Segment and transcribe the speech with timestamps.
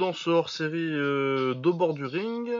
[0.00, 2.50] dans ce hors-série euh, d'Au bord du ring.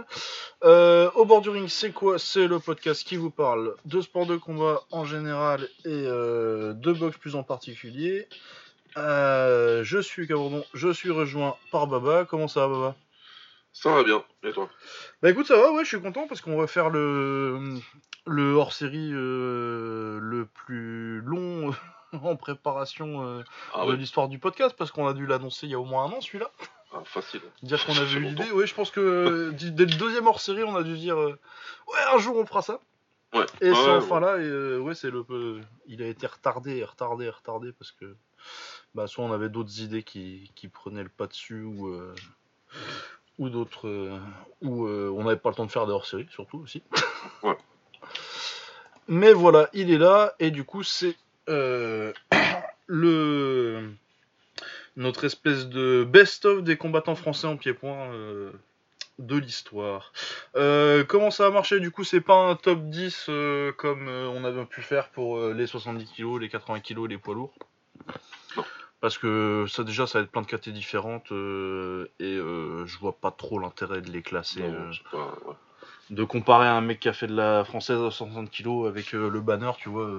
[0.63, 2.19] Euh, Au bord du ring, c'est quoi?
[2.21, 6.93] C'est le podcast qui vous parle de sport de combat en général et euh, de
[6.93, 8.29] boxe plus en particulier.
[8.97, 12.25] Euh, je suis Cabordon, je suis rejoint par Baba.
[12.25, 12.97] Comment ça va Baba?
[13.73, 14.69] Ça va bien, et toi?
[15.23, 17.79] Bah écoute, ça va, ouais, je suis content parce qu'on va faire le,
[18.27, 21.71] le hors-série euh, le plus long
[22.13, 25.71] en préparation euh, Ah de ouais, l'histoire du podcast parce qu'on a dû l'annoncer il
[25.71, 26.51] y a au moins un an celui-là.
[26.93, 27.41] Ah, facile.
[27.63, 30.65] Dire qu'on avait eu l'idée, oui, je pense que euh, dès le deuxième hors série,
[30.65, 31.39] on a dû dire euh,
[31.87, 32.81] ouais, un jour on fera ça.
[33.33, 33.47] Ouais.
[33.61, 35.61] Et c'est ouais, enfin là, et euh, ouais, c'est le peu.
[35.87, 38.17] Il a été retardé, et retardé, et retardé parce que
[38.97, 41.97] bah, soit on avait d'autres idées qui, qui prenaient le pas dessus ou.
[43.39, 44.19] ou d'autres.
[44.61, 46.83] ou on n'avait pas le temps de faire des hors série surtout aussi.
[47.43, 47.57] Ouais.
[49.09, 52.15] Mais voilà, il est là, et du coup, c'est le.
[55.01, 58.53] Notre espèce de best-of des combattants français en pied-point euh,
[59.19, 60.13] de l'histoire.
[60.57, 61.81] Euh, comment ça a marché?
[61.81, 65.67] Du coup, c'est pas un top 10 euh, comme on avait pu faire pour les
[65.67, 67.55] 70 kg, les 80 kg, les poids lourds?
[69.01, 73.31] Parce que ça, déjà, ça va être plein de catégories différentes et je vois pas
[73.31, 74.61] trop l'intérêt de les classer.
[74.61, 75.55] Non, c'est pas- ouais.
[76.11, 79.41] de comparer un mec qui a fait de la française à 60 kg avec le
[79.41, 80.11] banner, tu vois.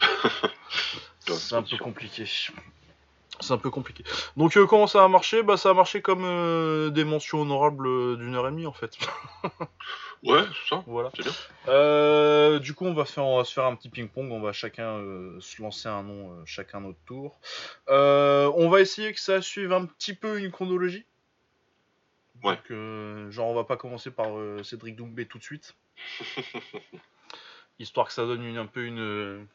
[1.20, 2.24] c'est un peu compliqué.
[3.40, 4.04] C'est un peu compliqué.
[4.36, 5.42] Donc euh, comment ça a marché?
[5.42, 8.72] Bah ça a marché comme euh, des mentions honorables euh, d'une heure et demie en
[8.72, 8.96] fait.
[10.22, 11.10] Ouais, c'est ça, voilà.
[11.14, 11.32] c'est bien.
[11.68, 14.32] Euh, du coup on va faire on va se faire un petit ping pong.
[14.32, 14.98] On va chacun
[15.38, 17.38] se lancer un nom chacun notre tour.
[17.88, 21.04] On va essayer que ça suive un petit peu une chronologie.
[22.42, 22.58] Ouais.
[22.70, 24.28] Donc, genre on va pas commencer par
[24.62, 25.74] Cédric Doumbé tout de suite.
[27.78, 29.46] Histoire que ça donne une, un peu une,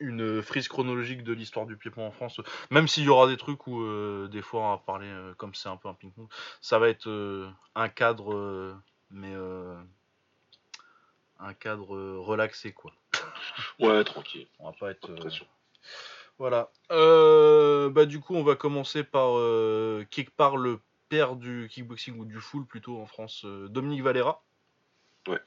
[0.00, 2.40] une frise chronologique de l'histoire du pied-point en France.
[2.70, 5.54] Même s'il y aura des trucs où euh, des fois on va parler, euh, comme
[5.54, 6.26] c'est un peu un ping-pong,
[6.60, 8.76] ça va être euh, un cadre,
[9.10, 9.32] mais
[11.40, 12.92] un cadre relaxé quoi.
[13.78, 15.14] Ouais, tranquille, On va pas être...
[15.14, 15.28] pas
[16.38, 16.70] voilà.
[16.90, 19.34] Bah du coup, on va commencer par
[20.10, 24.42] quelque part le père du kickboxing ou du full plutôt en France, Dominique Valera.
[25.28, 25.40] Ouais.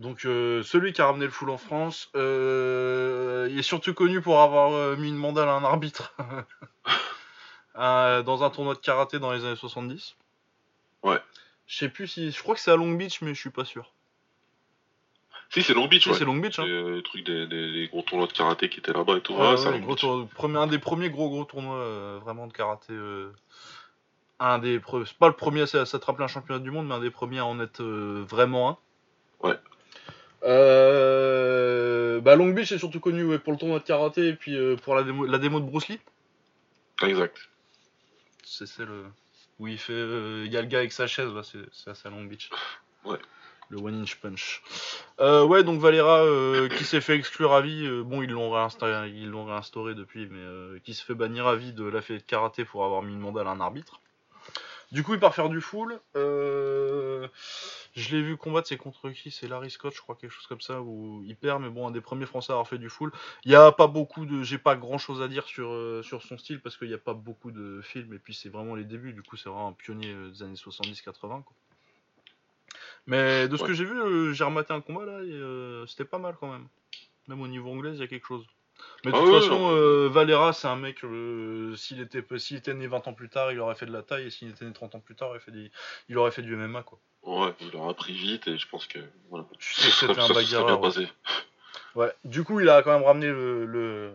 [0.00, 4.20] Donc euh, celui qui a ramené le full en France, euh, il est surtout connu
[4.22, 6.14] pour avoir euh, mis une mandale à un arbitre
[7.76, 10.16] dans un tournoi de karaté dans les années 70.
[11.02, 11.18] Ouais.
[11.66, 13.64] Je sais plus si, je crois que c'est à Long Beach, mais je suis pas
[13.66, 13.92] sûr.
[15.50, 16.16] Si, c'est Long Beach, Si, ouais.
[16.16, 16.58] c'est Long Beach.
[16.58, 16.64] Hein.
[16.66, 19.34] le truc des, des- des gros tournois de karaté qui étaient là-bas et tout.
[19.34, 22.94] Ouais, gros premier- un des premiers gros gros tournois vraiment de karaté.
[24.38, 24.80] un des
[25.18, 27.60] pas le premier à s'attraper un championnat du monde, mais un des premiers à en
[27.60, 28.78] être vraiment un.
[29.48, 29.58] Ouais.
[30.42, 34.56] Euh, bah Long Beach est surtout connu ouais, pour le tournoi de karaté et puis
[34.56, 36.00] euh, pour la démo, la démo de Bruce Lee.
[37.02, 37.36] Exact.
[38.44, 39.04] C'est c'est le
[39.58, 42.10] où il fait, euh, il y a le gars avec sa chaise là, c'est à
[42.10, 42.48] Long Beach.
[43.04, 43.18] Ouais.
[43.68, 44.62] Le one inch punch.
[45.20, 46.24] Euh, ouais, donc Valera
[46.76, 47.88] qui s'est fait exclure à vie.
[48.02, 52.02] bon, ils l'ont réinstauré, réinstauré depuis, mais qui se fait bannir à vie de la
[52.02, 54.00] fête de karaté pour avoir mis une mandale à un arbitre.
[54.92, 56.00] Du coup, il part faire du full.
[56.16, 57.28] Euh,
[57.94, 59.30] je l'ai vu combattre, c'est contre qui?
[59.30, 61.92] C'est Larry Scott, je crois, quelque chose comme ça, où il perd, mais bon, un
[61.92, 63.12] des premiers Français à avoir fait du full.
[63.44, 66.22] Il y a pas beaucoup de, j'ai pas grand chose à dire sur euh, sur
[66.22, 68.84] son style parce qu'il n'y a pas beaucoup de films et puis c'est vraiment les
[68.84, 69.12] débuts.
[69.12, 71.42] Du coup, c'est vraiment un pionnier euh, des années 70-80.
[71.44, 71.54] quoi.
[73.06, 73.68] Mais de ce Ouais.
[73.68, 76.68] que j'ai vu, j'ai rematé un combat là et euh, c'était pas mal quand même.
[77.28, 78.44] Même au niveau anglais, il y a quelque chose.
[79.04, 82.74] Mais de Ah toute façon, euh, Valera, c'est un mec, euh, s'il était, s'il était
[82.74, 84.72] né 20 ans plus tard, il aurait fait de la taille, et s'il était né
[84.72, 85.70] 30 ans plus tard, il aurait fait, des-
[86.10, 86.98] il aurait fait du MMA, quoi.
[87.22, 88.98] Ouais, il aura appris vite et je pense que.
[89.30, 89.44] Voilà.
[89.58, 90.80] Tu sais que Ça, c'était un bagarreur.
[90.80, 90.88] ouais.
[90.88, 91.08] passé.
[91.94, 92.12] Ouais.
[92.24, 94.12] Du coup, il a quand même ramené le, le,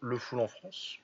[0.00, 0.96] le full en France.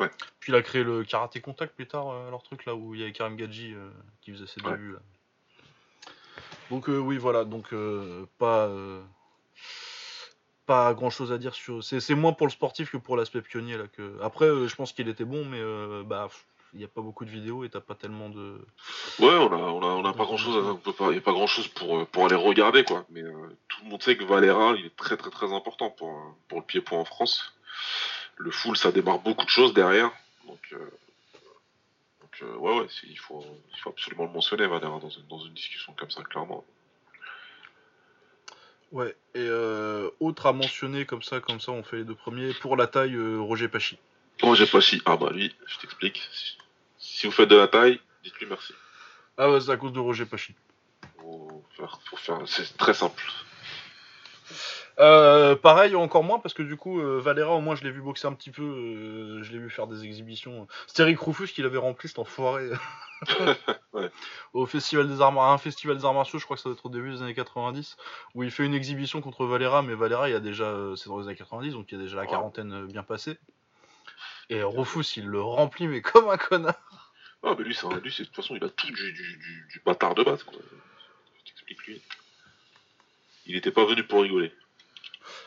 [0.00, 0.10] Ouais.
[0.40, 3.00] Puis il a créé le karaté contact plus tard, euh, leur truc là où il
[3.00, 3.88] y avait Karim Gadji euh,
[4.22, 4.72] qui faisait ses Ouais.
[4.72, 4.92] débuts.
[4.94, 4.98] Là.
[6.70, 7.44] Donc euh, oui, voilà.
[7.44, 8.66] Donc euh, pas
[10.66, 11.82] pas grand chose à dire sur.
[11.82, 13.84] C'est moins pour le sportif que pour l'aspect pionnier là.
[13.88, 16.28] Que après, euh, je pense qu'il était bon, mais euh, bah
[16.74, 18.60] il n'y a pas beaucoup de vidéos et t'as pas tellement de.
[19.20, 21.20] Ouais, on a, on a, on a pas grand chose, on peut pas, y a
[21.20, 23.06] pas grand chose pour, euh, pour aller regarder quoi.
[23.10, 26.10] Mais euh, tout le monde sait que Valera, il est très très très important pour,
[26.48, 27.54] pour le pied-point en France.
[28.36, 30.10] Le full, ça démarre beaucoup de choses derrière.
[30.48, 30.78] Donc, euh,
[32.20, 35.38] donc euh, ouais, ouais, il faut, il faut absolument le mentionner Valera dans une, dans
[35.38, 36.64] une discussion comme ça, clairement.
[38.94, 39.16] Ouais.
[39.34, 42.76] Et euh, autre à mentionner comme ça, comme ça, on fait les deux premiers pour
[42.76, 43.98] la taille euh, Roger Pachy.
[44.40, 45.02] Pas si.
[45.04, 46.22] Ah bah lui, je t'explique.
[46.98, 48.72] Si, vous faites de la taille, dites-lui merci.
[49.36, 50.54] Ah ouais, c'est à cause de Roger Pachy.
[51.76, 53.24] Faire, faire, c'est très simple.
[55.00, 58.00] Euh, pareil, encore moins parce que du coup, euh, Valera, au moins, je l'ai vu
[58.00, 58.62] boxer un petit peu.
[58.62, 60.68] euh, je l'ai vu faire des exhibitions.
[60.86, 62.68] C'était Eric Rufus qui l'avait rempli, cet enfoiré.
[63.94, 64.10] Ouais.
[64.52, 66.76] Au festival des arts, mar- un festival des arts martiaux, je crois que ça doit
[66.76, 67.96] être au début des années 90,
[68.34, 71.08] où il fait une exhibition contre Valera, mais Valera, il y a déjà, euh, c'est
[71.08, 73.38] dans les années 90, donc il y a déjà la quarantaine bien passée.
[74.50, 76.74] Et Rufus, il le remplit, mais comme un connard.
[77.44, 79.36] Ah, mais lui, c'est un- lui, c'est- de toute façon, il a tout du, du,
[79.38, 80.58] du, du bâtard de base, quoi.
[81.38, 82.02] Je t'explique, lui.
[83.46, 84.52] Il était pas venu pour rigoler.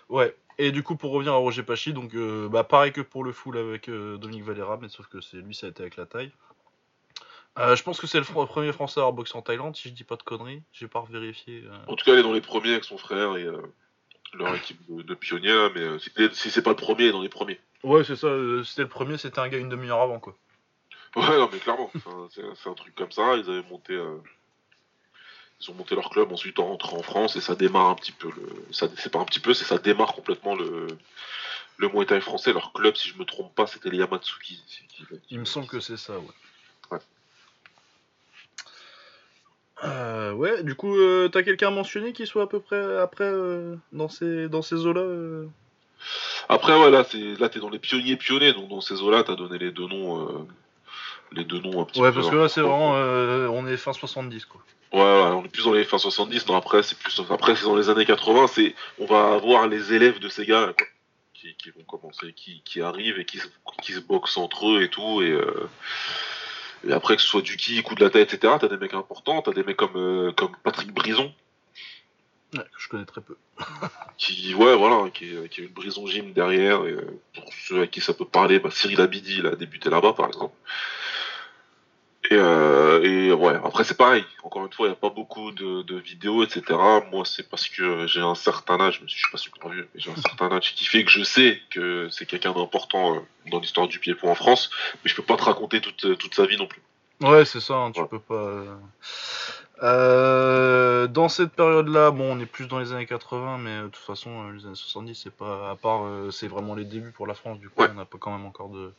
[0.10, 0.36] Ouais.
[0.58, 3.32] Et du coup, pour revenir à Roger Pachi, donc euh, bah, pareil que pour le
[3.32, 6.06] full avec euh, Dominique Valera, mais sauf que c'est lui, ça a été avec la
[6.06, 6.32] taille.
[7.60, 9.90] Euh, je pense que c'est le fr- premier Français à avoir boxé en Thaïlande, si
[9.90, 10.62] je dis pas de conneries.
[10.74, 11.64] J'ai pas vérifié.
[11.66, 11.76] euh.
[11.88, 13.48] En tout cas, il est dans les premiers avec son frère et
[14.34, 15.98] leur équipe de, de pionniers, mais
[16.34, 17.60] si, c'est pas le premier, il est dans les premiers.
[17.84, 18.28] Ouais, c'est ça.
[18.64, 20.36] c'était le premier, c'était un gars une demi-heure avant, quoi.
[21.16, 21.90] Ouais, non, mais clairement,
[22.32, 23.36] c'est c'est un truc comme ça.
[23.38, 24.18] Ils avaient monté, euh,
[25.60, 28.12] ils ont monté leur club ensuite en rentrant en France et ça démarre un petit
[28.12, 28.30] peu.
[28.30, 30.88] Le, ça, c'est pas un petit peu, c'est ça démarre complètement le,
[31.78, 32.54] le Muay Thai français.
[32.54, 34.64] Leur club, si je me trompe pas, c'était les Yamatsuki.
[34.68, 36.26] qui- Il me semble que c'est ça, ouais.
[36.92, 37.00] Ouais.
[39.84, 43.26] Euh, ouais, du coup, euh, t'as quelqu'un à mentionner qui soit à peu près après
[43.26, 45.48] euh, dans ces, dans ces eaux-là euh?
[46.50, 49.36] Après, ouais, là, c'est, là, t'es dans les pionniers pionniers, donc dans ces eaux-là, t'as
[49.36, 50.48] donné les deux noms,
[51.32, 52.16] les deux noms un petit Ouais, peu.
[52.16, 52.96] parce que là, c'est vraiment.
[52.96, 54.62] euh, on est fin 70, quoi.
[54.94, 57.66] Ouais, ouais, on est plus dans les fins 70, non, après, c'est plus, après, c'est
[57.66, 60.88] dans les années 80, c'est, on va avoir les élèves de ces gars, quoi,
[61.34, 63.48] qui, qui vont commencer, qui, qui arrivent et qui, se-
[63.82, 65.70] qui se boxent entre eux et tout, et, euh,
[66.88, 68.94] et après, que ce soit du kick ou de la tête, etc., t'as des mecs
[68.94, 71.34] importants, t'as des mecs comme, euh, comme Patrick Brison,
[72.54, 73.36] Ouais, que je connais très peu.
[74.18, 76.96] qui, ouais, voilà, qui, qui a une Brison Gym derrière, et
[77.36, 80.28] pour ceux à qui ça peut parler, bah, Cyril Abidi, il a débuté là-bas, par
[80.28, 80.56] exemple.
[82.30, 84.26] Et, euh, et ouais, après c'est pareil.
[84.44, 86.62] Encore une fois, il n'y a pas beaucoup de, de vidéos, etc.
[87.12, 90.12] Moi, c'est parce que j'ai un certain âge, je suis pas super vieux, mais j'ai
[90.12, 93.20] un certain âge qui fait que je sais que c'est quelqu'un d'important euh,
[93.50, 94.70] dans l'histoire du pied-point en France,
[95.04, 96.82] mais je peux pas te raconter toute, toute sa vie non plus.
[97.22, 98.08] Ouais, c'est ça, hein, tu Ouais.
[98.08, 98.64] peux pas.
[99.84, 101.08] Euh.
[101.08, 104.04] Dans cette période-là, bon, on est plus dans les années 80, mais euh, de toute
[104.04, 105.70] façon, euh, les années 70, c'est pas.
[105.72, 107.90] À part, euh, c'est vraiment les débuts pour la France, du coup, Ouais.
[107.92, 108.94] on n'a pas quand même encore de,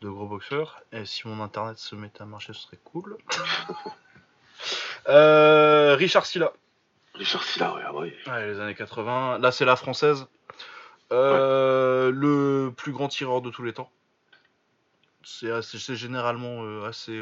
[0.00, 0.80] de gros boxeurs.
[0.92, 3.16] Et si mon internet se mettait à marcher, ce serait cool.
[5.08, 6.52] Euh, Richard Silla.
[7.14, 8.14] Richard Silla, ouais, ah ouais.
[8.28, 9.38] Ouais, les années 80.
[9.40, 10.26] Là, c'est la française.
[11.10, 13.90] Le plus grand tireur de tous les temps.
[15.24, 17.20] C'est généralement assez.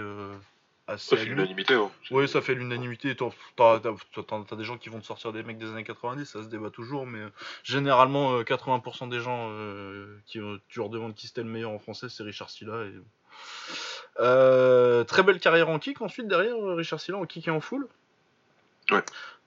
[0.90, 1.90] Euh, assez Ça fait l'unanimité, hein.
[2.10, 3.16] Oui, ça fait l'unanimité.
[3.56, 6.70] T'as des gens qui vont te sortir des mecs des années 90, ça se débat
[6.70, 7.30] toujours, mais euh,
[7.64, 11.70] généralement, euh, 80% des gens euh, qui euh, tu leur demandes qui c'était le meilleur
[11.70, 12.84] en français, c'est Richard Silla.
[12.84, 12.92] Et...
[14.20, 17.60] Euh, très belle carrière en kick ensuite derrière euh, Richard Silla en kick et en
[17.60, 17.86] full.
[18.90, 19.02] Ouais.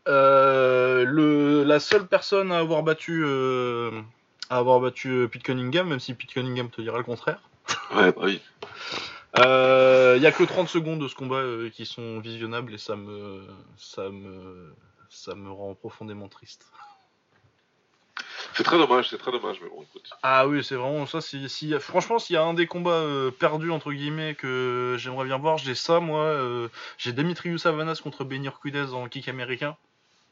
[0.07, 4.01] Euh, le, la seule personne à avoir battu euh,
[4.49, 7.39] à avoir battu euh, Pete Cunningham, même si Pete Cunningham te dira le contraire.
[7.95, 8.41] Ouais, bah oui.
[9.35, 12.95] Il y a que 30 secondes de ce combat euh, qui sont visionnables et ça
[12.95, 13.47] me,
[13.77, 14.73] ça me,
[15.09, 16.65] ça me rend profondément triste.
[18.53, 20.09] C'est très dommage, c'est très dommage, mais bon, écoute.
[20.21, 21.21] Ah oui, c'est vraiment ça.
[21.21, 25.25] Si, si- franchement, s'il y a un des combats euh, perdus entre guillemets que j'aimerais
[25.25, 26.23] bien voir, j'ai ça moi.
[26.25, 29.75] euh, j'ai Demetrius Savanas contre Benir Kudez en kick américain.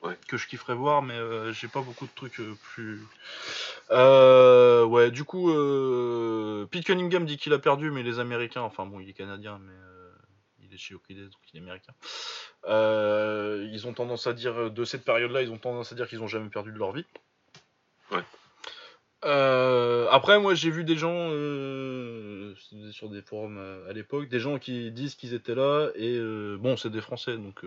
[0.02, 0.18] Ouais.
[0.28, 3.02] Que je kifferais voir, mais euh, j'ai pas beaucoup de trucs euh, plus.
[3.92, 5.50] Euh, ouais, du coup,
[6.72, 9.74] Pete Cunningham dit qu'il a perdu, mais les Américains, enfin bon, il est canadien, mais
[10.64, 11.94] il est chez Okidez, donc il est américain.
[12.68, 16.28] Ils ont tendance à dire de cette période-là, ils ont tendance à dire qu'ils ont
[16.28, 17.06] jamais perdu de leur vie.
[18.12, 18.24] Ouais.
[19.24, 22.56] Euh, après, moi, j'ai vu des gens euh,
[22.92, 26.76] sur des forums à l'époque, des gens qui disent qu'ils étaient là et euh, bon,
[26.76, 27.64] c'est des Français, donc,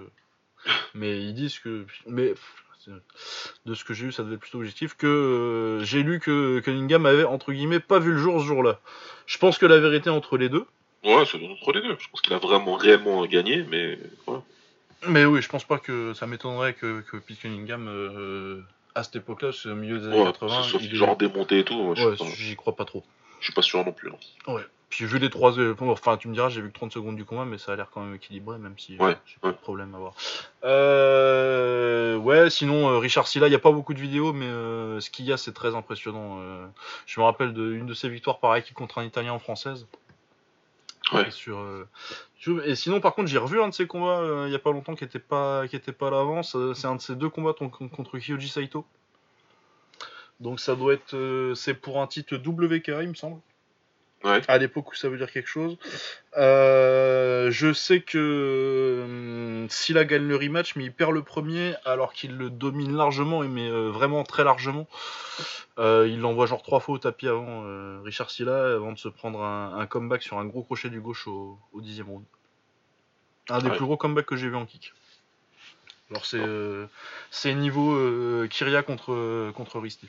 [0.95, 2.35] mais ils disent que, mais
[3.67, 6.61] de ce que j'ai lu, ça devait être plutôt objectif que euh, j'ai lu que
[6.61, 8.79] Cunningham avait entre guillemets pas vu le jour ce jour-là.
[9.27, 10.67] Je pense que la vérité entre les deux.
[11.03, 11.97] Ouais, c'est entre les deux.
[11.99, 14.43] Je pense qu'il a vraiment réellement gagné, mais voilà.
[15.07, 18.63] Mais oui, je pense pas que ça m'étonnerait que, que Pete Cunningham, euh,
[18.95, 21.59] à cette époque-là, c'est au milieu des années Ouais, 80, sauf il est- genre démonté
[21.61, 23.05] et tout, Ouais, pas, j'y crois pas trop.
[23.45, 24.09] Je suis pas sûr non plus.
[24.11, 24.55] non.
[24.55, 24.63] Ouais.
[24.89, 27.27] Puis vu les trois, euh, enfin tu me diras, j'ai vu que 30 secondes du
[27.27, 29.53] combat, mais ça a l'air quand même équilibré, même si euh, Ouais, j'ai pas ouais.
[29.55, 30.15] de problème à voir.
[30.65, 35.11] Euh, ouais, sinon Richard Silla, il y a pas beaucoup de vidéos, mais euh, ce
[35.11, 36.39] qu'il y a, c'est très impressionnant.
[36.41, 36.67] euh.
[37.07, 39.87] je me rappelle d'une de, ses victoires pareil qui contre un Italien en française.
[41.13, 41.29] Ouais.
[41.29, 41.61] Et Sur,
[42.65, 44.95] et sinon, par contre, j'ai revu un de ses combats il y a pas longtemps
[44.95, 46.57] qui était pas, qui était pas à l'avance.
[46.75, 48.87] C'est un de ses deux combats contre Kyoji Saito.
[50.41, 53.41] Donc ça doit être, euh, c'est pour un titre WK, il me semble.
[54.25, 54.41] Ouais.
[54.49, 55.77] À l'époque où ça veut dire quelque chose.
[56.39, 62.13] Euh, je sais que hum, Silla gagne le rematch, mais il perd le premier alors
[62.15, 64.87] qu'il le domine largement, et mais euh, vraiment très largement.
[65.79, 67.65] Il l'envoie genre trois fois au tapis avant
[68.03, 71.27] Richard Silla, avant de se prendre un, un comeback sur un gros crochet du gauche
[71.27, 72.25] au, au dixième round.
[73.51, 73.77] Un des Ouais.
[73.77, 74.95] plus gros comebacks que j'ai vu en kick.
[76.11, 76.87] Alors c'est euh,
[77.45, 80.09] niveau euh, Kyria contre, contre Risti.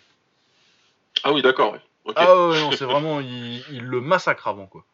[1.23, 1.73] Ah oui, d'accord.
[1.73, 1.81] ouais.
[2.15, 4.85] Ah ouais, non, c'est vraiment, il, il le massacre avant, quoi.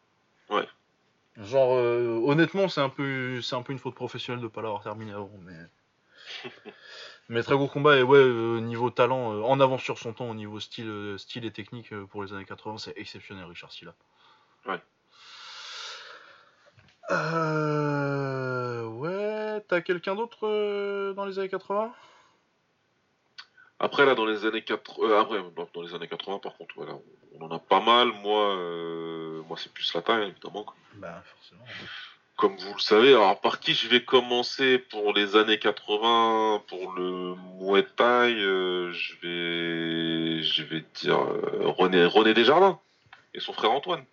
[0.48, 0.66] Ouais.
[1.38, 4.82] Genre, euh, honnêtement, c'est un peu, c'est un peu une faute professionnelle de pas l'avoir
[4.82, 5.56] terminé avant, mais.
[7.28, 10.28] mais très gros combat et ouais, euh, niveau talent, euh, en avance sur son temps,
[10.28, 13.94] au niveau style, style et technique pour les années 80, c'est exceptionnel, Richard Silla.
[14.66, 14.80] Ouais.
[17.10, 21.92] Euh, ouais, t'as quelqu'un d'autre dans les années 80
[23.82, 25.38] Après, là, dans les années 80, euh, après,
[25.74, 27.02] dans, les années 80, par contre, voilà, on,
[27.40, 28.12] on en a pas mal.
[28.22, 30.62] Moi, euh, moi c'est plus la taille, évidemment.
[30.62, 30.76] quoi.
[30.94, 31.64] Bah, forcément.
[32.36, 36.92] Comme vous le savez, alors par qui je vais commencer pour les années 80 Pour
[36.92, 42.78] le Muay Thai, euh, je vais, je vais dire René, René Desjardins
[43.34, 44.04] et son frère Antoine.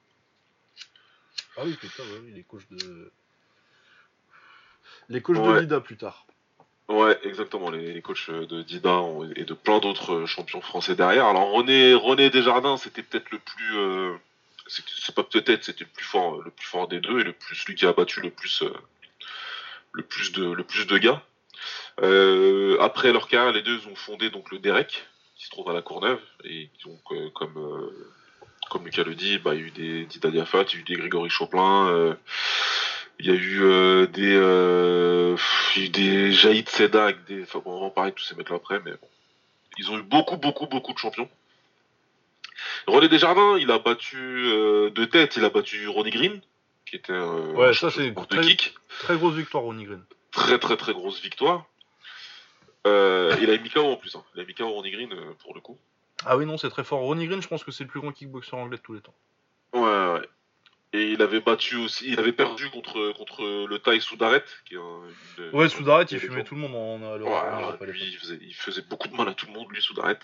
[1.58, 3.12] Ah oui, putain, ouais, oui, les coachs de.
[5.10, 5.60] Les coachs de.
[5.60, 6.26] Lida plus tard.
[6.89, 9.01] Ouais, exactement, les, coachs de Dida
[9.36, 11.27] et de plein d'autres champions français derrière.
[11.27, 14.15] Alors René, René Desjardins, c'était peut-être le plus, euh,
[14.67, 17.55] c'est pas peut-être, c'était le plus fort, le plus fort des deux et le plus
[17.55, 18.74] celui qui a battu le plus, euh,
[19.91, 21.22] le plus de, le plus de gars.
[22.01, 25.05] Euh, après leur carrière, les deux ont fondé donc le Derek,
[25.36, 28.10] qui se trouve à la Courneuve et donc euh, comme euh,
[28.69, 30.79] comme Lucas le dit, bah, il y a eu des Dida Diafat, il y a
[30.79, 31.88] eu des Grégory Choplin.
[31.89, 32.15] euh,
[33.20, 37.26] il y a eu euh, des, euh, pff, il y a eu des Jaïd Sedak,
[37.26, 39.08] des, enfin bon, on va en parler de tous ces mecs-là après, mais bon.
[39.78, 41.30] Ils ont eu beaucoup, beaucoup, beaucoup de champions.
[42.88, 46.42] René Desjardins, il a battu euh, de tête, il a battu Ronnie Green,
[46.86, 48.76] qui était euh, Ouais, un ça, c'est très- kick.
[49.00, 50.04] Très grosse victoire, Ronnie Green.
[50.32, 51.66] Très, très, très grosse victoire.
[52.88, 54.16] Euh, il a mis KO en plus.
[54.16, 54.24] Hein.
[54.36, 55.78] Il a mis KO Ronnie Green euh, pour le coup.
[56.26, 57.00] Ah oui, non, c'est très fort.
[57.02, 59.14] Ronnie Green, je pense que c'est le plus grand kickboxer anglais de tous les temps.
[59.74, 60.28] Ouais, ouais.
[60.91, 64.77] Et il avait battu aussi, il avait perdu contre, contre le Thaï Soudaret, qui est
[64.77, 68.81] une- Ouais, Soudaret, il fumait tout le monde en, en, lui, il faisait, il faisait
[68.89, 70.17] beaucoup de mal à tout le monde, lui, Soudaret.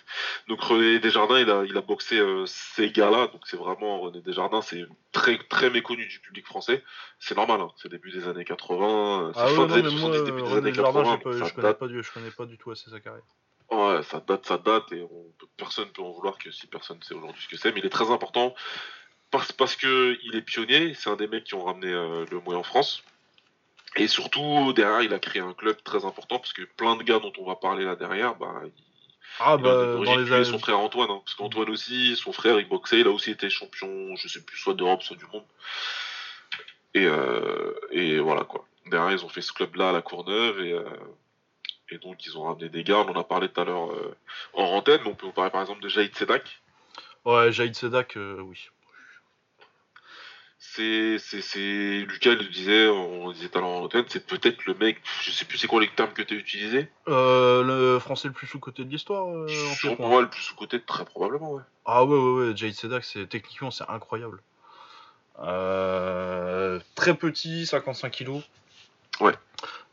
[0.47, 3.27] Donc René Desjardins, il a, il a boxé euh, ces gars-là.
[3.27, 6.83] Donc c'est vraiment René Desjardins, c'est très très méconnu du public français.
[7.19, 7.69] C'est normal, hein.
[7.77, 10.73] c'est début des années 80, c'est Ah fin des années moi, 70, début des années
[10.73, 11.17] Jardin, 80.
[11.17, 13.21] j'ai pas- ça je, connais pas du, je connais pas du tout assez sa carrière.
[13.69, 17.13] ouais, ça date, ça date, et on personne peut en vouloir que si personne sait
[17.13, 17.71] aujourd'hui ce que c'est.
[17.71, 18.55] Mais il est très important
[19.37, 20.93] parce, parce que il est pionnier.
[20.93, 23.03] C'est un des mecs qui ont ramené euh, le Mouet en France.
[23.97, 27.19] Et surtout, derrière, il a créé un club très important parce que plein de gars
[27.19, 28.71] dont on va parler là derrière, bah, il-
[29.39, 30.43] Ah il a bah, dans les années...
[30.43, 33.49] son frère Antoine, hein, parce qu'Antoine aussi, son frère, il boxait, il a aussi été
[33.49, 35.45] champion, je sais plus, soit d'Europe, soit du monde.
[36.93, 38.65] Et, euh, et voilà quoi.
[38.87, 40.83] Derrière, ils ont fait ce club-là à la Courneuve et, euh,
[41.89, 42.99] et donc ils ont ramené des gars.
[42.99, 44.15] On en a parlé tout à l'heure euh,
[44.53, 46.61] en antenne, mais on peut vous parler par exemple de Jaïd Sedak.
[47.23, 48.69] Ouais, Jaïd Sedak, oui.
[50.75, 55.31] C'est, c'est, c'est, Lucas le disait, on disait en antenne, c'est peut-être le mec, je
[55.31, 56.89] sais plus c'est quoi les termes que tu as utilisés.
[57.07, 59.47] Euh, le français le plus sous-côté de l'histoire, euh,
[59.97, 61.61] en moi, le plus sous-côté, très probablement, ouais.
[61.85, 64.41] Ah ouais, ouais, ouais, Jaïd Sedak, c'est, techniquement, c'est incroyable.
[65.39, 68.43] Euh, très petit, 55 kilos.
[69.21, 69.33] Ouais.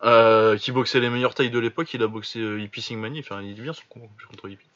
[0.02, 3.50] Euh, qui boxait les meilleures tailles de l'époque, il a boxé Hippie Singmani, enfin il
[3.50, 4.66] est bien son combat contre Hippie.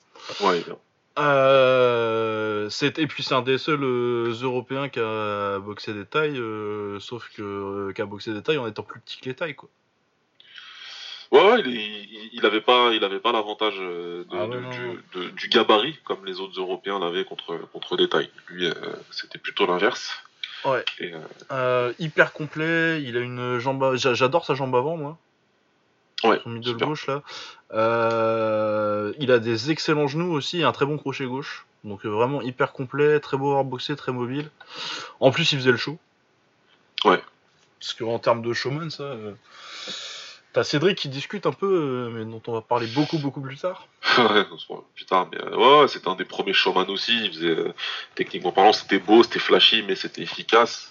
[0.41, 0.77] Ouais, bien.
[1.19, 7.01] Euh, et puis c'est un des seuls euh, Européens qui a boxé des tailles, euh,
[7.01, 9.55] sauf que euh, qui a boxé des tailles en étant plus petit que les tailles
[9.55, 9.71] quoi.
[11.33, 13.81] Ouais, ouais, il, il, il avait pas, il avait pas l'avantage
[14.31, 14.59] Ah ouais,
[15.35, 18.31] du, gabarit comme les autres Européens l'avaient contre contre des tailles.
[18.49, 18.73] Lui, euh,
[19.11, 20.23] c'était plutôt l'inverse.
[20.65, 20.85] Ouais.
[21.01, 21.13] Et,
[21.99, 25.19] hyper complet, il a une jambe, à- j'adore sa jambe avant moi,
[26.25, 26.89] ouais, son middle super.
[26.89, 27.23] gauche là.
[27.73, 32.09] Euh, il a des excellents genoux aussi, et un très bon crochet gauche, donc euh,
[32.09, 34.51] vraiment hyper complet, très beau à boxer, très mobile.
[35.21, 35.99] En plus il faisait le show.
[37.05, 37.21] Ouais.
[37.81, 39.03] Parce qu'en termes de showman ça.
[39.05, 39.33] euh,
[40.53, 43.89] T'as Cédric qui discute un peu, mais dont on va parler beaucoup beaucoup plus tard.
[44.19, 47.27] ouais, on se voit plus tard, mais euh, ouais, c'était un des premiers showman aussi.
[47.27, 47.75] Il faisait,
[48.15, 50.91] techniquement parlant, c'était beau, c'était flashy, mais c'était efficace.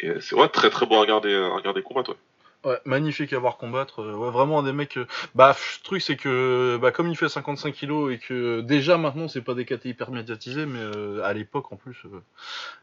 [0.00, 2.10] Et c'est ouais, très très beau à regarder, à regarder combattre.
[2.10, 2.16] Ouais.
[2.64, 4.00] Ouais, magnifique à voir combattre.
[4.02, 4.96] euh, ouais, vraiment un des mecs.
[4.96, 8.96] euh, Bah, le truc c'est que, bah, comme il fait 55 kilos et que déjà
[8.96, 11.96] maintenant c'est pas des KT hyper médiatisés, mais euh, à l'époque en plus.
[12.06, 12.22] euh,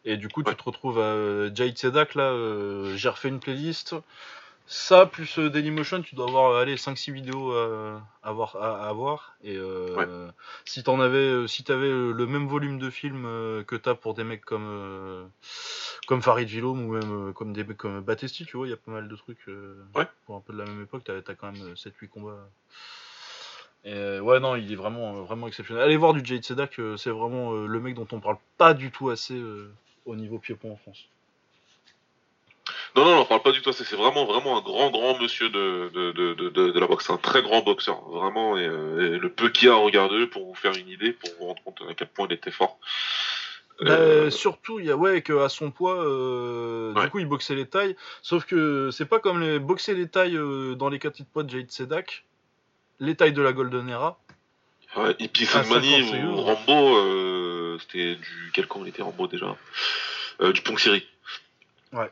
[0.05, 0.51] et du coup, Ouais.
[0.51, 2.25] tu te retrouves à euh, Jaïd Sedak là.
[2.31, 3.95] euh, J'ai refait une playlist.
[4.73, 8.93] Ça, plus euh, Dailymotion, tu dois avoir allez, 5-6 vidéos à, à, voir, à, à
[8.93, 9.35] voir.
[9.43, 10.31] Et euh,
[10.63, 13.95] si t'en avais, euh, si t'avais euh, le même volume de films euh, que t'as
[13.95, 15.25] pour des mecs comme, euh,
[16.07, 18.73] comme Farid Vilom ou même euh, comme des mecs comme Batesti, tu vois, il y
[18.73, 20.07] a pas mal de trucs euh, Ouais.
[20.25, 21.03] pour un peu de la même époque.
[21.03, 22.37] T'as as quand même 7-8 combats.
[23.83, 25.83] Et euh, ouais, non, il est vraiment, euh, vraiment exceptionnel.
[25.83, 28.73] Allez voir du Jade Sedak, euh, c'est vraiment euh, le mec dont on parle pas
[28.73, 29.69] du tout assez euh,
[30.05, 31.09] au niveau pied-point en France.
[32.95, 33.71] Non, non, on parle pas du tout.
[33.71, 37.05] C'est vraiment, vraiment un grand, grand monsieur de, de, de, de, de- la boxe.
[37.07, 38.57] C'est un très grand boxeur, vraiment.
[38.57, 41.13] Et, euh, et le peu qu'il y a à regarder pour vous faire une idée,
[41.13, 42.77] pour vous rendre compte à quel point il était fort.
[43.79, 47.03] Bah, Euh, surtout, il y a ouais qu'à son poids, euh, Ouais.
[47.05, 47.95] du coup, il boxait les tailles.
[48.21, 51.43] Sauf que c'est pas comme les boxer les tailles euh, dans les catégories de poids
[51.43, 52.25] de Jade Sedak,
[52.99, 54.19] les tailles de la Golden Era.
[54.97, 56.35] ouais, et puis à Sandmani 50, c'est ou.
[56.35, 58.51] Rambo, euh, c'était du.
[58.53, 59.55] Quel camp il était Rambo déjà
[60.41, 61.07] euh, Du Pong Siri.
[61.93, 62.11] Ouais.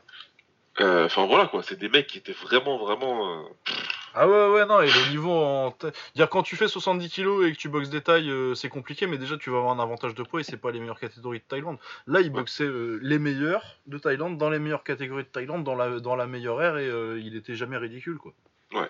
[0.80, 3.40] Euh, Enfin voilà quoi, c'est des mecs qui étaient vraiment, vraiment.
[3.40, 3.42] euh,
[4.14, 5.76] Ah ouais, ouais, non, et le niveau en.
[6.14, 9.06] Dire quand tu fais 70 kilos et que tu boxes des tailles, euh, c'est compliqué,
[9.06, 11.40] mais déjà tu vas avoir un avantage de poids et c'est pas les meilleures catégories
[11.40, 11.78] de Thaïlande.
[12.06, 12.68] Là, il boxait
[13.02, 16.62] les meilleurs de Thaïlande dans les meilleures catégories de Thaïlande, dans la, dans la meilleure
[16.62, 16.88] ère, et
[17.20, 18.32] il était jamais ridicule, quoi.
[18.72, 18.88] Ouais.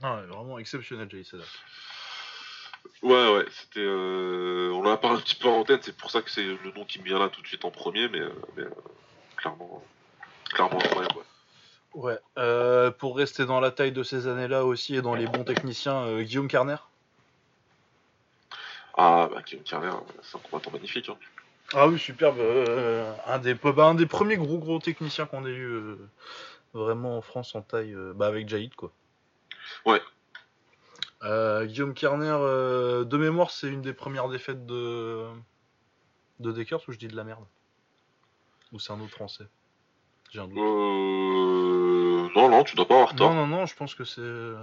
[0.00, 1.22] Vraiment exceptionnel, Jay.
[3.02, 3.86] Ouais, ouais, c'était.
[3.86, 6.72] On en a parlé un petit peu en tête, c'est pour ça que c'est le
[6.74, 8.22] nom qui me vient là tout de suite en premier, mais,
[8.56, 8.64] mais,
[9.36, 9.84] clairement,
[10.52, 11.16] clairement incroyable.
[11.16, 11.24] Ouais.
[11.94, 12.18] Ouais.
[12.36, 16.02] Euh, pour rester dans la taille de ces années-là aussi et dans les bons techniciens,
[16.02, 16.76] euh, Guillaume Carner?
[18.96, 21.08] Ah, bah, Guillaume Carner, c'est un combattant magnifique.
[21.08, 21.16] Hein.
[21.72, 22.38] Ah oui, superbe.
[22.38, 25.96] euh, un, des, bah, un des premiers gros gros techniciens qu'on ait eu
[26.72, 28.92] vraiment en France en taille, bah, avec Jaïd quoi.
[29.84, 30.02] Ouais.
[31.66, 35.26] Guillaume Kerner, euh, de mémoire, c'est une des premières défaites de
[36.38, 37.44] de Dekers ou je dis de la merde?
[38.72, 39.46] Ou c'est un autre français?
[40.30, 40.58] J'ai un doute.
[40.58, 42.28] Euh...
[42.36, 43.34] Non, non, tu dois pas avoir tort.
[43.34, 44.20] non, non, non, je pense que c'est.
[44.20, 44.56] euh,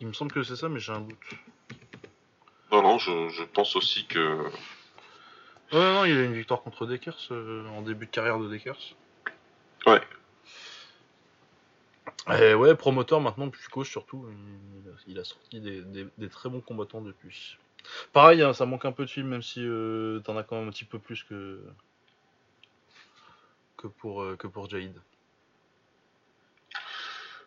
[0.00, 1.18] Il me semble que c'est ça, mais j'ai un doute.
[2.70, 4.44] Non, non, je, je pense aussi que.
[5.72, 8.94] Ouais, non, il a une victoire contre Dekers euh, en début de carrière de Dekers.
[9.86, 10.00] Ouais.
[12.40, 14.26] Et ouais, promoteur maintenant, puis coach surtout.
[14.30, 17.56] Il a, il a sorti des, des- des très bons combattants depuis.
[18.12, 20.68] Pareil, hein, ça manque un peu de films, même si euh, t'en as quand même
[20.68, 21.62] un petit peu plus que
[23.78, 24.94] que pour euh, que pour Jaïd.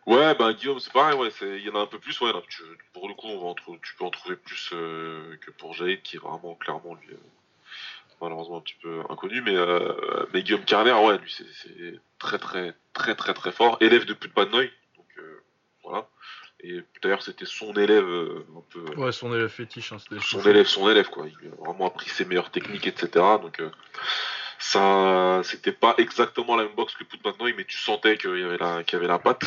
[0.08, 2.34] Ouais, bah Guillaume, c'est pareil, ouais, c'est- il y en a un peu plus, ouais.
[2.34, 5.52] là, tu- pour le coup, on va en tu peux en trouver plus euh, que
[5.52, 7.18] pour Jade, qui est vraiment, clairement, lui, euh,
[8.20, 12.74] malheureusement un petit peu inconnu, mais, euh, mais Guillaume Carner, ouais, lui, c'est très, très,
[12.94, 13.78] très, très, très fort.
[13.80, 15.44] Élève de Putbadnoy, donc euh,
[15.84, 16.08] voilà.
[16.64, 18.84] Et d'ailleurs, c'était son élève, un peu.
[18.96, 21.28] Ouais, son élève fétiche, hein, son élève, son élève, quoi.
[21.28, 23.10] Il a vraiment appris ses meilleures techniques, etc.
[23.42, 23.62] Donc,
[24.62, 28.58] ça, c'était pas exactement la même boxe que Putbadnoy, mais tu sentais qu'il y avait
[28.58, 29.44] la, qu'il y avait la patte.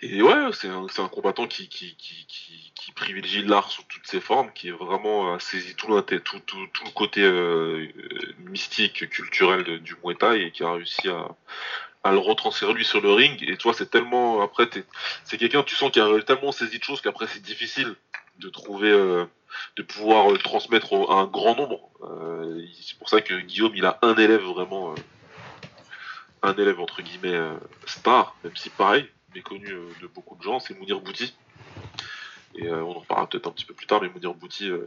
[0.00, 2.26] Et ouais, c'est un, un combattant qui, qui, qui,
[2.74, 6.66] qui, privilégie l'art sous toutes ses formes, qui est vraiment euh, saisi tout, tout, tout,
[6.72, 7.88] tout le côté euh,
[8.38, 11.28] mystique, culturel du Muay Thai et qui a réussi à,
[12.04, 13.42] à le retransférer lui sur le ring.
[13.48, 14.84] Et toi, c'est tellement, après, t'es-
[15.24, 17.96] c'est quelqu'un, tu sens qu'il a tellement saisi de choses qu'après c'est difficile
[18.42, 19.24] de trouver, euh,
[19.76, 21.90] de pouvoir le transmettre à un grand nombre.
[22.02, 24.94] Euh, c'est pour ça que Guillaume, il a un élève vraiment, euh,
[26.42, 27.54] un élève entre guillemets euh,
[27.86, 31.34] star, même si pareil, méconnu euh, de beaucoup de gens, c'est Mounir Bouti.
[32.54, 34.86] Et euh, on en reparlera peut-être un petit peu plus tard, mais Mounir Bouti, euh,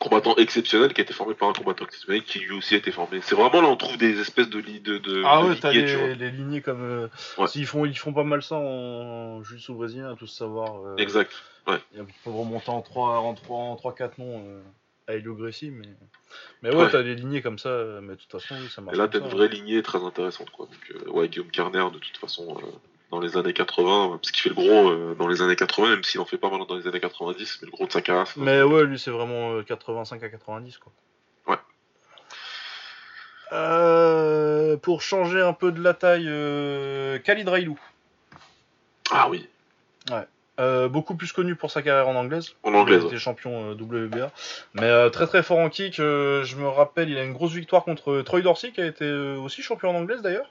[0.00, 2.90] combattant exceptionnel, qui a été formé par un combattant exceptionnel, qui lui aussi a été
[2.90, 3.20] formé.
[3.22, 5.70] C'est vraiment là, on trouve des espèces de lits de, de, Ah de ouais, t'as
[5.72, 6.82] les, les lignées comme.
[6.82, 7.08] euh,
[7.38, 7.46] Ouais.
[7.46, 10.84] s'ils font, ils font pas mal ça en jiu-jitsu brésilien, à tous savoir.
[10.84, 11.30] euh, Exact.
[11.94, 14.60] Ils peuvent remonter en 3 en 3 en 3 4 noms euh,
[15.06, 15.86] à Helio Gracie mais
[16.62, 16.90] mais ouais, Ouais.
[16.90, 17.68] t'as des lignées comme ça
[18.02, 20.02] mais de toute façon oui, ça marche Et là, t'as une ça, vraie lignée très
[20.02, 20.66] intéressante, quoi.
[20.66, 22.56] Donc, ouais, Guillaume Carner, de toute façon,
[23.10, 26.04] dans les années 80, parce qu'il fait le gros euh, dans les années 80, même
[26.04, 28.26] s'il en fait pas mal dans les années 90, mais le gros de sa carrière,
[28.36, 30.92] mais ouais lui c'est vraiment euh, 85 à 90 quoi
[31.48, 31.56] Ouais.
[33.52, 37.78] Euh, pour changer un peu de la taille euh, Khalid Railou
[39.10, 39.48] Ah oui,
[40.60, 42.54] Euh, beaucoup plus connu pour sa carrière en anglaise.
[42.64, 44.30] En anglaise, Il était champion euh, WBA.
[44.74, 45.98] Mais euh, très très fort en kick.
[46.00, 49.06] euh, je me rappelle, il a une grosse victoire contre Troy Dorsey, qui a été
[49.06, 50.50] euh, aussi champion en anglaise d'ailleurs.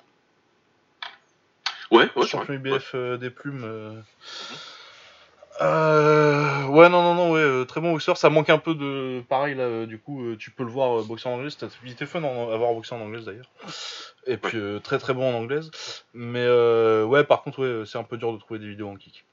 [1.92, 2.54] Ouais, ouais, champion.
[2.54, 3.64] IBF euh, des plumes.
[3.64, 4.02] euh.
[5.62, 8.16] Euh, ouais, non, non, non, ouais, euh, très bon boxeur.
[8.16, 9.22] Ça manque un peu de.
[9.28, 11.50] Pareil, là, euh, du coup, tu peux le voir boxer en anglais.
[11.50, 13.50] C'était fun à voir boxer en anglaise d'ailleurs.
[14.26, 15.70] Et puis, très très bon en anglaise.
[16.14, 18.96] Mais euh, ouais, par contre, ouais, c'est un peu dur de trouver des vidéos en
[18.96, 19.26] kick.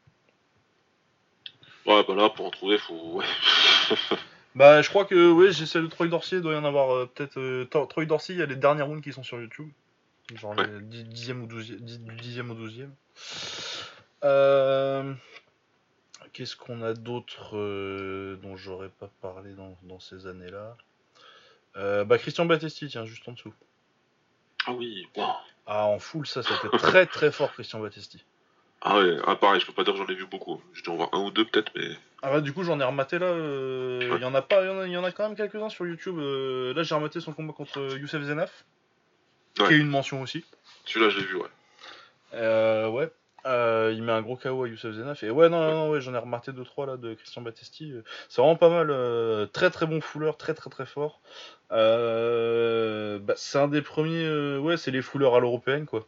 [1.87, 3.19] Ouais, bah là, pour en trouver, faut.
[3.19, 3.25] Ouais.
[4.57, 7.07] Bah, je crois que, ouais, j'ai celle de Troy Dorsey, il doit y en avoir
[7.09, 7.65] peut-être.
[7.91, 9.69] Troy Dorsey, il y a les dernières rounds qui sont sur YouTube.
[10.35, 10.81] Genre Ouais.
[10.83, 12.93] dixième ou douzième, du dixième au douzième.
[14.25, 15.15] Euh,
[16.33, 20.77] Qu'est-ce qu'on a d'autre euh, dont j'aurais pas parlé dans, dans ces années-là?
[21.77, 23.55] Euh, Bah Christian Battesti, tiens, juste en dessous.
[24.67, 25.07] Ah oui.
[25.67, 28.25] Ah, en full, ça, c'était très très fort, Christian Battesti.
[28.83, 30.61] Ah ouais, ah pareil, je peux pas dire que j'en ai vu beaucoup.
[30.73, 31.89] Je dois en voir un ou deux peut-être, mais.
[32.23, 34.71] Ah bah du coup j'en ai rematé là, il y en a pas, il y
[34.71, 36.17] en a, il y en a quand même quelques-uns sur YouTube.
[36.19, 38.65] là j'ai rematé son combat contre Youssef Zenaf,
[39.59, 39.69] Ouais.
[39.69, 40.45] qui est une mention aussi.
[40.85, 41.49] Celui-là, je l'ai vu, ouais.
[42.35, 43.11] Euh, ouais,
[43.47, 46.01] Euh, il met un gros KO à Youssef Zenaf et ouais non non, non ouais
[46.01, 47.93] j'en ai rematé 2-3 là de Christian Battesti.
[48.29, 51.21] C'est vraiment pas mal, euh, très très bon fouleur, très très très fort.
[51.71, 56.05] Bah, c'est un des premiers, ouais c'est les fouleurs à l'européenne quoi.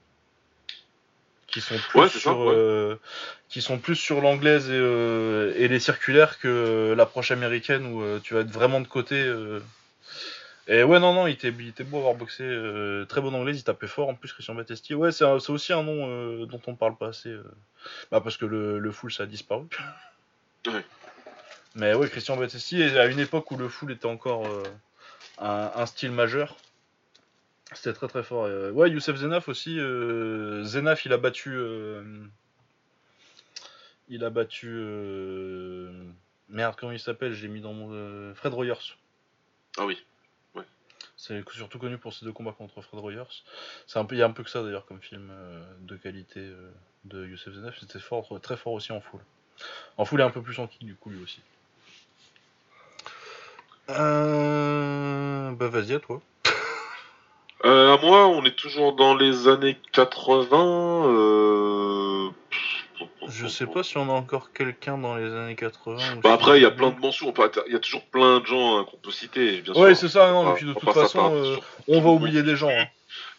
[1.46, 2.96] Qui sont plus Ouais, c'est ça, sur, ouais.
[3.48, 8.40] qui sont plus sur l'anglaise et, et les circulaires que l'approche américaine où tu vas
[8.40, 9.32] être vraiment de côté.
[10.70, 12.44] Et ouais, non, non, il était, il était beau avoir boxé.
[12.44, 14.94] euh, très bon anglaise, il tapait fort en plus, Christian Battesti.
[14.94, 17.30] Ouais, c'est aussi un nom euh, dont on parle pas assez.
[17.30, 17.42] euh.
[18.10, 19.66] Bah, parce que le, le full ça a disparu.
[20.66, 20.84] Ouais.
[21.74, 24.46] Mais ouais, Christian Battesti, à une époque où le full était encore
[25.38, 26.56] un, un style majeur.
[27.72, 28.48] C'était très très fort.
[28.48, 29.78] Et, ouais, Youssef Zenaf aussi.
[30.64, 31.58] Zenaf, il a battu.
[34.08, 34.68] il a battu.
[36.50, 38.34] merde, comment il s'appelle Je l'ai mis dans mon.
[38.34, 38.74] Fred Royers.
[39.78, 40.04] Ah oui.
[41.18, 43.24] C'est surtout connu pour ses deux combats contre Fred Royers.
[43.88, 45.96] C'est un peu, il y a un peu que ça d'ailleurs comme film euh, de
[45.96, 46.70] qualité euh,
[47.04, 47.76] de Youssef Zenaf.
[47.80, 49.20] C'était fort, très fort aussi en full.
[49.96, 51.40] En full et un peu plus en kick du coup lui aussi.
[53.90, 55.50] Euh...
[55.50, 56.22] Bah vas-y à toi.
[57.64, 60.56] Euh, à moi, on est toujours dans les années 80.
[60.56, 61.37] Euh...
[63.40, 66.16] Je sais pas si on a encore quelqu'un dans les années 80.
[66.16, 67.32] ou Bah après, il y a plein de mentions.
[67.66, 69.74] Il y a toujours plein de gens hein, qu'on peut citer, bien.
[69.74, 70.30] Ouais, c'est ça.
[70.32, 72.70] Non, puis de toute façon, euh, on va le oublier des gens.
[72.70, 72.86] hein.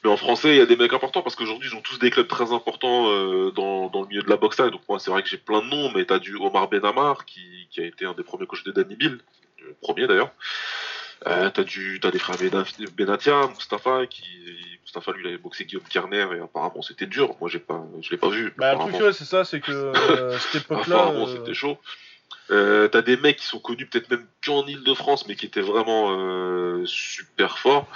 [0.04, 2.10] Mais en français, il y a des mecs importants parce qu'aujourd'hui, ils ont tous des
[2.10, 4.58] clubs très importants euh, dans, dans le milieu de la boxe.
[4.58, 7.42] Donc moi, c'est vrai que j'ai plein de noms, mais t'as du Omar Benamar qui,
[7.70, 9.20] qui a été un des premiers coachs de Danny Bill,
[9.60, 10.32] le premier d'ailleurs.
[11.28, 12.64] Euh, t'as du, t'as des frères Bena-
[12.96, 14.24] Benatia, Mustafa qui,
[14.84, 17.36] Mustafa lui, il avait boxé Guillaume Kerner et apparemment c'était dur.
[17.42, 18.54] Moi, j'ai pas, je l'ai pas vu.
[18.58, 20.96] Bah, le truc, c'est ça, c'est que euh, cette époque-là.
[20.96, 21.78] apparemment, euh, c'était chaud.
[22.52, 26.10] Euh, t'as des mecs qui sont connus peut-être même qu'en Ile-de-France, mais qui étaient vraiment
[26.86, 27.88] super forts.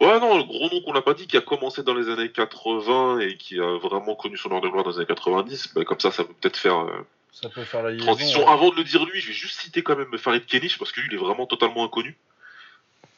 [0.00, 2.30] Ouais, non, le gros nom qu'on n'a pas dit, qui a commencé dans les années
[2.32, 5.84] 80 et qui a vraiment connu son heure de gloire dans les années 90, bah,
[5.84, 6.84] comme ça, ça peut peut-être faire
[7.32, 8.06] Ça peut faire la liaison.
[8.06, 8.40] transition.
[8.40, 8.50] ouais.
[8.52, 11.00] Avant de le dire lui, je vais juste citer quand même Farid Kenich, parce que
[11.00, 12.16] lui, il est vraiment totalement inconnu.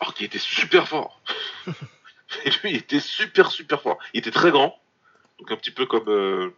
[0.00, 1.20] Alors qu'il était super fort.
[1.66, 3.98] et lui, il était super, super fort.
[4.12, 4.78] Il était très grand,
[5.38, 6.08] donc un petit peu comme...
[6.08, 6.54] euh,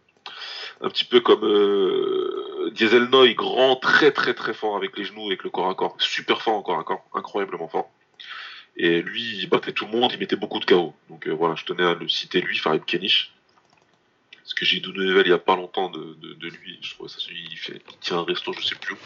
[0.81, 5.27] un petit peu comme euh, Diesel Noy, grand, très très très fort avec les genoux,
[5.27, 7.91] avec le corps à corps, super fort en corps à corps, incroyablement fort.
[8.77, 10.95] Et lui, il battait tout le monde, il mettait beaucoup de KO.
[11.09, 13.33] Donc euh, voilà, je tenais à le citer lui, Farid Kenich.
[14.47, 16.79] Parce que j'ai eu une nouvelle il y a pas longtemps de, de, de lui,
[16.81, 18.99] je trouve ça, il, fait, il tient un resto, je sais plus où.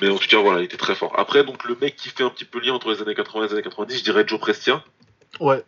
[0.00, 1.18] Mais en tout cas, voilà, il était très fort.
[1.18, 3.48] Après, donc le mec qui fait un petit peu lien entre les années 80 et
[3.48, 4.84] les années 90, je dirais Joe Prestia
[5.40, 5.64] Ouais.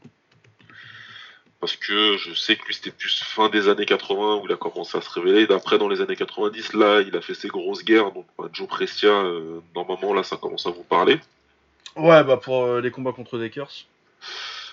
[1.58, 4.56] parce que je sais que lui c'était plus fin des années 80 où il a
[4.56, 5.48] commencé à se révéler.
[5.48, 8.68] D'après dans les années 90, là il a fait ses grosses guerres, donc bah, Joe
[8.68, 11.18] Prestia, euh, normalement là ça commence à vous parler.
[11.96, 13.86] Ouais, bah pour euh, les combats contre Dekers.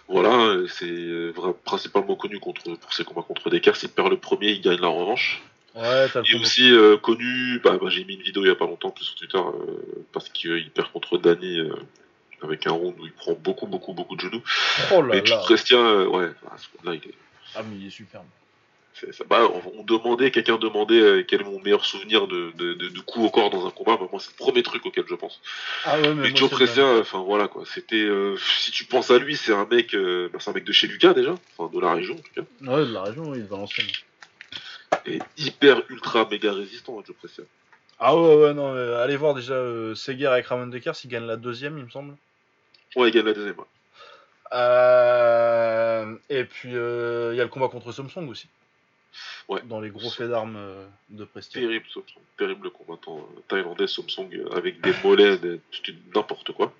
[0.08, 1.34] Voilà, euh, c'est euh,
[1.64, 3.84] principalement connu contre, pour ses combats contre Descartes.
[3.84, 5.42] Il perd le premier, il gagne la revanche.
[5.74, 8.56] Ouais, Il est aussi euh, connu, bah, bah, j'ai mis une vidéo il y a
[8.56, 11.74] pas longtemps plus sur Twitter euh, parce qu'il perd contre Danny euh,
[12.44, 14.44] avec un round où il prend beaucoup beaucoup beaucoup de genoux.
[14.94, 15.38] Oh là là.
[15.38, 17.16] Prestia, euh, ouais, à ce moment-là il est
[17.56, 18.26] Ah, mais il est superbe.
[18.94, 19.24] Ça.
[19.28, 23.00] Bah, on, demandait, quelqu'un demandait euh, quel est mon meilleur souvenir de, de, de, de
[23.00, 23.98] coup au corps dans un combat.
[23.98, 25.40] Bah, moi, c'est le premier truc auquel je pense.
[25.86, 26.36] Ah ouais, mais.
[26.36, 27.64] Joe euh, enfin voilà quoi.
[27.66, 30.66] C'était, euh, si tu penses à lui, c'est un mec, euh, bah, c'est un mec
[30.66, 33.24] de chez Lucas déjà, enfin de la région en tout cas, Ouais, de la région,
[33.30, 33.88] oui, de Valenciennes.
[35.06, 37.44] et hyper ultra méga résistant, hein, Joe Prestia.
[38.00, 41.26] Ah ouais, ouais, non, mais allez voir déjà euh, Seger avec Ramon Dekers, il gagne
[41.26, 42.16] la deuxième, il me semble.
[42.96, 43.56] Ouais, il gagne la deuxième.
[43.58, 43.66] ouais.
[46.30, 48.48] Et puis il y a le combat contre Samsung aussi.
[49.52, 49.62] Ouais.
[49.66, 51.62] Dans les gros faits d'armes euh, de Prestige.
[51.62, 51.86] Terrible,
[52.38, 55.38] terrible combattant euh, thaïlandais, Samsung, euh, avec des mollets,
[56.16, 56.74] n'importe quoi.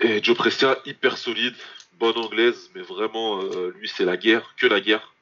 [0.00, 1.56] Et Joe Prestia, hyper solide,
[1.98, 5.12] bonne anglaise, mais vraiment, euh, lui, c'est la guerre, que la guerre.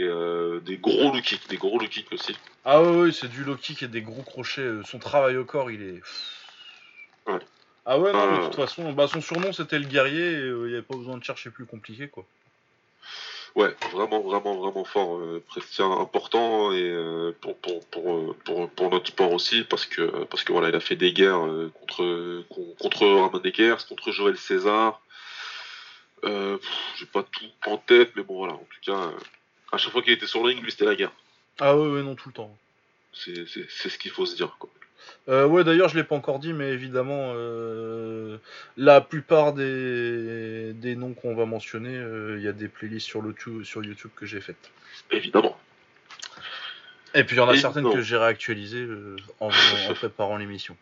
[0.00, 2.36] Et euh, des gros low kicks, des gros low kicks aussi.
[2.64, 4.68] Ah ouais, ouais, c'est du low kick et des gros crochets.
[4.84, 6.02] Son travail au corps, il est.
[7.30, 7.38] Ouais.
[7.86, 8.38] Ah ouais, non, Ah.
[8.38, 11.24] de toute façon, bah, son surnom c'était le guerrier il n'y avait pas besoin de
[11.24, 12.26] chercher plus compliqué quoi.
[13.54, 15.18] Ouais, vraiment, vraiment, vraiment fort.
[15.18, 19.84] Euh, Prestia important et euh, pour, pour, pour, euh, pour, pour notre sport aussi, parce
[19.86, 21.40] que, parce que voilà, il a fait des guerres
[21.74, 25.00] contre, con- contre Ramon Dekers, contre Joël César.
[26.24, 26.58] Euh,
[26.96, 29.10] J'ai pas tout en tête, mais bon voilà, en tout cas, euh,
[29.72, 31.12] à chaque fois qu'il était sur le ring, lui c'était la guerre.
[31.60, 32.56] Ah ouais, ouais, non, tout le temps.
[33.12, 34.56] C'est c'est ce qu'il faut se dire.
[34.58, 34.68] Quoi.
[35.28, 38.38] Euh, ouais, d'ailleurs, je l'ai pas encore dit, mais évidemment, euh,
[38.76, 43.20] la plupart des, des noms qu'on va mentionner, euh, il y a des playlists sur,
[43.22, 44.70] le tu- sur YouTube que j'ai faites.
[45.10, 45.58] Évidemment.
[47.14, 48.86] Et puis il y en a certaines que j'ai réactualisées
[49.40, 49.50] en, en
[49.94, 50.76] préparant l'émission.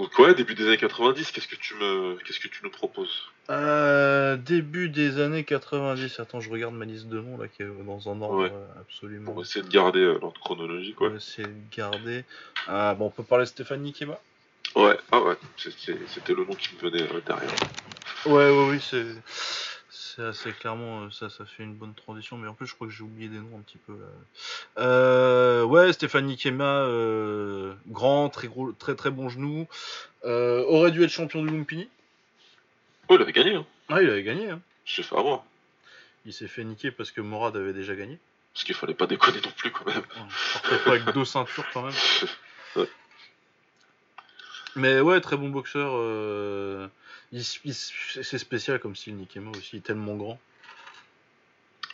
[0.00, 3.28] Donc ouais, début des années 90, qu'est-ce que tu me qu'est-ce que tu nous proposes?
[3.50, 6.18] Euh, début des années 90.
[6.20, 8.50] Attends, je regarde ma liste de noms là, qui est dans un ordre Ouais.
[8.50, 9.30] euh, absolument.
[9.32, 11.10] On va essayer de garder euh, l'ordre chronologique, On ouais.
[11.10, 12.24] va essayer de garder.
[12.66, 14.18] Ah, bon, on peut parler de Stéphanie Kema
[14.74, 17.50] Ouais, ah ouais, c'était le nom qui me venait euh, derrière.
[18.24, 19.04] Ouais, ouais, oui, c'est.
[20.16, 22.88] C'est assez clairement, euh, ça, ça fait une bonne transition, mais en plus, je crois
[22.88, 24.82] que j'ai oublié des noms un petit peu là.
[24.82, 29.68] Euh, ouais, Stéphanie Kema, euh, grand, très gros, très très bon genou,
[30.24, 31.88] euh, aurait dû être champion du Lumpini.
[33.08, 33.66] Oh, il avait gagné, hein.
[33.88, 34.60] Ah, il avait gagné, hein.
[34.84, 35.44] Je sais fait avoir.
[36.26, 38.18] Il s'est fait niquer parce que Morad avait déjà gagné.
[38.52, 40.02] Parce qu'il fallait pas déconner non plus quand même.
[40.70, 41.94] Ouais, pas avec deux ceintures quand même.
[42.76, 42.88] Ouais.
[44.76, 45.90] Mais ouais, très bon boxeur.
[47.32, 50.38] C'est spécial comme style Nikema aussi, tellement grand.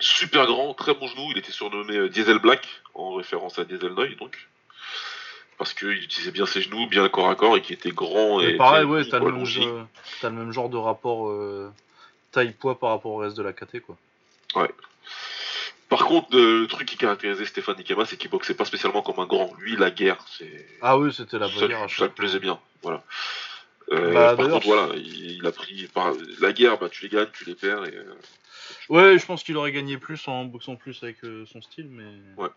[0.01, 3.93] Super grand, très bon genou, il était surnommé euh, Diesel Black, en référence à Diesel
[3.93, 4.49] Noy donc.
[5.59, 8.43] Parce qu'il utilisait bien ses genoux, bien le corps à corps, et qui était grand
[8.43, 8.51] et.
[8.51, 9.33] Et pareil, ouais, t'as le,
[10.31, 11.73] même le genre de rapport euh,
[12.33, 13.97] taille-poids par rapport au reste de la KT, quoi.
[15.89, 19.21] Par contre, euh, le truc qui caractérisait Stéphane Nikema, c'est qu'il boxait pas spécialement comme
[19.21, 19.55] un grand.
[19.59, 20.67] Lui, la guerre, c'est.
[20.83, 22.59] Ah oui, c'était la ça, à ça chaque le plaisait bien.
[22.83, 23.05] Voilà.
[23.93, 25.87] Euh, Bah, par contre, voilà, il, il a pris.
[25.89, 26.13] Par...
[26.41, 27.85] La guerre, bah, tu les gagnes, tu les perds.
[27.87, 28.15] Et, euh,
[28.89, 32.05] Ouais, je pense qu'il aurait gagné plus en boxant plus avec euh, son style, mais.
[32.37, 32.49] Ouais.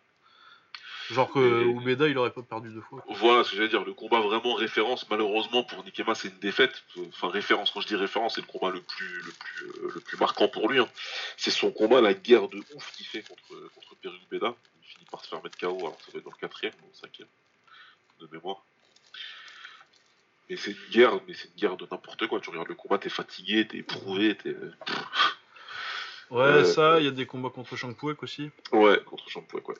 [1.11, 3.01] Genre que Et- Ubeda, il aurait pas perdu deux fois.
[3.01, 3.15] quoi.
[3.17, 3.83] Voilà ce que j'allais dire.
[3.83, 6.83] Le combat vraiment référence, malheureusement pour Nikema, c'est une défaite.
[7.09, 10.17] Enfin, référence, quand je dis référence, c'est le combat le plus, le plus, le plus
[10.17, 10.79] marquant pour lui.
[10.79, 10.87] hein.
[11.35, 13.41] C'est son combat, la guerre de ouf qu'il fait contre,
[13.73, 14.53] contre Perry Beda.
[14.83, 16.87] Il finit par se faire mettre KO, alors ça va être dans le quatrième ou
[16.91, 17.27] le cinquième
[18.21, 18.63] de mémoire.
[20.49, 22.39] Mais c'est une guerre, mais c'est une guerre de n'importe quoi.
[22.39, 24.55] Tu regardes le combat, t'es fatigué, t'es éprouvé, t'es.
[26.31, 28.49] Ouais, Euh, ça, il y a des combats contre Shang Puek aussi.
[28.71, 29.75] Ouais, contre Champouek, ouais.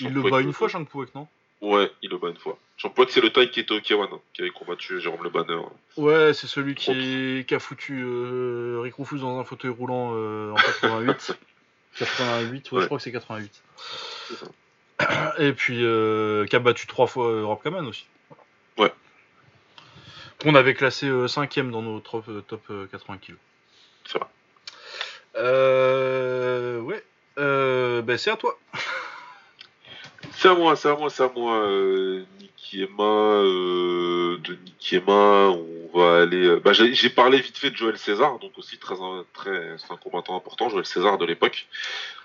[0.00, 1.26] Il le bat une fois, Shang Puek, non?
[1.60, 2.58] Ouais, il le bat une fois.
[2.76, 5.60] Champouek, c'est le taille qui était au K1, hein, qui avait combattu Jérôme Le Banner.
[5.96, 10.52] Ouais, c'est celui qui, qui a foutu euh, Rick Rufus dans un fauteuil roulant euh,
[10.52, 11.32] en 88.
[11.98, 12.82] 88, ouais, Ouais.
[12.82, 13.62] je crois que c'est 88.
[14.28, 15.34] C'est ça.
[15.38, 18.06] Et puis, euh, qui a battu trois fois euh, Rob Kaman aussi.
[18.76, 18.92] Ouais.
[20.42, 23.40] Qu'on avait classé euh, cinquième dans nos top, euh, top euh, 80 kilos.
[24.06, 24.28] C'est vrai.
[25.36, 27.04] Euh, ouais.
[27.38, 28.58] Euh, ben c'est à toi.
[30.32, 31.62] C'est à moi, c'est à moi, c'est à moi.
[31.64, 36.60] Euh, Nikiema, euh, de Nikiema, on va aller.
[36.60, 38.94] Bah, j'ai j'ai parlé vite fait de Joël César, donc aussi très,
[39.32, 41.66] très, c'est un combattant important, Joël César de l'époque,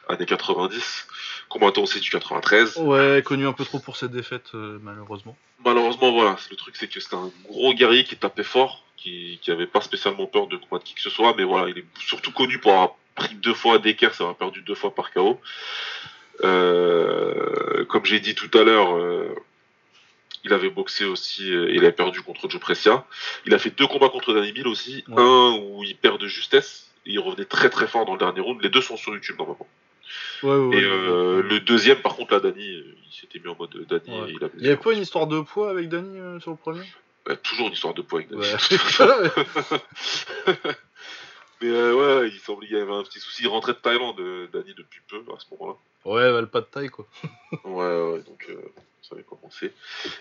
[0.10, 1.08] années 90,
[1.50, 2.78] combattant aussi du 93.
[2.78, 5.38] Ouais, connu un peu trop pour ses défaites, euh, malheureusement.
[5.66, 9.52] Malheureusement, voilà, le truc c'est que c'était un gros guerrier qui tapait fort, qui, qui
[9.52, 12.32] avait pas spécialement peur de combattre qui que ce soit, mais voilà, il est surtout
[12.32, 15.40] connu pour avoir pris deux fois d'équerre, ça avoir perdu deux fois par KO.
[16.44, 19.34] Euh, comme j'ai dit tout à l'heure, euh,
[20.44, 23.06] il avait boxé aussi, euh, il avait perdu contre Joe Precia.
[23.46, 25.22] Il a fait deux combats contre Danny Bill aussi, Ouais.
[25.22, 28.42] un où il perd de justesse, et il revenait très très fort dans le dernier
[28.42, 28.62] round.
[28.62, 29.68] Les deux sont sur YouTube normalement.
[30.44, 33.56] Ouais, ouais, Et euh, le deuxième, par contre, là, Danny, euh, il s'était mis en
[33.56, 34.20] mode Danny.
[34.22, 34.28] Ouais.
[34.30, 36.58] Il, avait, Il y avait pas une histoire de poids avec Danny euh, sur le
[36.58, 36.82] premier?
[37.28, 38.32] Ouais, toujours une histoire de poids avec.
[38.32, 38.46] Ouais.
[41.62, 43.44] Mais euh, ouais, il semblait qu'il y avait un petit souci.
[43.44, 45.78] Il rentrait de Thaïlande, euh, Danny, depuis peu, à ce moment-là.
[46.12, 47.08] ouais, bah, le pas de taille, quoi.
[47.64, 48.56] Ouais, ouais, donc euh,
[49.02, 49.72] ça avait commencé.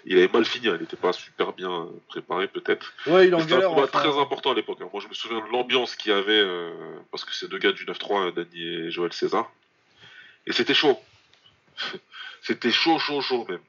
[0.05, 2.93] Il avait mal fini, hein, il n'était pas super bien euh, préparé, peut-être.
[3.09, 3.71] Ouais, il en C'était un galère.
[3.71, 4.09] combat enfin.
[4.09, 4.79] très important à l'époque.
[4.83, 4.89] hein.
[4.93, 6.71] Moi, je me souviens de l'ambiance qu'il y avait, euh,
[7.11, 9.51] parce que c'est deux gars du 9-3, euh, Danny et Joël César.
[10.47, 10.99] Et c'était chaud.
[12.43, 13.61] c'était chaud, chaud, chaud, même.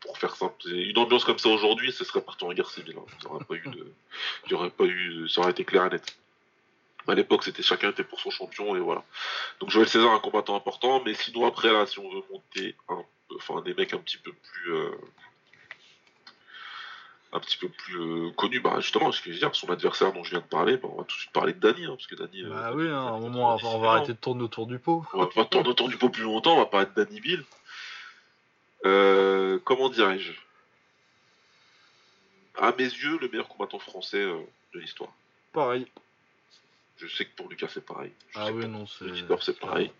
[0.00, 0.56] Pour faire simple.
[0.68, 2.96] Une ambiance comme ça aujourd'hui, ce serait parti en guerre civile.
[2.98, 3.04] hein.
[3.20, 3.64] N'y aurait pas eu
[4.46, 5.28] il aurait pas eu.
[5.28, 6.16] Ça aurait été clair et net.
[7.06, 9.02] À l'époque, c'était chacun était pour son champion et voilà.
[9.60, 13.02] Donc Joël César, un combattant important, mais sinon après là, si on veut monter un
[13.36, 14.90] enfin des mecs un petit peu plus, euh,
[17.32, 20.12] un petit peu plus euh, connus, bah justement, ce que je veux dire, son adversaire
[20.12, 21.90] dont je viens de parler, bah, on va tout de suite parler de Danny, hein,
[21.90, 22.42] parce que Danny.
[22.42, 23.90] euh, Bah oui, hein, à un moment, on va- on 90 va ans.
[23.92, 25.04] arrêter de tourner autour du pot.
[25.12, 27.44] On va pas tourner autour du pot plus longtemps, on va parler de Danny Bill.
[28.86, 30.32] Euh, comment dirais-je?
[32.56, 35.10] À mes yeux, le meilleur combattant français de l'histoire.
[35.52, 35.86] Pareil.
[36.96, 38.12] Je sais que pour Lucas c'est pareil.
[38.30, 39.04] Je Ah sais oui, non, c'est.
[39.40, 39.92] C'est pareil.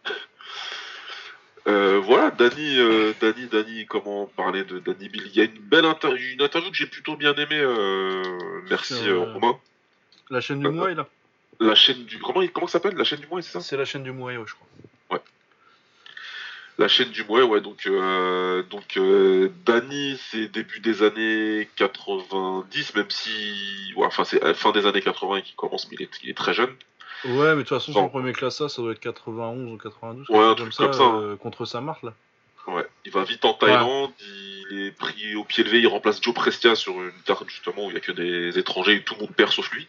[1.68, 5.22] Euh, voilà, Danny, euh, Danny, Danny, comment parler de Danny Bill?
[5.26, 7.58] Il y a une belle interview, une interview que j'ai plutôt bien aimée.
[7.60, 8.22] euh,
[8.70, 9.18] merci euh.
[9.34, 9.58] Romain.
[10.30, 11.06] La chaîne du Mouai, là
[11.60, 12.18] La chaîne du.
[12.18, 13.60] Comment, il- comment ça s'appelle La chaîne du Mouai, c'est ça?
[13.60, 14.66] C'est la chaîne du Mouai, ouais, je crois.
[16.80, 18.96] La chaîne du Mouais, ouais, donc, euh, donc
[19.66, 23.92] Dany, c'est début des années 90, même si.
[23.96, 26.54] Ouais, enfin, c'est fin des années 80 qu'il commence, mais il est, il est très
[26.54, 26.72] jeune.
[27.24, 30.28] Ouais, mais de toute façon, son premier classage, ça doit être 91 ou 92.
[30.30, 31.20] Ouais, un truc comme ça, hein.
[31.20, 32.14] euh, contre Samarth, là.
[32.66, 36.34] Ouais, il va vite en Thaïlande, il est pris au pied levé, il remplace Joe
[36.34, 39.20] Prestia sur une carte justement où il n'y a que des étrangers et tout le
[39.20, 39.88] monde perd sauf lui.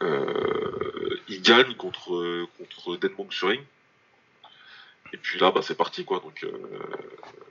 [0.00, 3.60] Euh, il gagne contre, contre Denmong Suring.
[5.12, 6.20] Et puis là, bah, c'est parti quoi.
[6.20, 6.50] Donc, euh,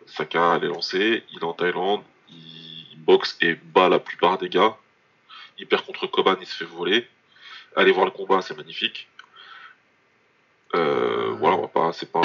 [0.08, 4.50] Saka, elle est lancée, il est en Thaïlande, il boxe et bat la plupart des
[4.50, 4.78] gars.
[5.60, 7.08] Il perd contre Koban, il se fait voler.
[7.76, 9.08] Allez voir le combat, c'est magnifique.
[10.76, 12.22] Euh, voilà, on va pas, c'est pas,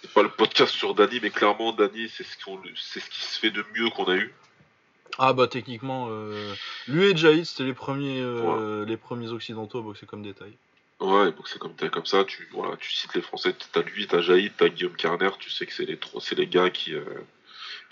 [0.00, 3.20] c'est pas le podcast sur Dany, mais clairement, Dany, c'est ce, qu'on- c'est ce qui
[3.20, 4.32] se fait de mieux qu'on a eu.
[5.18, 6.52] Ah, bah, techniquement, euh,
[6.88, 10.52] lui et Jahid, c'était les premiers, euh, les premiers occidentaux à boxer comme détail.
[11.00, 14.06] Ouais, donc c'est comme, t'as- comme ça, tu, voilà, tu cites les Français, t'as lui,
[14.08, 16.94] t'as Jaïd, t'as Guillaume Carner, tu sais que c'est les, trois- c'est les gars qui,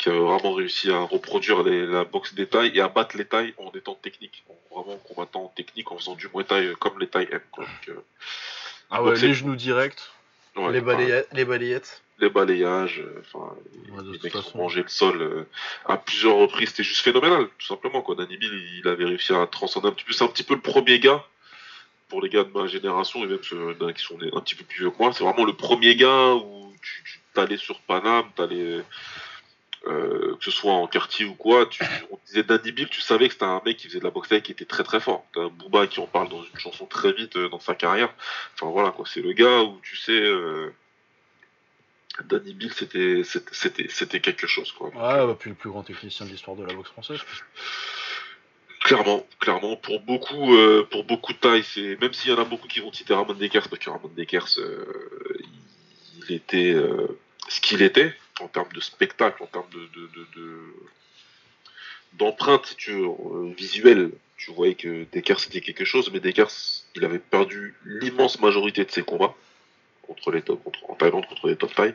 [0.03, 3.25] qui avaient vraiment réussi à reproduire les- la boxe des tailles et à battre les
[3.25, 6.99] tailles en étant technique, en vraiment combattant technique, en faisant du Muay Thai euh, comme
[6.99, 7.41] les tailles aiment.
[7.53, 7.65] Quoi.
[7.65, 8.01] Donc, euh,
[8.91, 10.01] Ah ouais, les genoux directs,
[10.57, 10.81] ouais, les,
[11.33, 12.03] les balayettes.
[12.19, 13.55] les balayages, euh, enfin,
[13.91, 14.59] Ouais, les mecs qui ont façon.
[14.59, 15.45] mangé le sol euh,
[15.87, 18.03] à plusieurs reprises, c'était juste phénoménal, tout simplement.
[18.03, 18.17] Quoi.
[18.17, 20.13] Danny Bill, il, avait réussi à transcender un petit peu.
[20.13, 21.25] C'est un petit peu le premier gars,
[22.09, 24.81] pour les gars de ma génération, et même ceux qui sont un petit peu plus
[24.81, 28.81] vieux que moi, c'est vraiment le premier gars où tu, tu t'allais sur Paname, t'allais.
[29.87, 33.27] Euh, que ce soit en quartier ou quoi, tu, on disait Danny Bill, tu savais
[33.27, 35.25] que c'était un mec qui faisait de la boxe thaï qui était très très fort.
[35.35, 38.13] T'as Booba qui en parle dans une chanson très vite euh, dans sa carrière.
[38.55, 40.73] Enfin voilà quoi, c'est le gars où tu sais, euh,
[42.25, 44.89] Danny Bill c'était c'était c'était quelque chose quoi.
[44.89, 47.21] Ouais, bah, puis le plus grand technicien de l'histoire de la boxe française.
[48.85, 52.45] Clairement, clairement, pour beaucoup, euh, pour beaucoup de tailles, c'est même s'il y en a
[52.45, 54.85] beaucoup qui vont citer Ramon Dekers, parce que Ramon Dekers, euh,
[55.39, 57.07] il, il était euh,
[57.49, 58.13] ce qu'il était
[58.43, 60.75] en termes de spectacle, en termes de de- de- de-
[62.15, 64.11] d'empreinte, si tu veux, euh, visuelle.
[64.37, 66.51] Tu voyais que Dekers c'était quelque chose, mais Dekers,
[66.97, 69.35] il avait perdu l'immense majorité de ses combats
[70.03, 71.95] contre les top, contre, en Thaïlande contre les top tailles.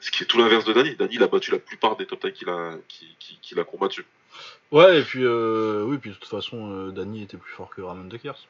[0.00, 0.94] Ce qui est tout l'inverse de Dani.
[0.96, 4.04] Dani, il a battu la plupart des top tailles qu'il a, qui- a combattu.
[4.70, 7.80] Ouais, et puis, euh, oui, puis de toute façon, euh, Danny était plus fort que
[7.80, 8.46] Ramon Dekers.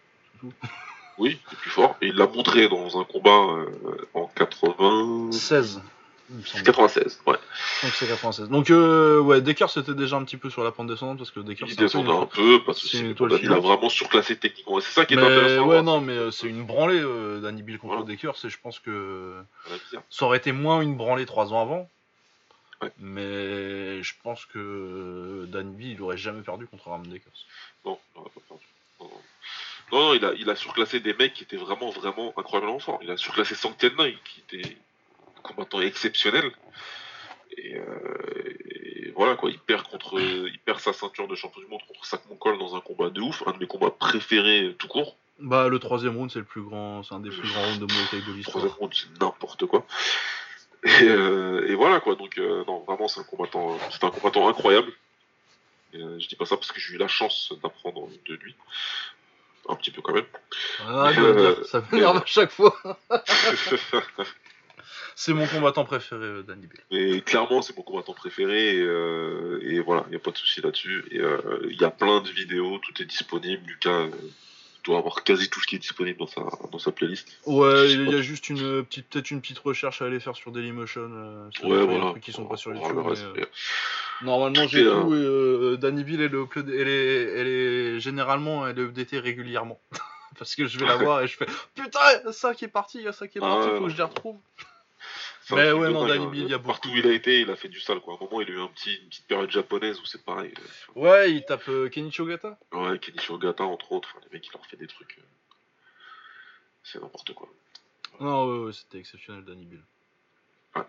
[1.18, 1.96] Oui, il est plus fort.
[2.02, 5.30] Et il l'a montré dans un combat euh, en 80...
[6.28, 6.64] 16, il me semble.
[6.64, 7.20] 96.
[7.26, 7.34] Ouais.
[7.82, 8.48] Donc c'est 96.
[8.48, 11.40] Donc, euh, ouais, Dekers c'était déjà un petit peu sur la pente descendante parce que
[11.40, 14.80] Dekers Il c'est descendait un peu, pas de c'est Il a vraiment surclassé techniquement.
[14.80, 15.60] C'est ça qui est Mais intéressant.
[15.60, 18.04] ouais, voir, non, mais euh, c'est une branlée, euh, Danny Bill contre Ouais.
[18.04, 19.34] Dekers, et je pense que
[19.90, 21.88] c'est ça aurait été moins une branlée trois ans avant.
[22.82, 22.90] Ouais.
[22.98, 27.32] Mais je pense que Danny Bill il aurait jamais perdu contre Ramon Dekers.
[27.84, 28.64] Non, il aurait pas perdu.
[29.00, 29.20] Non, non.
[29.92, 32.98] Non, non, il a, il a surclassé des mecs qui étaient vraiment, vraiment incroyablement forts.
[33.02, 33.54] Il a surclassé
[33.96, 34.76] Noi, qui était
[35.46, 36.50] combattant exceptionnel.
[37.56, 37.84] Et, euh,
[39.06, 42.04] et voilà quoi, il perd contre, il perd sa ceinture de champion du monde contre
[42.04, 45.16] Sak Mongkol dans un combat de ouf, un de mes combats préférés tout court.
[45.38, 47.86] Bah, le troisième round, c'est le plus grand, c'est un des plus grands rounds de
[47.92, 48.76] Muay Thai de Troisième l'histoire.
[48.78, 49.86] round, c'est n'importe quoi.
[50.84, 54.48] Et, euh, et voilà quoi, donc euh, non, vraiment c'est un combattant, c'est un combattant
[54.48, 54.92] incroyable.
[55.92, 58.54] Et, euh, je dis pas ça parce que j'ai eu la chance d'apprendre de lui,
[59.68, 60.26] un petit peu quand même.
[60.86, 62.76] Ah, Euh, ça m'énerve à chaque fois.
[65.14, 66.80] C'est mon combattant préféré, euh, Danny Bill.
[66.90, 70.36] Mais clairement, c'est mon combattant préféré et, euh, et voilà, il n'y a pas de
[70.36, 71.04] souci là-dessus.
[71.10, 71.38] Et euh,
[71.70, 73.62] il y a plein de vidéos, tout est disponible.
[73.66, 74.06] Lucas
[74.84, 77.26] doit avoir quasi tout ce qui est disponible dans sa, dans sa playlist.
[77.44, 80.52] Ouais, il y a juste une petite, peut-être une petite recherche à aller faire sur
[80.52, 81.10] Dailymotion.
[81.12, 82.94] Euh, sur Ouais, les trucs qui sont pas sur YouTube.
[82.94, 83.02] le
[83.34, 83.46] mais, euh,
[84.22, 85.12] Normalement, j'ai tout.
[85.14, 89.18] Et, euh, Danny Bill, elle est, upload- elle est, elle est généralement, elle est updatée
[89.18, 89.80] régulièrement.
[90.38, 92.64] Parce que je vais la voir et je fais Putain, il y a ça qui
[92.66, 94.02] est parti, il y a ça qui est Ah, parti, ouais, faut que je les
[94.04, 94.36] retrouve.
[95.54, 96.26] Un Mais truc ouais, non, Danny.
[96.28, 98.00] Bill, il y a beaucoup Partout où il a été, il a fait du sale.
[98.00, 98.14] Quoi.
[98.14, 100.52] À un moment, il a eu un petit, une petite période japonaise où c'est pareil.
[100.58, 102.58] euh, Ouais, il tape euh, Kenichi Ogata.
[102.72, 104.08] Ouais, Kenichi Ogata, entre autres.
[104.16, 105.18] Enfin, les mecs, il leur fait des trucs.
[105.18, 105.22] euh,
[106.82, 107.48] C'est n'importe quoi.
[108.20, 109.82] Non, ouais, ouais, c'était exceptionnel, Danny Bill.
[110.74, 110.82] Ouais.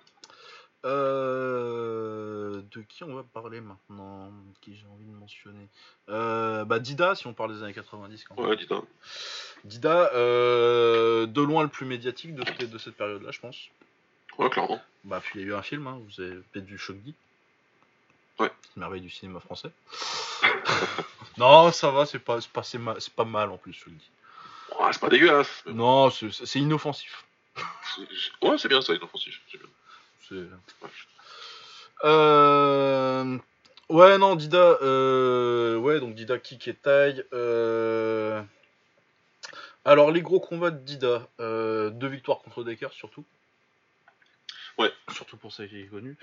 [0.85, 4.31] Euh, de qui on va parler maintenant
[4.61, 5.67] Qui j'ai envie de mentionner?
[6.09, 8.49] Euh, Bah Dida, si on parle des années 90 quand même.
[8.49, 8.57] Ouais.
[9.65, 13.69] Dida, euh, de loin le plus médiatique de cette période-là, je pense.
[14.37, 14.81] Ouais, clairement.
[15.03, 17.13] Bah, puis il y a eu un film, hein, vous avez peut-être vu Shogi.
[18.39, 18.51] Ouais.
[18.75, 19.71] Merveille du cinéma français.
[21.37, 23.83] non, ça va, c'est pas, pas, ma- pas mal en plus.
[23.87, 25.63] Ouais, c'est pas dégueulasse.
[25.65, 27.23] mais Non, c'est inoffensif.
[28.43, 29.41] Ouais, c'est bien ça, inoffensif.
[29.51, 29.67] C'est bien.
[30.29, 30.87] C'est-
[32.03, 33.37] Euh,
[33.89, 37.23] Ouais, non, Dida, euh, ouais, donc Dida kick et taille.
[37.31, 38.43] euh,
[39.85, 43.23] Alors, les gros combats de Dida, deux victoires contre Decker surtout.
[45.17, 46.15] Surtout pour ça qu'il est connu.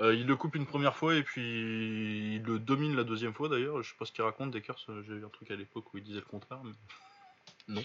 [0.00, 3.50] Euh, il le coupe une première fois et puis il le domine la deuxième fois
[3.50, 3.82] d'ailleurs.
[3.82, 6.02] Je sais pas ce qu'il raconte, Decker, j'ai vu un truc à l'époque où il
[6.04, 6.60] disait le contraire.
[6.64, 6.72] Mais...
[7.68, 7.84] Non.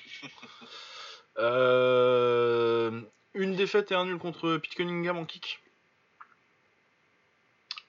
[1.37, 3.01] Euh,
[3.33, 5.59] Une défaite et un nul contre Pete Cunningham en kick.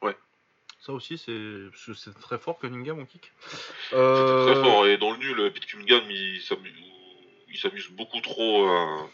[0.02, 0.16] Ouais.
[0.80, 3.30] Ça aussi, c'est très fort Cunningham en kick.
[3.84, 4.86] C'était Euh, très fort.
[4.88, 6.72] Et dans le nul, Pete Cunningham, il s'amuse,
[7.48, 9.08] il s'amuse beaucoup trop à,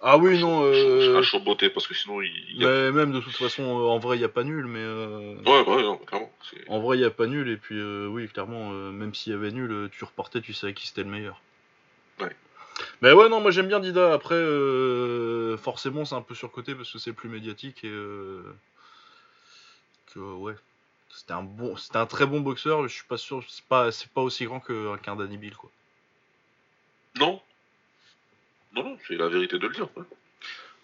[0.00, 0.62] Ah oui, non.
[0.64, 2.32] euh, chaboter parce que sinon il.
[2.58, 4.66] mais même de toute façon, euh, en vrai, il n'y a pas nul.
[4.66, 6.30] Mais euh, Ouais, ouais, non, clairement.
[6.68, 7.48] en vrai, il n'y a pas nul.
[7.48, 10.74] Et puis, euh, oui, clairement, euh, même s'il y avait nul, tu repartais, tu savais
[10.74, 11.40] qui c'était le meilleur.
[12.20, 12.34] Ouais.
[13.00, 14.12] Mais ouais, non, moi j'aime bien Dida.
[14.12, 14.36] Après,
[15.56, 17.90] forcément, c'est un peu surcoté parce que c'est plus médiatique et
[20.12, 20.54] que ouais.
[21.10, 22.82] C'était un bon, c'était un très bon boxeur.
[22.86, 25.70] Je suis pas sûr, c'est pas, c'est pas aussi grand que- qu'un Danny Bill, quoi.
[27.18, 27.40] Non?
[28.76, 29.88] Non, non, c'est la vérité de le dire.
[29.96, 30.04] ouais.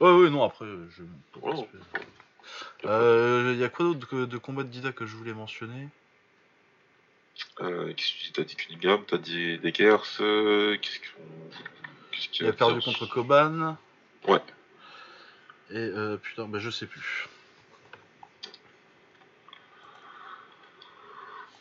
[0.01, 1.03] Ouais, ouais, non, après, je.
[1.41, 1.69] Ouais.
[2.87, 5.89] Euh, Il y a quoi d'autre de combat de Dida que je voulais mentionner?
[7.61, 11.23] Euh, qu'est-ce que tu T'as dit Cunningham, t'as dit Dekers, euh, qu'est-ce qu'on.
[12.33, 13.77] Qu'il Il a perdu contre Coban.
[14.27, 14.41] Ouais.
[15.71, 17.29] Et euh, putain, bah je sais plus.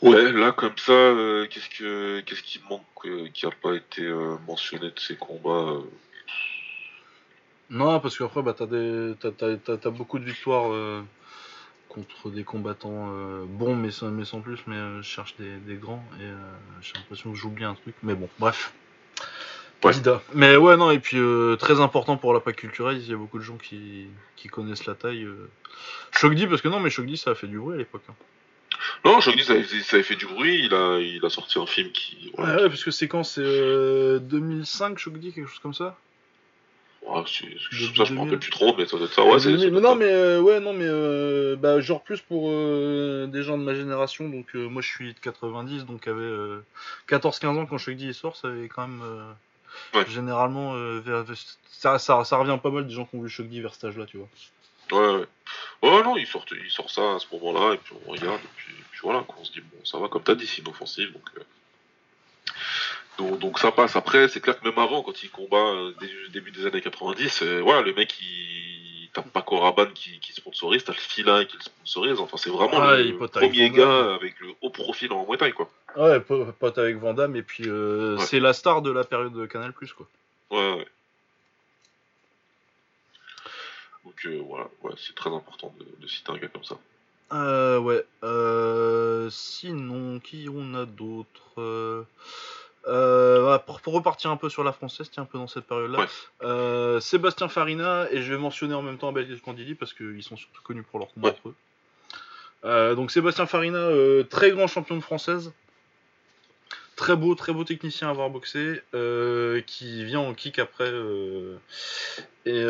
[0.01, 4.01] Ouais, là comme ça, euh, qu'est-ce que qu'est-ce qui manque euh, qui a pas été
[4.47, 5.77] mentionné de ces combats
[7.71, 9.13] Non, parce qu'après, bah, t'as, des...
[9.19, 11.01] t'as, t'as- t'as- t'as beaucoup de victoires euh,
[11.89, 14.59] contre des combattants euh, bons, mais sans, mais sans plus.
[14.67, 16.29] Mais euh, je cherche des, des grands et
[16.81, 17.95] j'ai l'impression que j'oublie un truc.
[18.03, 18.73] Mais bon, bref.
[19.83, 19.93] Ouais.
[20.35, 23.17] Mais ouais, non, et puis euh, très important pour la PAC culturelle, il y a
[23.17, 24.05] beaucoup de gens qui,
[24.35, 25.27] qui connaissent la taille.
[26.11, 28.03] Shogdi, parce que non, mais Shogdi, ça a fait du bruit à l'époque.
[28.07, 28.13] hein.
[29.05, 30.65] Non, dis ça avait, fait- ça avait fait du bruit.
[30.65, 32.31] Il a il a sorti un film qui.
[32.37, 35.97] Ouais, voilà, ouais, parce que c'est quand C'est euh, 2005, Shogdi, quelque chose comme ça?
[37.07, 38.19] Ouais, c'est- c'est- Début ça, je me 2000.
[38.19, 39.23] rappelle plus trop, mais ça doit être ça.
[39.23, 39.49] Ouais, c'est.
[39.51, 43.43] mais être non, mais euh, ouais, non, mais euh, bah, genre plus pour euh, des
[43.43, 44.29] gens de ma génération.
[44.29, 46.21] Donc, euh, moi, je suis de 90, donc avait
[47.07, 49.01] 14-15 ans quand Shogdi sort, ça avait quand même.
[49.03, 49.31] euh,
[49.93, 50.05] Ouais.
[50.09, 51.01] Généralement, euh,
[51.69, 54.05] ça, ça, ça revient pas mal des gens qui ont vu Shogdi vers cet âge-là,
[54.05, 54.27] tu vois.
[54.91, 55.25] Ouais, ouais.
[55.89, 58.47] Ouais, non, il sort, il sort ça à ce moment-là, et puis on regarde, et
[58.57, 61.11] puis, puis voilà, quoi, on se dit, bon, ça va, comme t'as dit, c'est inoffensif,
[61.13, 61.41] donc, euh,
[63.29, 63.39] donc.
[63.39, 63.95] Donc ça passe.
[63.95, 65.93] Après, c'est clair que même avant, quand il combat euh,
[66.31, 69.09] début des années 90, euh, voilà, le mec, il.
[69.13, 72.79] T'as Paco Rabanne qui, qui sponsorise, t'as le Filin qui le sponsorise, enfin, c'est vraiment
[72.81, 73.77] Ah, le premier Damme.
[73.77, 75.69] gars avec le haut profil en Thai, quoi.
[75.97, 78.23] Ouais, po- pote avec Vandame, et puis euh, Ouais.
[78.25, 80.07] c'est la star de la période de Canal, quoi.
[80.49, 80.87] Ouais, ouais.
[84.05, 86.77] Donc euh, voilà, ouais, c'est très important de, de citer un gars comme ça.
[87.33, 88.05] Euh, ouais.
[88.23, 92.05] Euh, sinon, qui on a d'autres
[92.87, 95.99] euh, pour, pour repartir un peu sur la française, tiens, un peu dans cette période-là.
[95.99, 96.05] Ouais.
[96.43, 100.37] Euh, Sébastien Farina, et je vais mentionner en même temps Abel Candili parce qu'ils sont
[100.37, 101.35] surtout connus pour leur combat Ouais.
[101.35, 101.55] entre eux.
[102.65, 103.89] Euh, donc Sébastien Farina,
[104.29, 105.51] très grand champion de française.
[106.95, 108.81] Très beau, très beau technicien à avoir boxé,
[109.65, 110.91] qui vient en kick après
[112.45, 112.63] et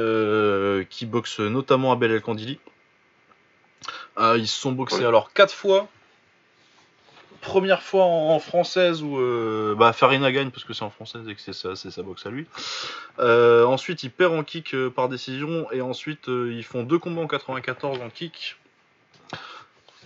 [0.89, 2.59] qui boxe notamment Abel El Kandili.
[4.19, 5.05] Euh, ils se sont boxés Ouais.
[5.05, 5.87] alors quatre fois.
[7.41, 11.27] Première fois en, en française où euh, bah, Farina gagne parce que c'est en française
[11.27, 12.45] et que c'est sa, boxe à lui.
[13.19, 17.21] Euh, ensuite, il perd en kick euh, par décision et ensuite ils font deux combats
[17.21, 18.57] en 94 en kick.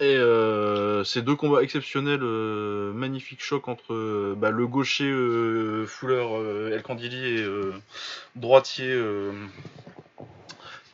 [0.01, 0.17] Et
[1.05, 5.09] ces deux combats exceptionnels, magnifique choc entre bah, le gaucher
[5.87, 7.45] fouleur euh, El Kandili et
[8.35, 8.99] droitier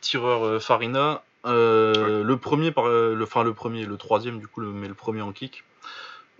[0.00, 1.24] tireur Farina.
[1.44, 4.94] Euh, Le premier, par, le, enfin le premier, le troisième du coup, le, mais le
[4.94, 5.64] premier en kick.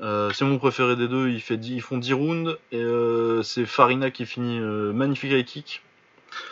[0.00, 1.28] Euh, c'est mon préféré des deux.
[1.28, 5.32] Il fait 10 ils font 10 rounds et euh, c'est Farina qui finit euh, magnifique
[5.32, 5.82] high kick.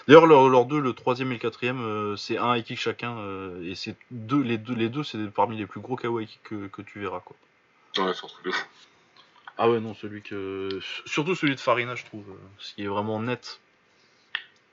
[0.07, 3.17] D'ailleurs, leurs leurs deux, le troisième et le quatrième, euh, c'est un high kick chacun
[3.19, 6.29] euh, et c'est deux, les deux, les deux, c'est parmi les plus gros KO high
[6.29, 7.37] kick que, que tu verras quoi.
[7.97, 8.67] Ouais, c'est un truc de fou.
[9.59, 12.25] Ah ouais non, celui que surtout celui de Farina, je trouve,
[12.59, 13.61] ce qui est vraiment net.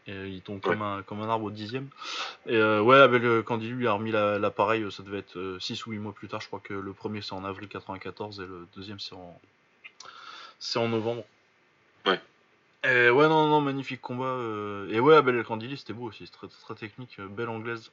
[0.08, 1.90] Et, euh, il tombe comme, un, comme un arbre au dixième.
[2.46, 5.86] Et euh, ouais, Abel euh, lui a remis la- l'appareil, euh, ça devait être 6
[5.86, 6.42] ou 8 mois plus tard.
[6.42, 9.40] Je crois que le premier c'est en avril 94 et le deuxième c'est en
[10.60, 11.24] c'est en novembre.
[12.06, 12.20] Ouais.
[12.84, 14.26] Et ouais, non, non, magnifique combat.
[14.26, 17.92] euh, Et ouais, Abel El Kandili, c'était beau aussi, c'est très, très technique, belle anglaise.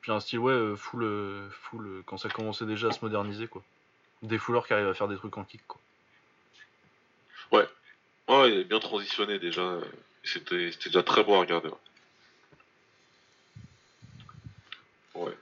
[0.00, 1.04] Puis un style, ouais, full,
[1.50, 3.62] full, quand ça commençait déjà à se moderniser, quoi.
[4.22, 5.80] Des fouleurs qui arrivent à faire des trucs en kick, quoi.
[8.28, 9.78] Ouais, il est bien transitionné déjà.
[10.24, 11.68] C'était déjà très beau à regarder.
[15.14, 15.22] Ouais.
[15.26, 15.36] Ouais.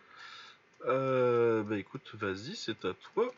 [0.87, 3.33] Euh, bah écoute, vas-y, c'est à toi.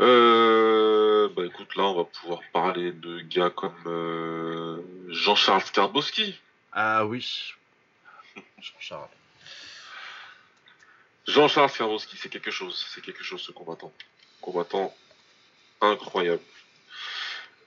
[0.00, 6.38] Euh, bah écoute, là, on va pouvoir parler de gars comme euh, Jean-Charles Skarbowski.
[6.72, 7.54] Ah oui.
[8.58, 9.08] Jean-Charles.
[11.26, 12.86] Jean-Charles Skarbowski, c'est quelque chose.
[12.92, 13.92] C'est quelque chose, ce combattant.
[14.40, 14.94] Combattant
[15.80, 16.42] incroyable.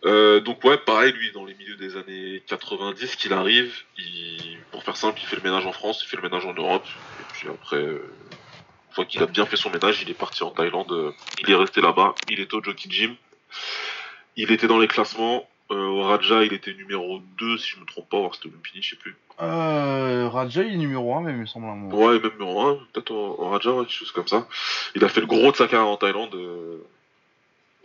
[0.03, 4.83] Euh, donc ouais, pareil, lui, dans les milieux des années 90, qu'il arrive, il, pour
[4.83, 6.85] faire simple, il fait le ménage en France, il fait le ménage en Europe,
[7.19, 8.13] et puis après, euh,
[8.89, 11.49] une fois qu'il a bien fait son ménage, il est parti en Thaïlande, euh, il
[11.49, 13.15] est resté là-bas, il était au Jockey Gym,
[14.35, 17.85] il était dans les classements, euh, au Raja, il était numéro 2, si je me
[17.85, 19.15] trompe pas, ou c'était Lumpini, je sais plus.
[19.41, 21.65] Euh, Raja, il est numéro 1, même, il me semble.
[21.65, 22.05] un moment.
[22.05, 24.47] Ouais, même numéro 1, peut-être au, au Raja, ouais, quelque chose comme ça.
[24.95, 26.77] Il a fait le gros de sa carrière en Thaïlande, euh,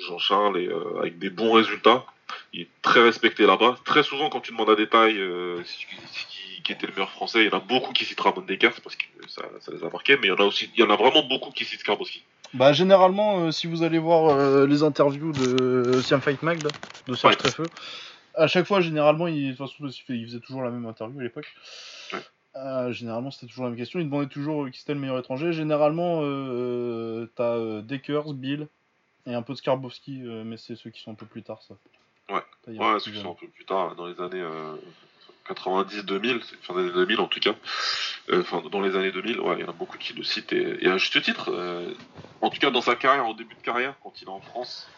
[0.06, 2.04] Jean-Charles, et euh, avec des bons résultats.
[2.52, 3.76] Il est très respecté là-bas.
[3.84, 5.86] Très souvent, quand tu demandes à des tailles euh, si-
[6.28, 8.80] qui, qui était le meilleur français, il y en a beaucoup qui citent Ramon Descartes
[8.80, 10.82] parce que ça, ça les a marqués, mais il y en a aussi, il y
[10.84, 12.22] en a vraiment beaucoup qui citent Skarbowski.
[12.54, 16.70] Bah, généralement, euh, si vous allez voir euh, les interviews de Siam Fight Mag, là,
[17.08, 17.36] de Serge Ouais.
[17.38, 17.66] Treffeux,
[18.34, 20.86] à chaque fois, généralement, il, de toute façon, il fait- il faisait toujours la même
[20.86, 21.52] interview à l'époque.
[22.12, 22.20] Ouais.
[22.56, 23.98] Euh, généralement, c'était toujours la même question.
[24.00, 25.52] Il demandait toujours qui c'était le meilleur étranger.
[25.52, 26.20] Généralement,
[27.36, 28.68] t'as Dekers, Bill
[29.26, 31.62] et un peu de Skarbowski, euh, mais c'est ceux qui sont un peu plus tard,
[31.62, 31.74] ça.
[32.30, 32.42] Ouais.
[32.78, 34.76] Ouais, ceux qui sont un peu plus tard, dans les années euh,
[35.46, 37.54] 90-2000, c'est- fin des années 2000 en tout cas.
[38.30, 40.52] Euh, Enfin, dans les années 2000, ouais, il y en a beaucoup qui le citent,
[40.52, 41.50] et, et à juste titre.
[41.52, 41.92] euh,
[42.40, 44.88] en tout cas, dans sa carrière, au début de carrière, quand il est en France,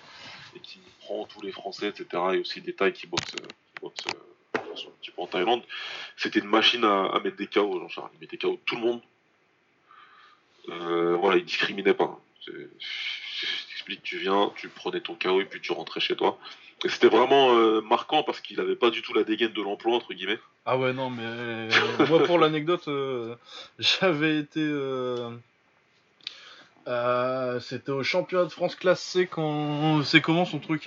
[0.55, 3.41] et qu'il prend tous les Français, etc., et aussi des tailles qui boxent, euh,
[3.73, 4.11] qui boxent euh,
[4.89, 5.63] un petit peu en Thaïlande,
[6.17, 8.11] c'était une machine à, à mettre des KO, Jean-Charles.
[8.15, 9.01] Il mettait KO tout le monde.
[10.69, 12.21] Euh, voilà, il discriminait pas.
[14.03, 16.39] Tu viens, tu prenais ton KO et puis tu rentrais chez toi.
[16.85, 19.95] Et c'était vraiment euh, marquant parce qu'il avait pas du tout la dégaine de l'emploi,
[19.97, 20.39] entre guillemets.
[20.67, 21.69] Ah ouais, non, mais euh,
[22.09, 23.35] moi, pour l'anecdote, euh,
[23.79, 24.61] j'avais été.
[24.63, 25.31] euh,
[27.61, 30.03] C'était au championnat de France classe C quand.
[30.05, 30.83] C'est comment son truc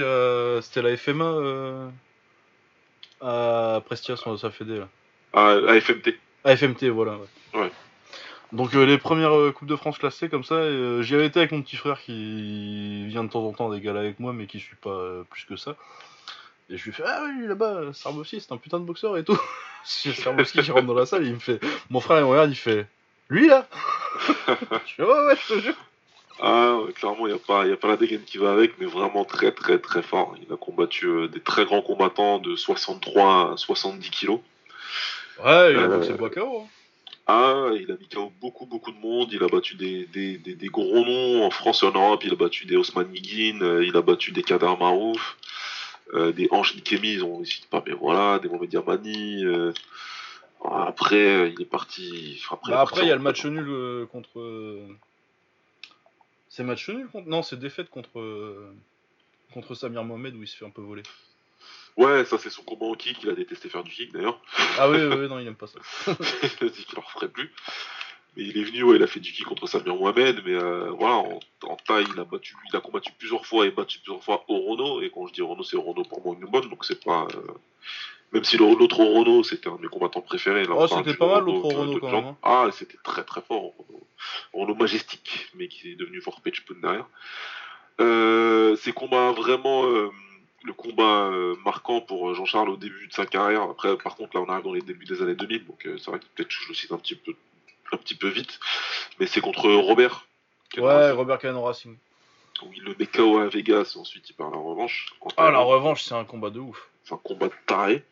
[0.61, 1.91] C'était la FMA
[3.21, 4.87] à Prestia, son- sa fédé là.
[5.33, 6.17] À, à FMT.
[6.43, 7.17] À FMT, voilà.
[7.53, 7.61] Ouais.
[7.61, 7.71] Ouais.
[8.53, 11.39] Donc euh, les premières euh, Coupes de France classées comme ça, euh, j'y avais été
[11.39, 14.45] avec mon petit frère qui vient de temps en temps des galas avec moi, mais
[14.47, 15.75] qui suit pas plus que ça.
[16.69, 19.37] Et je lui fais Ah oui, là-bas, Sarbowski, c'est un putain de boxeur et tout.
[19.83, 21.59] C'est Sarbowski qui rentre dans la salle, il me fait
[21.91, 22.87] Mon frère, il me regarde, il fait
[23.29, 23.67] Lui là
[24.47, 25.75] Je fais Ouais, ouais, je te jure.
[26.41, 28.79] Ah, ouais, clairement, il n'y a, pas- y a pas la dégaine qui va avec,
[28.79, 30.35] mais vraiment très, très, très fort.
[30.45, 34.39] Il a combattu euh, des très grands combattants de 63 à 70 kilos.
[35.43, 36.61] Ouais, il a boxé Boiscao.
[36.61, 36.67] Hein.
[37.27, 39.29] Ah, il a mis KO beaucoup, beaucoup de monde.
[39.33, 42.23] Il a battu des, des, des, des gros noms en France et en Europe.
[42.23, 45.37] Il a battu des Osman Miguin, euh, il a battu des Kader Marouf,
[46.13, 49.43] euh, des Ange Nikemi, ils ont cite pas, mais voilà, des Mohamed Yamani.
[49.45, 49.73] euh.
[50.63, 52.39] Après, euh, il est parti.
[52.43, 54.39] enfin, Bah, après, il y a le match nul contre.
[56.49, 57.27] C'est match nul contre.
[57.27, 58.63] Non, c'est défaite contre.
[59.53, 61.03] Contre Samir Mohamed où il se fait un peu voler.
[61.97, 63.23] Ouais, ça c'est son combat en kick.
[63.23, 64.39] Il a détesté faire du kick d'ailleurs.
[64.77, 65.79] Ah oui, oui, oui, non, il aime pas ça.
[66.07, 67.51] il a dit qu'il en referait plus.
[68.37, 70.89] Mais il est venu, ouais, il a fait du kick contre Samir Mohamed, mais euh,
[70.91, 74.21] voilà, en, en taille, il a battu, il a combattu plusieurs fois et battu plusieurs
[74.21, 77.01] fois Orono, et quand je dis Orono, c'est Orono pour moi une bonne, donc c'est
[77.01, 77.27] pas.
[77.33, 77.53] euh,
[78.33, 80.65] Même si l'autre Orono, c'était un de mes combattants préférés.
[80.65, 82.37] là, Oh, c'était pas mal, l'autre Orono, quand même, hein.
[82.43, 83.71] Ah, c'était très très fort,
[84.51, 84.75] Orono.
[84.75, 87.07] Majestique, mais qui est devenu fort pitch derrière.
[88.01, 89.85] Euh, ces combats vraiment.
[89.85, 90.09] euh,
[90.65, 93.63] le combat euh, marquant pour euh, Jean-Charles au début de sa carrière.
[93.63, 96.09] Après, par contre, là, on arrive dans les débuts des années 2000, donc euh, c'est
[96.11, 97.33] vrai que peut-être je le cite un petit peu,
[97.91, 98.59] un petit peu vite.
[99.19, 100.25] Mais c'est contre Robert.
[100.77, 101.95] Ouais, Robert Cano Racing.
[102.63, 105.07] où il le met KO à Vegas, ensuite il part à la revanche.
[105.37, 106.89] Ah, la revanche, c'est un combat de ouf.
[107.03, 108.03] C'est un combat de taré.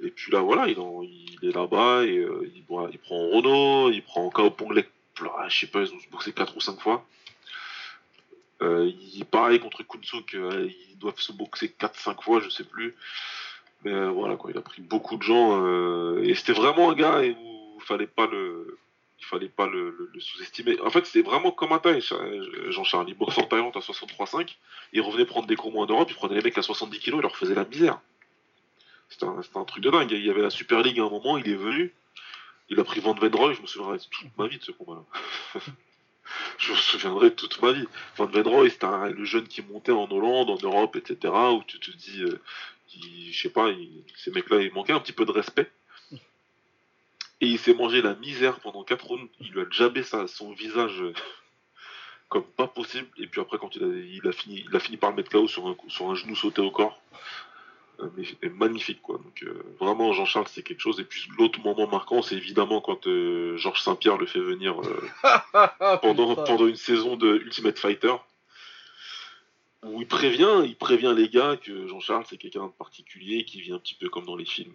[0.00, 3.16] Et puis là, voilà, il, en- il est là-bas, et euh, il, voilà, il prend
[3.30, 4.88] Renault, il prend KO Ponglek,
[5.48, 7.04] je sais pas, ils ont se boxé 4 ou 5 fois.
[8.62, 12.96] Euh, il, pareil contre Kunsuk, euh, ils doivent se boxer 4-5 fois, je sais plus.
[13.84, 15.64] Mais euh, voilà, quoi, il a pris beaucoup de gens.
[15.64, 18.78] euh, et c'était vraiment un gars et où il fallait pas le.
[19.20, 20.80] Fallait pas le, sous-estimer.
[20.80, 22.00] En fait, c'était vraiment comme un taille,
[22.70, 23.06] Jean-Charles.
[23.08, 24.56] Il boxait en Thaïlande à 63,5.
[24.94, 26.08] Il revenait prendre des combats en Europe.
[26.10, 27.18] Il prenait les mecs à 70 kilos.
[27.18, 28.00] Il leur faisait la misère.
[29.10, 30.12] C'était un, truc de dingue.
[30.12, 31.36] Il y avait la Super League à un moment.
[31.36, 31.92] Il est venu.
[32.70, 33.14] Il a pris Van.
[33.20, 35.60] Je me souviendrai toute ma vie de ce combat-là.
[36.58, 37.86] je me souviendrai toute ma vie.
[38.16, 41.32] Van Venroy, c'était le jeune qui montait en Hollande, en Europe, etc.
[41.52, 42.40] Où tu te dis, euh,
[42.88, 43.68] je sais pas,
[44.16, 45.70] ces mecs-là, il manquait un petit peu de respect.
[47.40, 49.30] Et il s'est mangé la misère pendant 4 rounds.
[49.40, 51.12] Il lui a jabé son visage euh,
[52.28, 53.06] comme pas possible.
[53.16, 56.10] Et puis après, quand il a, fini, il a fini par le mettre KO sur
[56.10, 57.00] un genou sauté au corps.
[58.00, 59.18] Euh, mais est magnifique quoi.
[59.18, 61.00] Donc euh, vraiment Jean-Charles c'est quelque chose.
[61.00, 65.96] Et puis l'autre moment marquant c'est évidemment quand euh, Georges Saint-Pierre le fait venir euh,
[66.02, 68.14] pendant, pendant une saison de Ultimate Fighter.
[69.84, 73.72] Où il prévient, il prévient les gars que Jean-Charles c'est quelqu'un de particulier qui vit
[73.72, 74.74] un petit peu comme dans les films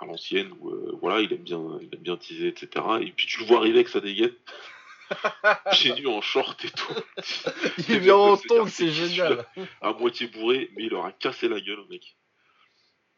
[0.00, 0.72] à l'ancienne où
[1.02, 2.84] voilà il aime bien il aime bien teaser etc.
[3.02, 4.32] Et puis tu le vois arriver avec sa dégaine.
[5.72, 6.94] Pieds nus en short et tout.
[7.88, 9.46] Il vient en tongue, c'est- génial.
[9.80, 12.14] à moitié bourré, mais il leur a cassé la gueule, mec.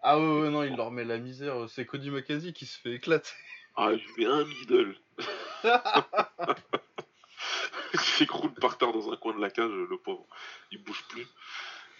[0.02, 1.68] Ah ouais, ouais, non, il leur met la misère.
[1.68, 3.30] C'est Cody McKenzie qui se fait éclater.
[3.76, 4.94] Ah, il lui met un middle.
[7.94, 10.26] il s'écroule par terre dans un coin de la cage, le pauvre.
[10.72, 11.26] Il bouge plus.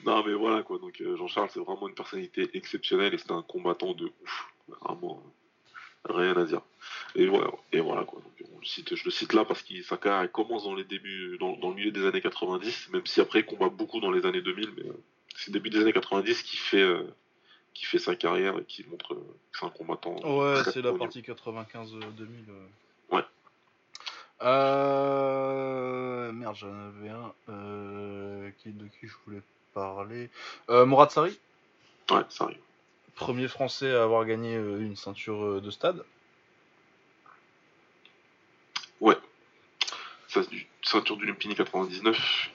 [0.04, 0.78] Non, mais voilà, quoi.
[0.78, 4.46] Donc, euh, Jean-Charles, c'est vraiment une personnalité exceptionnelle et c'était un combattant de ouf.
[4.80, 5.22] Vraiment,
[6.08, 6.62] euh, rien à dire.
[7.14, 8.20] Et voilà, et voilà quoi.
[8.20, 10.84] Donc, on le cite, je le cite là parce que sa carrière commence dans les
[10.84, 14.10] débuts, dans, dans le milieu des années 90, même si après il combat beaucoup dans
[14.10, 14.92] les années 2000, mais euh,
[15.36, 17.02] c'est le début des années 90 qui fait, euh,
[17.74, 20.16] qui fait sa carrière et qui montre euh, que c'est un combattant.
[20.22, 21.94] Ouais, c'est la partie 95-2000.
[23.10, 23.22] Ouais.
[24.42, 26.32] Euh...
[26.32, 27.32] Merde, j'en avais un.
[27.48, 28.50] Euh...
[28.66, 29.42] De qui je voulais
[29.72, 30.28] parler
[30.68, 31.38] euh, Mourad Sari,
[32.10, 32.58] Ouais, arrive.
[33.14, 36.04] premier français à avoir gagné euh, une ceinture euh, de stade.
[40.30, 42.50] Ça, c'est du ceinture du Lumpini 99.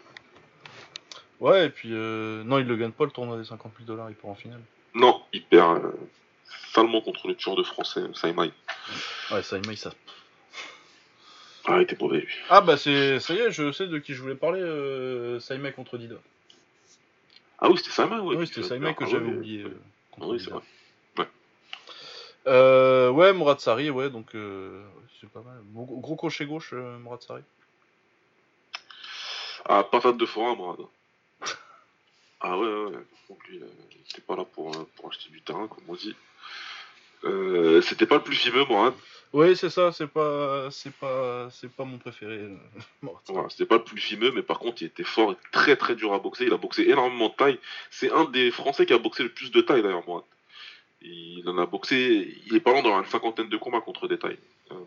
[1.42, 1.90] Ouais, et puis.
[1.92, 2.42] Euh...
[2.46, 4.62] Non, il le gagne pas le tournoi des 50 000 dollars, il part en finale.
[4.96, 5.92] Non, il perd euh,
[6.74, 8.52] salement contre le tueur de français, Saimai.
[9.32, 9.92] Ouais, ça, il ça.
[11.68, 12.34] Ah, il était mauvais lui.
[12.50, 15.74] Ah bah c'est ça y est, je sais de qui je voulais parler, euh, Saimai
[15.74, 16.16] contre Dida.
[17.60, 18.36] Ah oui, c'était Saimai, ouais.
[18.36, 19.34] oui, c'était Saimai que ouais, j'avais ouais.
[19.34, 19.64] oublié.
[19.64, 19.82] euh,
[20.22, 20.62] Ah oui, c'est vrai.
[22.48, 24.84] Euh, ouais, Mourad Sari, ouais, donc euh,
[25.20, 25.60] c'est pas mal.
[25.74, 27.42] Gros, gros crochet gauche, euh, Mourad Sari.
[29.68, 30.78] Ah, patate de forain, Mourad.
[32.48, 33.04] Ah ouais, ouais, ouais.
[33.28, 35.96] Donc lui, euh, il était pas là pour, euh, pour acheter du terrain, comme on
[35.96, 36.16] dit.
[37.24, 38.94] Euh, c'était pas le plus fimeux, Mourad.
[39.34, 42.50] Oui, c'est ça, c'est pas, c'est pas, c'est pas mon préféré.
[43.50, 46.14] c'était pas le plus fimeux, mais par contre, il était fort et très très dur
[46.14, 46.46] à boxer.
[46.46, 47.60] Il a boxé énormément de taille.
[47.90, 50.24] C'est un des Français qui a boxé le plus de taille, d'ailleurs, Mourad.
[51.02, 54.20] Il en a boxé, il est pas loin d'avoir une cinquantaine de combats contre des
[54.20, 54.40] tailles,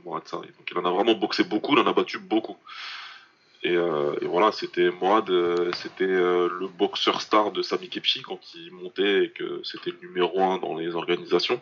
[0.05, 0.47] Mourad Sari.
[0.47, 2.57] Donc il en a vraiment boxé beaucoup, il en a battu beaucoup.
[3.65, 5.31] Et, euh, et voilà, c'était Mourad,
[5.75, 9.99] c'était euh, le boxeur star de Sami Kepchi quand il montait et que c'était le
[10.01, 11.61] numéro un dans les organisations.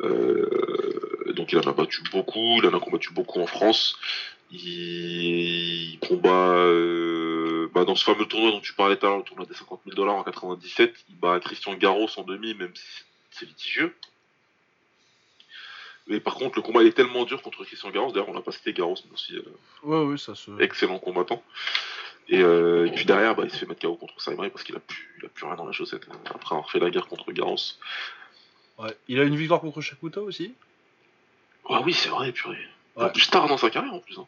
[0.00, 3.98] Euh, donc il en a battu beaucoup, il en a combattu beaucoup en France.
[4.50, 6.54] Il, combat
[7.74, 9.82] bah, dans ce fameux tournoi dont tu parlais tout à l'heure, le tournoi des 50
[9.84, 10.94] 000 dollars en 97.
[11.10, 13.94] Il bat Christian Garros en demi, même si c'est litigieux.
[16.08, 18.12] Mais par contre, le combat il est tellement dur contre Christian Garros.
[18.12, 19.42] D'ailleurs, on n'a pas cité Garros, mais aussi euh,
[19.82, 20.50] Ouais, ouais, ça se.
[20.60, 21.42] excellent combattant.
[22.30, 24.76] Et, euh, et puis derrière, bah, il se fait mettre KO contre Saimai parce qu'il
[24.76, 27.06] a plus, il a plus rien dans la chaussette euh, après avoir fait la guerre
[27.08, 27.56] contre Garros.
[28.78, 28.94] Ouais.
[29.08, 30.54] Il a une victoire contre Shakuta aussi.
[31.68, 32.58] Ah oui, c'est vrai, purée.
[32.96, 34.18] En plus tard dans sa carrière en plus.
[34.18, 34.26] hein.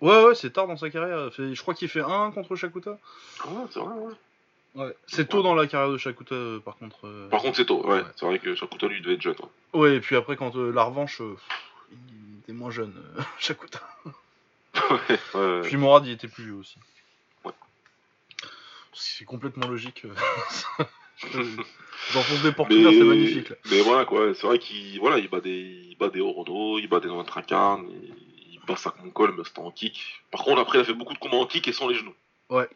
[0.00, 1.30] Ouais, ouais, c'est tard dans sa carrière.
[1.36, 2.98] Je crois qu'il fait un contre Shakuta.
[3.44, 4.14] Ah ouais, c'est vrai, ouais.
[4.76, 4.94] Ouais.
[5.06, 7.06] C'est tôt dans la carrière de Shakuta, euh, par contre.
[7.06, 7.28] euh.
[7.28, 7.96] Par contre, c'est tôt, ouais.
[7.96, 8.04] Ouais.
[8.16, 9.34] C'est vrai que Shakuta lui devait être jeune.
[9.74, 9.80] ouais.
[9.80, 11.58] Ouais, et puis après, quand euh, la revanche, euh, pff,
[11.92, 13.80] il était moins jeune, euh, Shakuta.
[14.90, 15.60] ouais, ouais.
[15.62, 16.76] Puis Morad, il était plus vieux aussi.
[17.44, 17.52] Ouais.
[18.92, 20.04] C'est complètement logique.
[20.04, 20.14] euh.
[21.32, 21.62] Je-
[22.12, 23.50] J'enfonce des portes ouvertes, c'est magnifique.
[23.50, 23.56] Là.
[23.70, 25.50] mais voilà quoi, c'est vrai qu'il voilà, il bat des,
[25.90, 29.58] il bat des Orono, il bat des Nointracarne, il, il bat Sac Moncol, mais c'était
[29.60, 30.22] en kick.
[30.30, 32.14] Par contre, après, il a fait beaucoup de combats en kick et sans les genoux.
[32.48, 32.68] Ouais.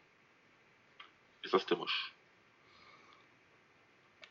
[1.45, 2.13] Et ça, c'était moche.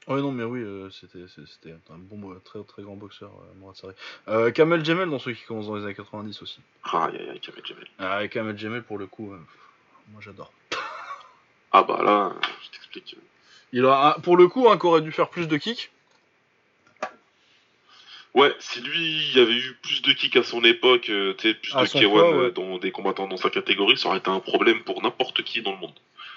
[0.08, 3.76] Ouais, non, mais oui, euh, c'était un bon, bo- très très grand boxeur, euh, Morad
[3.78, 3.94] Sari.
[4.28, 6.60] Euh, Kamel Jamel dans ceux qui commencent dans les années 90 aussi.
[6.92, 7.88] Aïe aïe aïe, Kamel Jamel.
[8.00, 9.40] Ah, Kamel Jamel, pour le coup, euh,
[10.12, 10.52] moi j'adore.
[11.72, 12.34] Ah bah là,
[12.66, 13.16] je t'explique.
[13.72, 15.90] Il a, un- pour le coup, un qui aurait dû faire plus de kicks.
[18.34, 21.50] Ouais, si lui, il y avait eu plus de kicks à son époque, euh, tu
[21.50, 22.52] sais, plus À de son K1 poids, euh, ouais.
[22.52, 25.72] dans des combattants dans sa catégorie, ça aurait été un problème pour n'importe qui dans
[25.72, 25.94] le monde.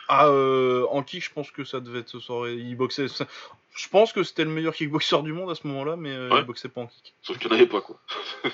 [0.09, 2.49] Ah, euh, en kick, je pense que ça devait être ce soir.
[2.49, 3.09] Il boxait.
[3.09, 3.27] ça-
[3.75, 6.39] Je pense que c'était le meilleur kickboxer du monde à ce moment-là, mais euh, Ouais.
[6.41, 7.15] il boxait pas en kick.
[7.23, 8.01] Sauf qu'il n'y en avait pas, quoi.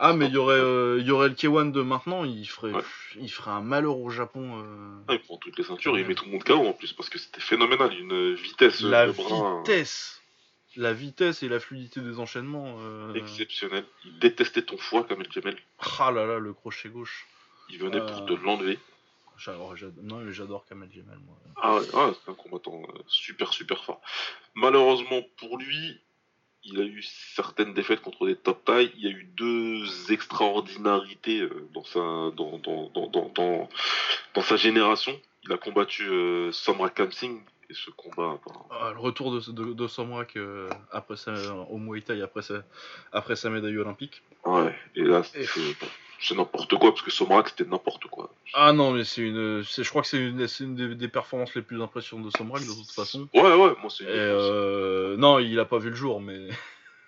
[0.00, 2.72] Ah, mais il y aurait, euh, il y aurait le K1 de maintenant, il ferait,
[2.72, 2.82] Ouais.
[3.20, 4.60] il ferait un malheur au Japon.
[4.60, 4.96] euh.
[5.06, 6.92] Ah, il prend toutes les ceintures et il met tout le monde KO en plus,
[6.92, 10.20] parce que c'était phénoménal, une vitesse La de bras vitesse,
[10.74, 12.76] la vitesse et la fluidité des enchaînements.
[12.80, 13.84] euh, exceptionnelle.
[14.04, 15.56] Il détestait ton foie, Kamel Jamel.
[16.00, 17.26] Ah là là, le crochet gauche.
[17.70, 18.06] Il venait Euh.
[18.06, 18.80] pour te l'enlever.
[19.36, 21.36] J'adore, non, j'adore Kamel Jamel, moi.
[21.56, 24.00] Ah ouais, ah, c'est un combattant euh, super super fort.
[24.54, 26.00] Malheureusement pour lui,
[26.64, 28.92] il a eu certaines défaites contre des top tailles.
[28.96, 33.68] Il y a eu deux extraordinarités euh, dans sa dans, dans, dans,
[34.34, 35.12] dans, sa génération.
[35.44, 38.38] Il a combattu euh, Samra Kamsing et ce combat.
[38.46, 41.32] ben, Ah, le retour de, de, de Samrak euh, après sa,
[41.70, 42.62] au Muay Thai après sa,
[43.12, 44.22] après sa médaille olympique.
[44.44, 45.44] ouais, et là, c'est
[46.20, 48.30] c'est n'importe quoi, parce que Somrak, c'était n'importe quoi.
[48.54, 51.62] Ah non, mais c'est une, je crois que c'est une, une des, des performances les
[51.62, 53.28] plus impressionnantes de Samrak de toute façon.
[53.34, 56.48] Ouais, ouais, moi, c'est euh, non, il a pas vu le jour, mais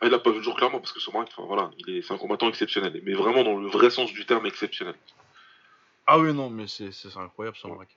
[0.01, 2.03] Ah, il a pas vu le jour clairement, parce que Somrak, enfin voilà, il est,
[2.03, 4.95] c'est un combattant exceptionnel, mais vraiment dans le vrai sens du terme exceptionnel.
[6.07, 7.89] ah oui non, mais c'est, incroyable Samrak.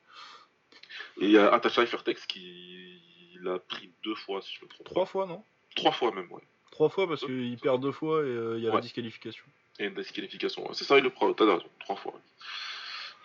[1.22, 3.02] Et il y a Atasha Fertex qui
[3.42, 4.86] l'a pris deux fois, si je me trompe.
[4.86, 5.44] Trois fois non?
[5.76, 6.42] Trois fois même, ouais.
[6.72, 9.44] Trois fois parce qu'il perd deux fois et euh, il y a la disqualification.
[9.80, 10.64] Et une disqualification.
[10.68, 10.74] ouais.
[10.74, 11.32] C'est ça, il le prend.
[11.34, 12.14] T'as raison, trois fois.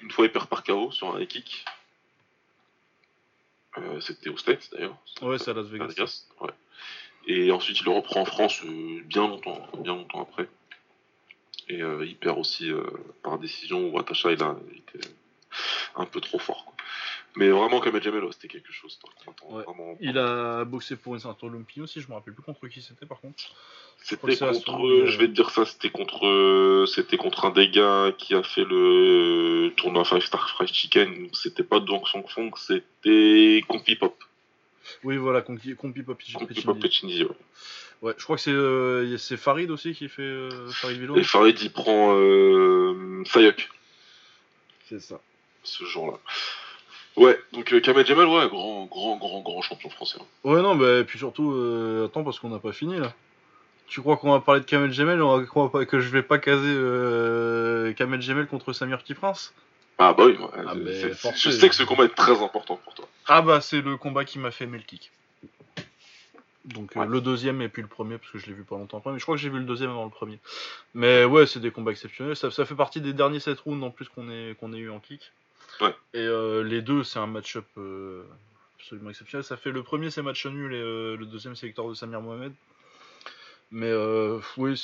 [0.00, 1.64] Une fois, il perd par KO sur un high kick.
[3.78, 4.96] Euh, C'était au States d'ailleurs.
[5.22, 6.26] Ouais, c'est à Las À Vegas.
[6.40, 6.50] Ouais.
[7.26, 10.48] Et ensuite, il le reprend en France euh, bien longtemps, bien longtemps après.
[11.68, 12.70] Et euh, il perd aussi
[13.22, 15.00] par décision où Atasha il a été
[15.96, 16.64] un peu trop fort.
[16.66, 16.73] quoi.
[17.36, 18.98] Mais vraiment, Kamel Jamel, ouais, c'était quelque chose.
[19.50, 19.64] Ouais.
[19.64, 22.80] vraiment- Il a boxé pour une ceinture Lumpini aussi, je me rappelle plus contre qui
[22.80, 23.42] c'était par contre.
[24.02, 27.70] C'était contre, euh, je vais te dire ça, c'était contre, euh, c'était contre un des
[27.70, 31.28] gars qui a fait le tournoi Five Star Fried Chicken.
[31.32, 34.14] C'était pas Dong Song Fong, c'était Compi Pop.
[35.02, 37.30] Oui, voilà, Compi Pop Pechindi, ouais.
[38.02, 41.16] Ouais, je crois que c'est euh, c'est Farid aussi qui fait euh, Farid Villon.
[41.16, 43.70] Et Farid, il prend euh, Sayuk
[44.88, 45.20] C'est ça.
[45.62, 46.18] ce jour-là.
[47.16, 50.18] Ouais, donc euh, Kamel Jamal, ouais, grand, grand, grand, grand champion français.
[50.20, 50.24] hein.
[50.42, 53.12] Ouais, non, bah, et puis surtout, euh, attends, parce qu'on n'a pas fini là.
[53.86, 56.22] Tu crois qu'on va parler de Kamel Gemel on va croire pas que je vais
[56.22, 59.52] pas caser euh, Kamel Gemel contre Samir Petit Prince?
[59.98, 61.38] Ah bah oui, ouais, Ah, c'est- mais c'est- forcé.
[61.38, 63.06] je sais que ce combat est très important pour toi.
[63.26, 65.12] Ah bah, c'est le combat qui m'a fait aimer le kick.
[66.64, 67.06] Donc euh, Ouais.
[67.06, 69.18] le deuxième et puis le premier, parce que je l'ai vu pas longtemps après, mais
[69.18, 70.40] je crois que j'ai vu le deuxième avant le premier.
[70.94, 72.34] Mais ouais, c'est des combats exceptionnels.
[72.36, 74.90] Ça, ça fait partie des derniers 7 rounds en plus qu'on ait, qu'on ait eu
[74.90, 75.30] en kick.
[75.80, 75.94] Ouais.
[76.12, 78.22] Et euh, les deux, c'est un match-up euh,
[78.78, 79.44] absolument exceptionnel.
[79.44, 82.20] Ça fait le premier, c'est match nul, et euh, le deuxième, c'est victoire de Samir
[82.20, 82.52] Mohamed.
[83.70, 83.92] Mais
[84.56, 84.80] oui,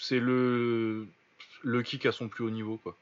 [0.00, 1.06] c'est le,
[1.62, 2.96] le kick à son plus haut niveau, quoi.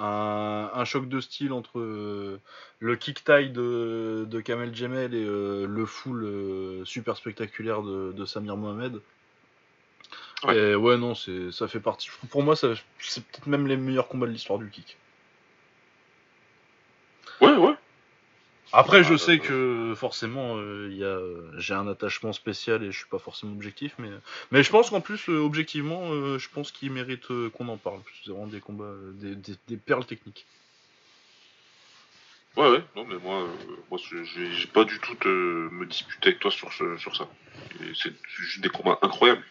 [0.00, 2.38] Un, un choc de style entre euh,
[2.78, 8.12] le kick taille de, de Kamel Jemel et euh, le full euh, super spectaculaire de,
[8.12, 9.00] de Samir Mohamed.
[10.44, 10.56] Ouais.
[10.56, 12.10] Et ouais, non, ça fait partie.
[12.30, 14.96] Pour moi, c'est peut-être même les meilleurs combats de l'histoire du kick.
[17.40, 17.74] Ouais, ouais.
[18.72, 21.18] Après, je Ah, sais euh, que forcément, euh, il y a,
[21.58, 24.10] j'ai un attachement spécial et je suis pas forcément objectif, mais,
[24.50, 27.78] mais je pense qu'en plus, euh, objectivement, euh, je pense qu'il mérite euh, qu'on en
[27.78, 28.00] parle.
[28.24, 30.46] C'est vraiment des combats, des, des- des perles techniques.
[32.56, 33.46] Ouais, ouais, non, mais moi,
[33.90, 37.26] moi je- j'ai pas du tout te, me disputer avec toi sur, ce, sur ça.
[37.94, 39.44] C'est juste des combats incroyables.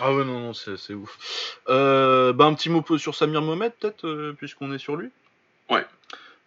[0.00, 1.58] Ah ouais, non, non, c'est, ouf.
[1.66, 5.10] Bah, un petit mot sur Samir Mohamed, peut-être, puisqu'on est sur lui?
[5.70, 5.86] Ouais.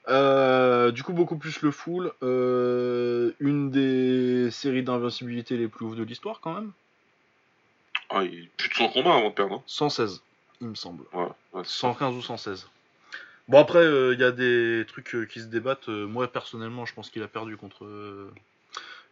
[0.07, 2.11] Euh, du coup, beaucoup plus le full.
[2.21, 6.71] Euh, une des séries d'invincibilité les plus ouf de l'histoire, quand même.
[8.09, 9.63] Ah, il plus de 100 combats avant de perdre.
[9.65, 10.21] 116,
[10.61, 11.05] il me semble.
[11.13, 11.17] hein.
[11.19, 12.69] Ouais, ouais, c'est- 115 ou 116.
[13.47, 15.87] Bon après, euh, il y a des trucs qui se débattent.
[15.87, 18.31] Moi personnellement, je pense qu'il a perdu contre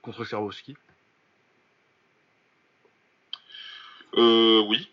[0.02, 0.76] contre Karwowski.
[4.16, 4.89] Euh, oui.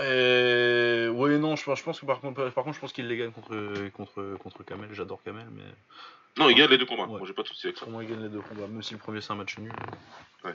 [0.00, 1.08] Et...
[1.12, 3.16] Oui non, je, pense- je pense que par contre, par contre, je pense qu'il les
[3.16, 4.88] gagne contre contre contre Kamel.
[4.92, 5.62] J'adore Kamel, mais
[6.38, 7.04] Non, il gagne les deux combats.
[7.04, 7.18] Ouais.
[7.18, 7.84] Moi, j'ai pas de souci avec ça.
[7.84, 9.72] pour moi, il gagne les deux combats, même si le premier c'est un match nul.
[10.44, 10.54] Ouais.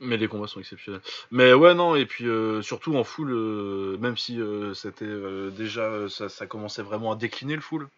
[0.00, 1.00] Mais les combats sont exceptionnels.
[1.30, 5.50] Mais ouais non, et puis euh, surtout en full, euh, même si euh, c'était euh,
[5.50, 7.88] déjà euh, ça, ça commençait vraiment à décliner le full.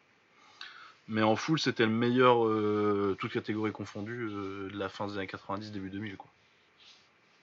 [1.06, 5.18] Mais en full, c'était le meilleur, euh, toute catégorie confondue, euh, de la fin des
[5.18, 6.16] années 90, début 2000.
[6.16, 6.30] Quoi.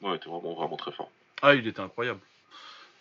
[0.01, 1.11] Ouais, t'es vraiment, vraiment très fort.
[1.43, 2.19] Ah, il était incroyable.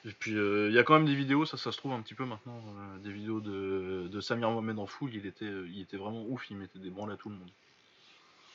[0.06, 2.00] Et puis, euh, il y a quand même des vidéos, ça, ça se trouve un
[2.00, 5.68] petit peu maintenant, euh, des vidéos de, de Samir Mohamed en full, il était, euh,
[5.70, 7.50] il était vraiment ouf, il mettait des branles à tout le monde.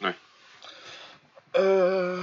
[0.01, 0.15] Ouais.
[1.57, 2.21] Euh,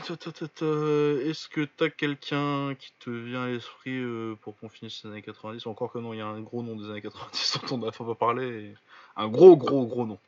[0.00, 4.02] Est-ce que t'as quelqu'un qui te vient à l'esprit
[4.42, 6.76] pour qu'on finisse ces années 90 Encore que non, il y a un gros nom
[6.76, 8.46] des années 90 dont on n'a pas parlé.
[8.46, 8.74] et-
[9.16, 10.18] Un gros, gros, gros nom.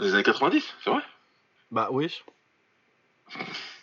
[0.00, 1.02] Les années 90, c'est vrai?
[1.70, 2.12] Bah oui.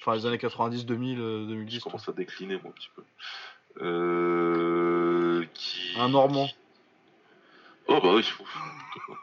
[0.00, 1.80] enfin les années 90, 2000, euh, Je 2010.
[1.82, 1.92] quoi.
[1.92, 3.02] commence à décliner, moi, un petit peu.
[3.84, 5.44] Euh...
[5.54, 5.94] Qui...
[5.98, 6.48] Un Normand.
[7.88, 9.16] Oh, bah oui, n'importe quoi.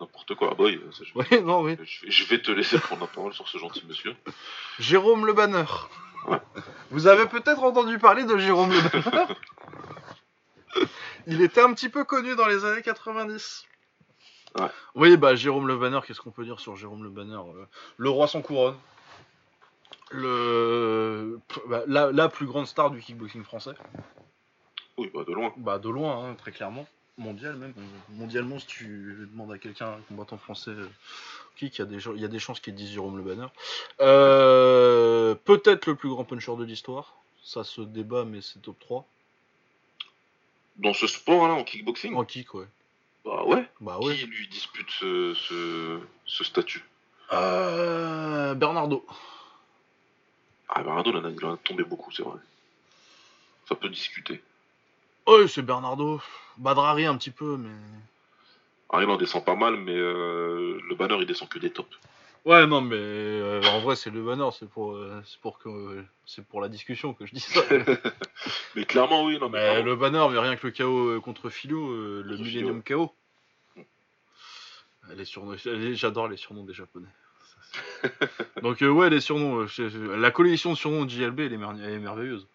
[0.00, 0.48] N'importe quoi.
[0.52, 1.14] Ah, bah oui, ça, je...
[1.18, 1.76] Ouais, non, oui.
[1.84, 4.14] je vais- je te laisser prendre la parole sur ce gentil monsieur.
[4.78, 5.64] Jérôme Le Banner.
[6.26, 6.40] Ouais.
[6.90, 9.26] Vous avez peut-être entendu parler de Jérôme Le Banner
[11.26, 13.64] Il était un petit peu connu dans les années 90.
[14.58, 14.66] Ouais.
[14.94, 17.64] Oui, bah Jérôme Le Banner, qu'est-ce qu'on peut dire sur Jérôme Le Banner Euh,
[17.96, 18.76] Le roi sans couronne.
[20.14, 21.40] Le...
[21.68, 23.74] bah, la, la plus grande star du kickboxing français.
[24.96, 25.52] Oui, bah de loin.
[25.56, 26.86] Bah de loin, hein, très clairement.
[27.18, 27.74] mondial même.
[28.10, 30.88] Mondialement, si tu demandes à quelqu'un, un combattant français, euh,
[31.56, 33.46] qui il y, a des, il y a des chances qu'il dise Jérôme Le Banner.
[34.00, 37.16] Euh, Peut-être le plus grand puncher de l'histoire.
[37.42, 39.04] Ça se débat, mais c'est top 3.
[40.76, 42.14] Dans ce sport, là, en kickboxing?
[42.14, 42.66] En kick, ouais.
[43.24, 43.68] Bah ouais.
[43.80, 44.14] Bah ouais.
[44.16, 46.84] Qui lui dispute ce, ce, ce statut?
[47.32, 49.04] Euh, Bernardo.
[50.74, 52.38] Ah, Bernardo, il en a, il en a tombé beaucoup, c'est vrai.
[53.68, 54.42] Ça peut discuter.
[55.26, 56.20] Ouais, c'est Bernardo.
[56.58, 57.70] Badrari un petit peu, mais.
[58.90, 61.96] Ah, il en descend pas mal, mais euh, le banner, il descend que des tops.
[62.44, 66.04] Ouais, non, mais euh, en vrai, c'est le banner, c'est pour, euh, c'est pour que,
[66.26, 67.62] c'est pour la discussion que je dis ça.
[68.74, 69.38] mais clairement, oui.
[69.40, 69.84] Non, mais mais clairement.
[69.84, 70.74] le banner, mais rien que le
[71.16, 73.14] euh, contre Philo, le Millennium KO.
[75.14, 77.08] Les surnoms, les- j'adore les surnoms des japonais.
[78.62, 81.74] Donc euh, ouais, les surnoms, euh, la collection de surnoms de JLB, elle est, mer-
[81.82, 82.46] elle est merveilleuse.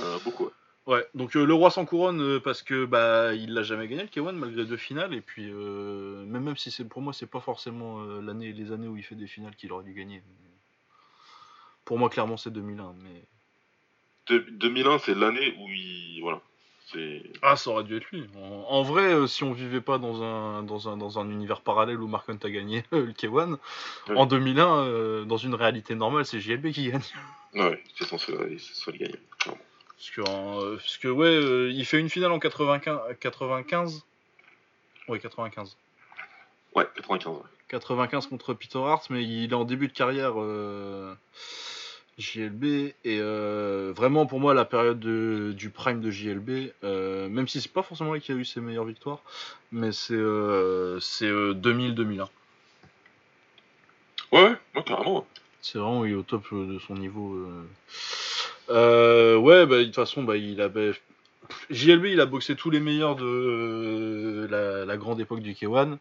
[0.00, 0.50] Euh, beaucoup, ouais.
[0.86, 4.02] Ouais, donc euh, le roi sans couronne euh, parce que bah il l'a jamais gagné
[4.02, 7.26] le K1 malgré deux finales et puis euh, même même si c'est pour moi c'est
[7.26, 10.22] pas forcément euh, l'année les années où il fait des finales qu'il aurait dû gagner.
[11.84, 13.24] Pour moi clairement c'est 2001 mais
[14.28, 16.20] De- 2001, c'est l'année où il.
[16.22, 16.40] Voilà.
[17.42, 18.28] Ah ça aurait dû être lui.
[18.36, 21.60] En, en vrai euh, si on vivait pas dans un dans un dans un univers
[21.60, 23.56] parallèle où Mark Hunt a gagné le K1
[24.08, 24.16] Oui.
[24.16, 27.00] en 2001 euh, dans une réalité normale c'est JLB qui gagne.
[27.54, 28.98] Ouais, c'est censé, censé le
[29.38, 29.60] clairement.
[29.96, 34.04] Parce que, euh, parce que ouais, il fait une finale en 95 95
[35.08, 35.76] Ouais, 95.
[36.74, 37.42] Ouais, 95, ouais.
[37.68, 40.34] 95 contre Peter Hart, mais il est en début de carrière
[42.18, 42.64] JLB.
[43.04, 47.60] Et euh, vraiment, pour moi, la période de- du prime de JLB, euh, même si
[47.60, 49.20] c'est pas forcément lui qui a eu ses meilleures victoires,
[49.72, 52.28] mais c'est euh, c'est, euh, 2000-2001.
[54.32, 55.18] Ouais, ouais, carrément.
[55.18, 55.24] ouais.
[55.60, 57.36] C'est vraiment il est au top de son niveau.
[58.68, 60.68] ouais, bah, de toute façon, bah, il a.
[60.68, 60.92] bah,
[61.70, 65.98] JLB, il a boxé tous les meilleurs de la, la grande époque du K1.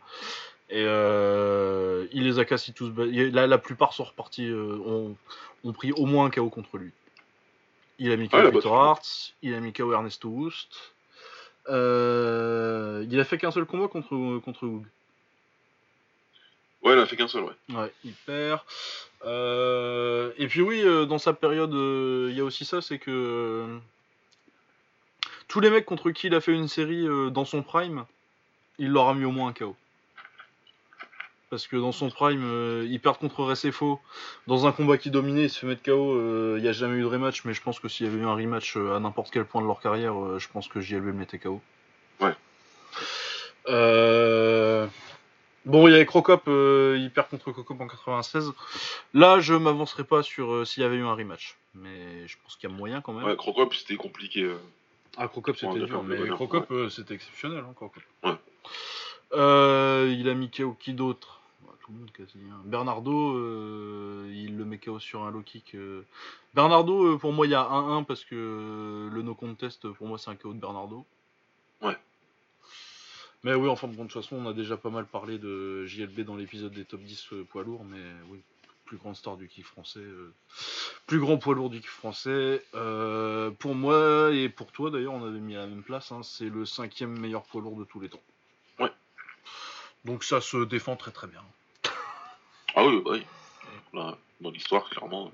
[0.69, 2.89] Et euh, il les a quasi tous.
[2.89, 4.47] ba- il- La, plupart sont repartis.
[4.47, 5.15] euh, ont,
[5.63, 6.91] ont pris au moins un KO contre lui.
[7.99, 8.69] Il a mis KO Ouais, il a Peter.
[8.69, 10.93] Hart, il a mis KO Ernesto Wust.
[11.69, 14.85] Euh, il a fait qu'un seul combat contre, contre Hoog.
[16.83, 17.75] Ouais, il a fait qu'un seul, ouais.
[17.75, 18.59] Ouais, il perd.
[19.25, 22.99] Euh, et puis oui, euh, dans sa période, euh, il y a aussi ça, c'est
[22.99, 23.77] que euh,
[25.47, 28.05] tous les mecs contre qui il a fait une série euh, dans son prime,
[28.77, 29.75] il leur a mis au moins un KO.
[31.49, 33.99] Parce que dans son prime, euh, il perd contre Recefo.
[34.47, 36.15] Dans un combat qui dominait, il se fait mettre KO.
[36.15, 38.19] euh, Il n'y a jamais eu de rematch, mais je pense que s'il y avait
[38.19, 40.81] eu un rematch euh, à n'importe quel point de leur carrière, euh, je pense que
[40.81, 41.61] JLB le mettait KO.
[42.19, 42.33] Ouais.
[43.67, 44.87] Euh,
[45.65, 48.51] Bon, il y avait Crocop, euh, il perd contre Crocop en 96.
[49.15, 51.55] Là, je m'avancerai pas sur euh, s'il y avait eu un rematch.
[51.73, 53.25] Mais je pense qu'il y a moyen quand même.
[53.25, 54.43] Ouais, Crocop, c'était compliqué.
[54.43, 54.57] euh.
[55.17, 57.99] Ah, Crocop, c'était dur, mais Crocop, euh, c'était exceptionnel, hein, Crocop.
[58.23, 58.33] Ouais.
[59.33, 62.37] Euh, il a mis KO qui d'autre Bah, Tout le monde quasi.
[62.51, 62.61] hein.
[62.65, 65.75] Bernardo, euh, il le met KO sur un low kick.
[65.75, 66.03] euh.
[66.53, 70.29] Bernardo, pour moi, il y a 1-1 parce que le no contest, pour moi, c'est
[70.29, 71.05] un KO de Bernardo.
[71.81, 71.97] Ouais.
[73.43, 76.21] Mais oui, enfin, bon, de toute façon, on a déjà pas mal parlé de JLB
[76.21, 77.99] dans l'épisode des top 10 euh, poids lourds, mais
[78.29, 78.39] oui,
[78.85, 79.99] plus grande star du kick français.
[79.99, 80.33] euh,
[81.07, 82.63] plus grand poids lourd du kick français.
[82.73, 86.23] Euh, pour moi, et pour toi d'ailleurs, on avait mis à la même place, hein,
[86.23, 88.21] c'est le cinquième meilleur poids lourd de tous les temps.
[90.05, 91.41] Donc ça se défend très très bien.
[92.75, 93.23] Ah oui, bah oui.
[93.93, 95.31] Là, dans l'histoire, clairement,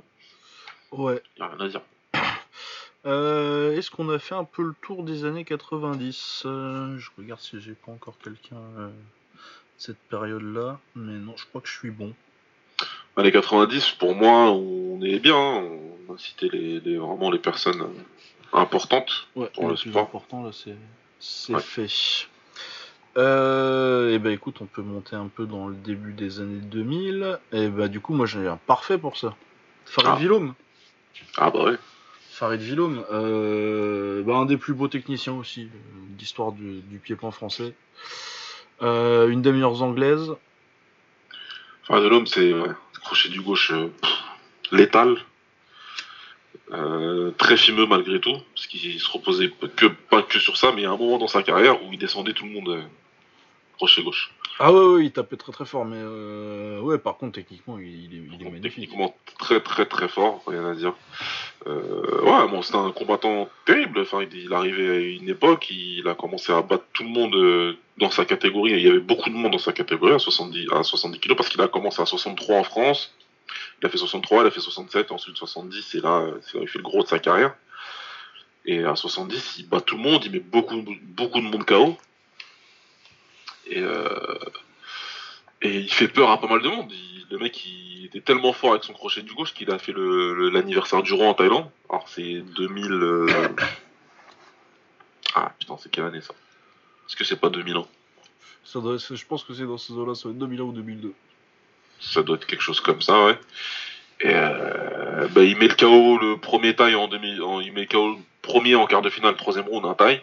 [0.91, 1.21] Ouais.
[1.37, 1.81] il n'y a rien à dire.
[3.07, 7.39] Euh, Est-ce qu'on a fait un peu le tour des années 90 Euh, Je regarde
[7.39, 8.93] si j'ai pas encore quelqu'un euh, de
[9.77, 10.79] cette période-là.
[10.95, 12.13] Mais non, je crois que je suis bon.
[13.15, 15.35] Bah, les 90, pour moi, on est bien.
[15.35, 15.67] hein.
[16.07, 17.91] On a cité les, les- vraiment les personnes
[18.53, 19.27] importantes.
[19.35, 20.03] Ouais, Pour le le plus sport.
[20.03, 20.75] important là, c'est
[21.19, 21.61] c'est Ouais.
[21.61, 21.87] fait.
[23.17, 27.39] Euh, et ben écoute, on peut monter un peu dans le début des années 2000.
[27.51, 29.35] Et bah du coup, moi j'ai un parfait pour ça.
[29.85, 30.53] Farid Ah.
[31.37, 31.77] Ah bah ouais.
[32.29, 35.67] Farid Villaume, euh, bah, un des plus beaux techniciens aussi euh,
[36.17, 37.73] d'histoire du, du pied-point français.
[38.81, 40.31] Euh, une des meilleures anglaises.
[41.89, 42.69] De l'homme, c'est ouais,
[43.03, 44.23] crochet du gauche pff,
[44.71, 45.17] létal.
[46.73, 50.81] Euh, très fimeux malgré tout, parce qu'il se reposait que, pas que sur ça, mais
[50.81, 52.81] il y a un moment dans sa carrière où il descendait tout le monde
[53.81, 54.31] crochet gauche.
[54.59, 58.05] Ah ouais, ouais, il tapait très très fort, mais euh, ouais, par contre techniquement, il,
[58.05, 58.61] il est, il est magnifique.
[58.83, 60.93] techniquement très très très fort, rien à dire.
[61.65, 64.01] Euh, ouais, bon, c'était un combattant terrible.
[64.01, 67.33] Enfin, il, il arrivait à une époque, il a commencé à battre tout le monde
[67.35, 68.73] euh, dans sa catégorie.
[68.73, 71.49] Il y avait beaucoup de monde dans sa catégorie à 70, à 70 kilos parce
[71.49, 73.15] qu'il a commencé à 63 en France.
[73.81, 76.67] Il a fait 63, il a fait 67, ensuite 70, et là, c'est là il
[76.67, 77.55] fait le gros de sa carrière.
[78.65, 81.97] Et à 70, il bat tout le monde, il met beaucoup, beaucoup de monde KO.
[83.71, 84.37] Et, euh,
[85.61, 86.91] et il fait peur à pas mal de monde.
[86.91, 89.93] Il- le mec, il était tellement fort avec son crochet du gauche qu'il a fait
[89.93, 91.69] le- le- l'anniversaire du roi en Thaïlande.
[91.89, 92.91] Alors, c'est 2000.
[92.91, 93.27] euh,
[95.33, 96.33] Ah putain, c'est quelle année ça?
[97.07, 97.87] Est-ce que c'est pas 2000 ans?
[98.65, 101.13] Ça doit, je pense que c'est dans ces eaux-là, ça va être 2001 ou 2002.
[102.01, 103.39] Ça doit être quelque chose comme ça, ouais.
[104.21, 107.39] Et euh, bah, il met le KO le premier taille en demi.
[107.39, 110.21] en- il met le KO le premier en quart de finale, troisième round, un taille.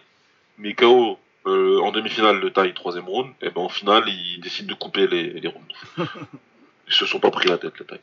[0.59, 1.18] Il met KO
[1.49, 3.32] euh, en demi-finale le taille, troisième round.
[3.42, 5.74] Et ben en finale, il décide de couper les, les rounds.
[6.88, 8.01] Ils se sont pas pris la tête, le taille.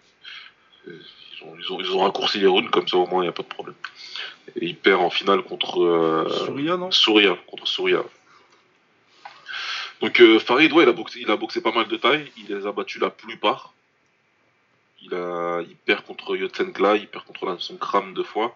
[0.87, 0.99] Euh,
[1.41, 3.29] Ils ont, ils, ont, ils ont raccourci les rounds, comme ça au moins il n'y
[3.29, 3.75] a pas de problème.
[4.55, 5.81] Et il perd en finale contre.
[5.81, 6.91] euh, Souria, non?
[6.91, 8.03] Souria, contre Souria.
[10.01, 12.53] Donc euh, Farid, ouais, il a, boxé, il a boxé pas mal de taille, il
[12.55, 13.73] les a battus la plupart.
[15.01, 18.55] Il, a, il perd contre Yotsenkla, il perd contre son Kram deux fois,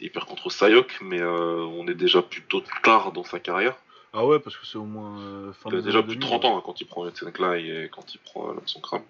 [0.00, 3.76] il perd contre Sayok, mais euh, on est déjà plutôt tard dans sa carrière.
[4.12, 6.20] Ah ouais, parce que c'est au moins euh, fin Il a des déjà plus de
[6.20, 9.02] 2000, 30 ans hein, quand il prend Yotsenkla et quand il prend euh, son Kram.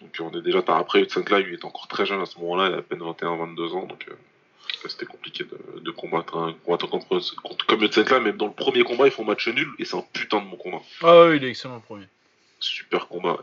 [0.00, 0.62] Donc euh, on est déjà.
[0.68, 3.72] Après, Yotsenkla, lui, était encore très jeune à ce moment-là, il a à peine 21-22
[3.74, 4.14] ans, donc euh,
[4.88, 8.82] c'était compliqué de, de combattre un combattant comme, contre- comme Yotsenkla, même dans le premier
[8.84, 10.82] combat, ils font match nul, et c'est un putain de bon combat.
[11.02, 12.06] Ah ouais, il est excellent le premier.
[12.60, 13.32] super combat.
[13.32, 13.38] ouais.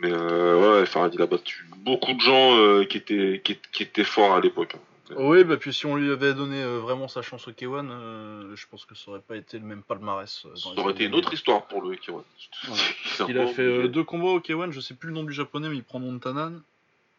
[0.00, 3.82] Mais euh, ouais, Farad il a battu beaucoup de gens euh, qui, étaient, qui, qui
[3.82, 4.74] étaient forts à l'époque.
[4.76, 4.80] hein.
[5.16, 8.54] Oui, bah puis si on lui avait donné euh, vraiment sa chance au K1, euh,
[8.56, 10.44] je pense que ça aurait pas été le même palmarès.
[10.46, 12.22] euh, Ça aurait été une autre histoire pour le Kiwan.
[13.16, 15.68] C'est Il a fait deux combats au K1, je sais plus le nom du japonais,
[15.68, 16.60] mais il prend Montanan.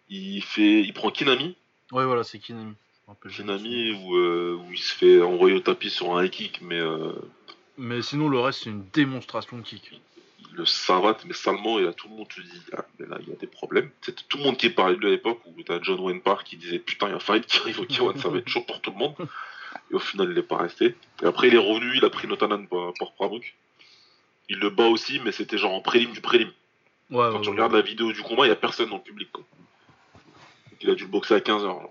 [0.09, 1.55] Il, fait, il prend Kinami,
[1.91, 2.73] Ouais, voilà, c'est Kinami.
[3.31, 7.13] Kinami où, où il se fait envoyer au tapis sur un high kick, mais euh,
[7.77, 9.99] Mais sinon, le reste, c'est une démonstration de kick.
[10.53, 13.29] Le savate, mais salement, et là tout le monde se dit, ah, mais là il
[13.29, 13.89] y a des problèmes.
[14.01, 16.45] C'était tout le monde qui parlait de lui à l'époque où t'as John Wayne Park
[16.47, 18.61] qui disait, putain, il y a Farid qui arrive au Kiwan, ça va être chaud
[18.61, 19.15] pour tout le monde.
[19.91, 20.95] Et au final, il n'est pas resté.
[21.21, 23.55] Et après, il est revenu, il a pris Notanan pour, pour Pramuk.
[24.49, 26.47] Il le bat aussi, mais c'était genre en prélim du prélim.
[26.49, 26.53] Ouais,
[27.17, 27.53] Quand ouais, tu ouais.
[27.55, 29.29] regardes la vidéo du combat, il n'y a personne dans le public.
[29.31, 29.43] Quoi.
[30.71, 31.89] Donc, il a dû le boxer à 15h.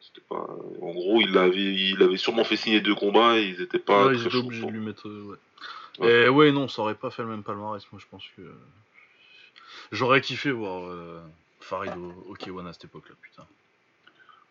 [0.00, 0.46] C'était pas...
[0.80, 4.08] En gros, il avait, il avait sûrement fait signer deux combats et ils étaient pas
[4.12, 4.38] ils très étaient chauds.
[4.40, 5.08] obligés pour- de lui mettre.
[5.98, 6.06] Ouais.
[6.06, 6.22] Ouais.
[6.24, 7.82] Et ouais, non, ça aurait pas fait le même palmarès.
[7.92, 8.42] Moi, je pense que.
[9.90, 11.20] J'aurais kiffé voir euh,
[11.60, 13.46] Farid au, au K1 à cette époque-là, putain.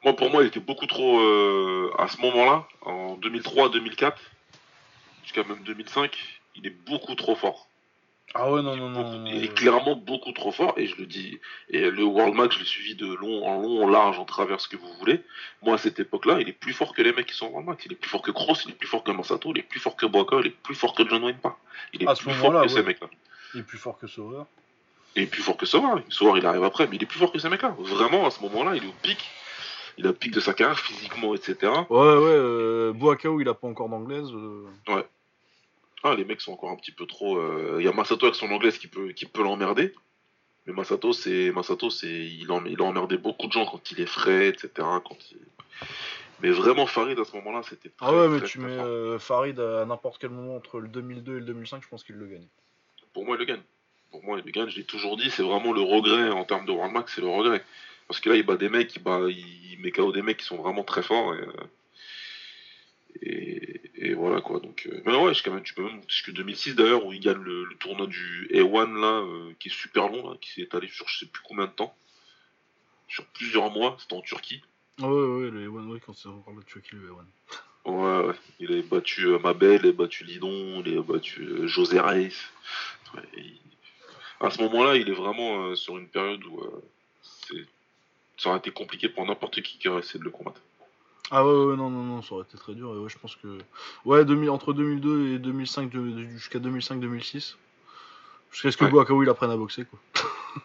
[0.03, 1.19] Moi, pour moi, il était beaucoup trop.
[1.19, 4.13] euh, à ce moment-là, en 2003-2004,
[5.23, 6.17] jusqu'à même 2005,
[6.55, 7.67] il est beaucoup trop fort.
[8.33, 9.25] Ah ouais, non, non, non.
[9.25, 11.37] il est clairement beaucoup trop fort et je le dis.
[11.69, 14.61] Et le World Match, je l'ai suivi de long en long, en large, en travers,
[14.61, 15.21] ce que vous voulez.
[15.61, 17.67] Moi, à cette époque-là, il est plus fort que les mecs qui sont au World
[17.67, 17.79] Match.
[17.85, 19.81] Il est plus fort que Cross, il est plus fort que Masato, il est plus
[19.81, 21.57] fort que Boaka, il est plus fort que John Wayne Park.
[21.93, 22.83] Il est À ce plus fort que ces ouais.
[22.83, 23.07] mecs-là.
[23.53, 24.45] Il est plus fort que Sauveur.
[25.17, 26.01] Il est plus fort que Sauveur.
[26.07, 27.75] Sauveur, il arrive après, mais il est plus fort que ces mecs-là.
[27.79, 29.17] Vraiment, à ce moment-là, il est au pic.
[29.97, 31.57] Il est au pic de sa carrière, physiquement, etc.
[31.89, 34.31] Ouais, ouais, euh, Boakao, il a pas encore d'anglaise.
[34.31, 34.63] euh,
[36.03, 37.37] Ah, les mecs sont encore un petit peu trop.
[37.37, 39.93] euh, Il y a Masato avec son anglaise qui peut, qui peut l'emmerder.
[40.65, 43.99] Mais Masato, c'est Masato, c'est il, en- il a emmerdé beaucoup de gens quand il
[44.01, 44.69] est frais, etc.
[44.77, 45.37] Quand il...
[46.41, 47.89] Mais vraiment, Farid à ce moment-là, c'était.
[47.89, 50.79] très, Ah ouais, mais très, tu très mets euh, Farid à n'importe quel moment entre
[50.79, 52.47] le 2002 et le 2005, je pense qu'il le gagne.
[53.13, 53.61] Pour moi, il le gagne.
[54.09, 54.69] Pour moi, il le gagne.
[54.69, 57.27] Je l'ai toujours dit, c'est vraiment le regret en termes de World Max, c'est le
[57.27, 57.63] regret.
[58.07, 60.45] Parce que là, il bat des mecs, il, bat, il met KO des mecs qui
[60.45, 61.33] sont vraiment très forts.
[61.35, 61.51] Et, euh,
[63.21, 64.59] et, et voilà quoi.
[64.59, 67.41] Donc, euh, mais ouais, jusqu'à même, tu peux même jusqu'à 2006 d'ailleurs, où il gagne
[67.41, 70.87] le, le tournoi du A1 là, euh, qui est super long, là, qui s'est étalé
[70.87, 71.95] sur je sais plus combien de temps.
[73.07, 74.61] Sur plusieurs mois, c'était en Turquie.
[75.01, 77.27] Ah ouais, ouais, les One Way quand c'est encore le Chucky, le One.
[77.85, 78.35] Ouais, ouais.
[78.59, 81.99] Il a battu euh, Mabel, il a battu Lidon, il a battu José.
[81.99, 82.29] Ouais,
[83.37, 83.59] il-
[84.39, 86.63] À ce moment-là, il est vraiment sur une période où
[87.21, 87.67] c'est-
[88.37, 90.61] ça aurait été compliqué pour n'importe qui qui aurait essayé de le combattre.
[91.31, 92.93] Ah ouais, ouais, non, non, non, ça aurait été très dur.
[92.93, 93.57] Et ouais, je pense que.
[94.05, 97.55] Ouais, 2000 entre 2002 et 2005, de- de- jusqu'à 2005-2006.
[98.51, 99.23] Jusqu'à ce que Ouais.
[99.23, 99.99] Il apprenne à boxer, quoi.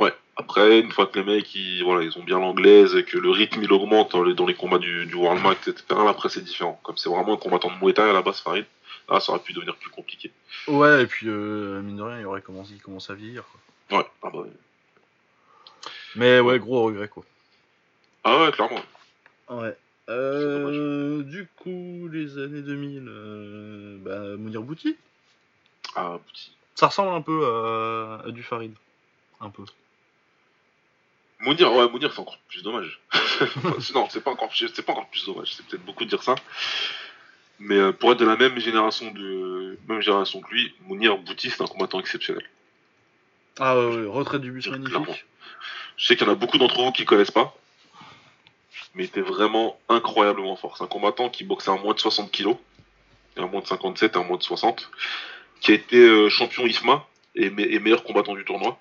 [0.00, 0.14] Ouais.
[0.36, 3.30] Après, une fois que les mecs ils, voilà, ils ont bien l'anglaise et que le
[3.30, 5.84] rythme il augmente dans les, dans les combats du, du World Max, etc.
[5.90, 6.78] Là, après, c'est différent.
[6.84, 8.64] Comme c'est vraiment un combattant de Muay Thai à la base, Farid,
[9.10, 10.30] là, ça aurait pu devenir plus compliqué.
[10.68, 13.42] Ouais, et puis, euh, mine de rien, il aurait commencé, il commence à vieillir,
[13.90, 13.98] quoi.
[13.98, 14.06] Ouais.
[14.22, 14.50] Ah, bah, ouais.
[16.14, 17.24] Mais ouais, gros regret, quoi.
[18.24, 18.80] ah ouais, clairement.
[19.50, 19.76] Ouais.
[20.08, 24.96] Euh, du coup, les années 2000, euh, bah, Mounir Bouti,
[25.94, 26.52] Ah, petit.
[26.74, 28.72] ça ressemble un peu à, à du Farid.
[29.40, 29.64] Un peu.
[31.40, 33.00] Mounir, ouais, Mounir, c'est encore plus dommage.
[33.94, 35.54] non, c'est pas encore, c'est pas encore plus dommage.
[35.54, 36.34] C'est peut-être beaucoup de dire ça.
[37.60, 41.50] Mais euh, pour être de la même génération de, même génération que lui, Mounir Bouti,
[41.50, 42.44] c'est un combattant exceptionnel.
[43.60, 45.16] Ah ouais, ouais, retraite du bus Clairement.
[45.96, 47.56] Je sais qu'il y en a beaucoup d'entre vous qui connaissent pas,
[48.94, 50.76] mais était vraiment incroyablement fort.
[50.76, 52.56] C'est un combattant qui boxait à moins de 60 kilos,
[53.36, 54.90] à moins de 57 et à moins de 60.
[55.60, 58.78] qui a été euh, champion IFMA et, me- et meilleur combattant du tournoi.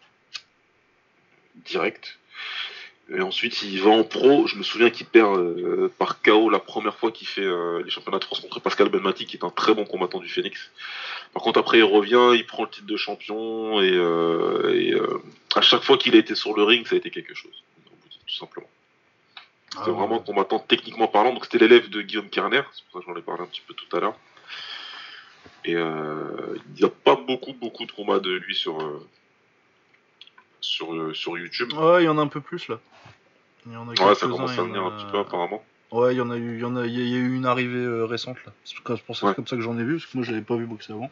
[1.65, 2.19] Direct.
[3.09, 4.47] Et ensuite, il va en pro.
[4.47, 7.89] Je me souviens qu'il perd euh, par KO la première fois qu'il fait euh, les
[7.89, 10.71] championnats de France contre Pascal Benmati, qui est un très bon combattant du Phoenix.
[11.33, 13.87] Par contre, après, il revient, il prend le titre de champion, et,
[14.75, 14.93] et,
[15.55, 17.63] à chaque fois qu'il a été sur le ring, ça a été quelque chose.
[18.27, 18.67] Tout simplement.
[19.75, 21.33] Ah C'était vraiment un combattant techniquement parlant.
[21.33, 23.61] Donc c'était l'élève de Guillaume Kerner, c'est pour ça que j'en ai parlé un petit
[23.67, 24.15] peu tout à l'heure.
[25.65, 29.05] Et euh, il n'y a pas beaucoup, beaucoup de combats de lui sur, euh,
[30.61, 31.73] sur, euh, sur YouTube.
[31.73, 32.79] Ouais, il y en a un peu plus là.
[33.65, 35.63] Il y en a Ouais, ça commence à en venir un petit peu apparemment.
[35.91, 37.45] Ouais, il y en a eu, il y en a, il y a- eu une
[37.45, 38.51] arrivée euh, récente là.
[38.65, 39.35] C'est pour ça Ouais.
[39.35, 41.11] comme ça que j'en ai vu, parce que moi je l'avais pas vu boxer avant.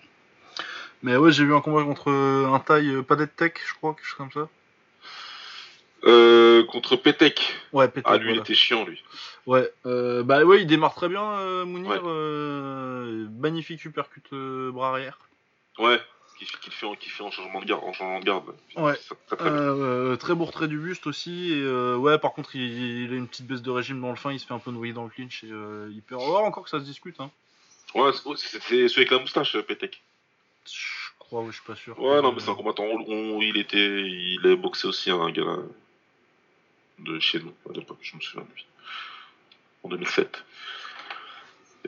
[1.03, 4.17] Mais ouais, j'ai vu un combat contre un taille Padet Tech, je crois, quelque chose
[4.17, 4.47] comme ça.
[6.07, 7.55] Euh, contre Petek.
[7.73, 8.03] Ouais, Padet.
[8.05, 9.01] Ah, lui, il était chiant, lui.
[9.47, 12.03] Ouais, euh, bah ouais, il démarre très bien, euh, Mounir.
[12.03, 13.29] Ouais.
[13.41, 15.17] magnifique supercute euh, bras arrière.
[15.79, 15.99] Ouais,
[16.37, 17.83] qui, qui, fait, en- qui fait en changement de garde.
[17.83, 18.43] En changement de garde.
[18.75, 18.93] Ouais.
[18.95, 21.53] Ça- ça très très beau retrait du buste aussi.
[21.53, 24.31] Et ouais, par contre, il, il a une petite baisse de régime dans le fin,
[24.31, 26.21] il se fait un peu noyer dans le clinch et il perd.
[26.23, 27.31] Oh, encore que ça se discute, hein.
[27.95, 30.01] Ouais, c'est- celui avec la moustache, Petek.
[30.65, 30.71] Je
[31.17, 31.99] crois, ouais, je suis pas sûr.
[31.99, 32.83] Ouais, non, mais c'est un combattant.
[32.83, 35.43] On- on- il était, il avait boxé aussi un gars
[36.99, 38.65] de chez nous à l'époque, je me souviens de lui.
[39.83, 40.43] En 2007.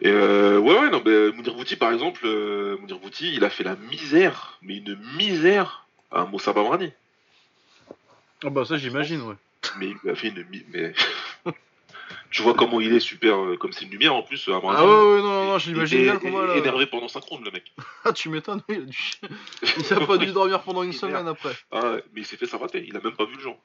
[0.02, 3.50] Et euh, ouais, ouais, non, mais Mounir Bouti, par exemple, euh, Mounir Bouti, il a
[3.50, 6.94] fait la misère, mais une misère à Moussa Bamrani.
[8.44, 9.36] Ah bah ça, j'imagine, ouais.
[9.80, 10.94] Mais il a fait une mi- mais
[12.30, 14.48] tu vois comment il est super, euh, comme c'est une lumière en plus.
[14.54, 16.56] Ah ouais, ouais, non, non, non, j'imagine il bien combat là.
[16.58, 17.74] Énervé pendant 5 rounds, le mec.
[18.06, 18.98] Ah, tu m'étonnes, il a, dû...
[19.80, 21.54] il a pas dû dormir pendant une semaine après.
[21.72, 23.60] Ah ouais, mais il s'est fait savater, il a même pas vu le jour.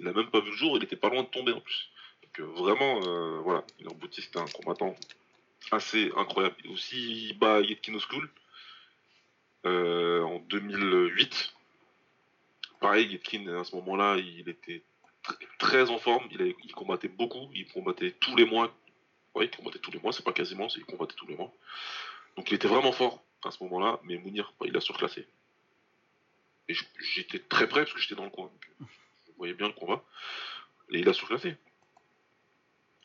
[0.00, 1.90] Il a même pas vu le jour, il était pas loin de tomber en plus.
[2.22, 4.94] Donc euh, vraiment, euh, voilà, Miller Bouti c'était un combattant
[5.70, 6.56] assez incroyable.
[6.70, 8.30] Aussi, il bat Yetkin School
[9.66, 11.54] euh, en 2008.
[12.80, 14.82] Pareil, Yetkin à ce moment-là, il était
[15.22, 18.74] tr- très en forme, il, combattait beaucoup, il combattait tous les mois.
[19.34, 21.52] Ouais, il combattait tous les mois, c'est pas quasiment, il combattait tous les mois.
[22.36, 25.26] Donc il était vraiment fort à ce moment-là, mais Mounir, bah, il a surclassé.
[26.68, 28.50] Et j'étais très près parce que j'étais dans le coin.
[29.40, 30.04] Voyais bien le combat.
[30.90, 31.56] Et il a surclassé.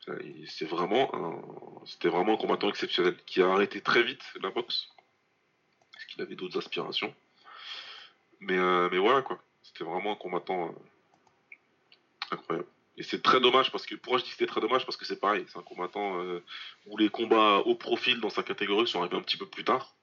[0.09, 4.89] Euh, C'est vraiment c'était vraiment un combattant exceptionnel qui a arrêté très vite la boxe
[5.93, 7.13] parce qu'il avait d'autres aspirations.
[8.39, 9.41] Mais euh, mais voilà quoi.
[9.63, 10.71] C'était vraiment un combattant euh,
[12.31, 12.67] incroyable.
[12.97, 14.85] Et c'est très dommage parce que pourquoi je dis que c'était très dommage?
[14.85, 16.17] Parce que c'est pareil, c'est un combattant
[16.85, 19.93] où les combats au profil dans sa catégorie sont arrivés un petit peu plus tard.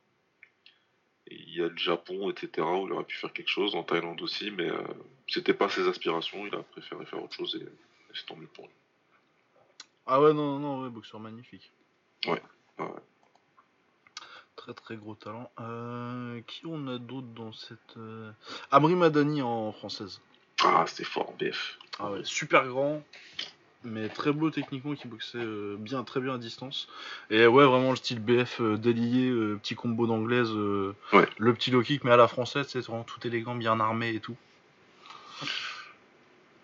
[1.28, 4.20] Il y a le Japon, etc., où il aurait pu faire quelque chose, en Thaïlande
[4.22, 4.82] aussi, mais euh,
[5.28, 8.48] c'était pas ses aspirations, il a préféré faire autre chose et, et c'est tant mieux
[8.48, 8.74] pour lui.
[10.06, 11.70] Ah ouais, non, non, non, ouais, boxeur magnifique.
[12.26, 12.42] Ouais.
[14.56, 15.50] Très très gros talent.
[15.60, 17.96] Euh, qui on a d'autres dans cette.
[17.96, 18.30] Euh...
[18.70, 20.20] Amri Madani en française.
[20.62, 21.78] Ah, c'était fort en BF.
[21.98, 23.02] Ah ouais, super grand,
[23.84, 26.88] mais très beau techniquement, qui boxait euh, bien, très bien à distance.
[27.30, 30.50] Et ouais, vraiment le style BF euh, délié, euh, petit combo d'anglaise,
[31.12, 31.28] Ouais.
[31.38, 34.20] le petit low kick, mais à la française, c'est vraiment tout élégant, bien armé et
[34.20, 34.36] tout.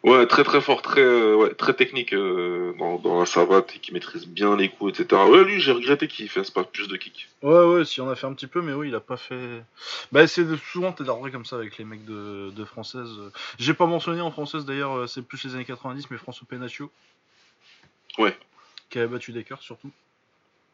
[0.09, 3.79] Ouais, très très fort, très, euh, ouais, très technique euh, dans, dans la savate et
[3.79, 5.21] qui maîtrise bien les coups, etc.
[5.29, 7.29] Ouais, lui, j'ai regretté qu'il fasse pas plus de kicks.
[7.43, 9.63] Ouais, ouais, si on a fait un petit peu, mais oui, il a pas fait.
[10.11, 13.11] Bah, c'est souvent t'es d'ordre comme ça avec les mecs de, de française.
[13.59, 16.91] J'ai pas mentionné en française d'ailleurs, euh, c'est plus les années 90, mais François Penaccio.
[18.17, 18.35] Ouais.
[18.89, 19.91] Qui avait battu Dekers surtout.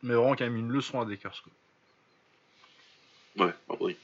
[0.05, 1.43] Mais vraiment, qui a mis une leçon à Dekers.
[1.43, 3.47] Quoi.
[3.47, 3.97] Ouais, bah oui.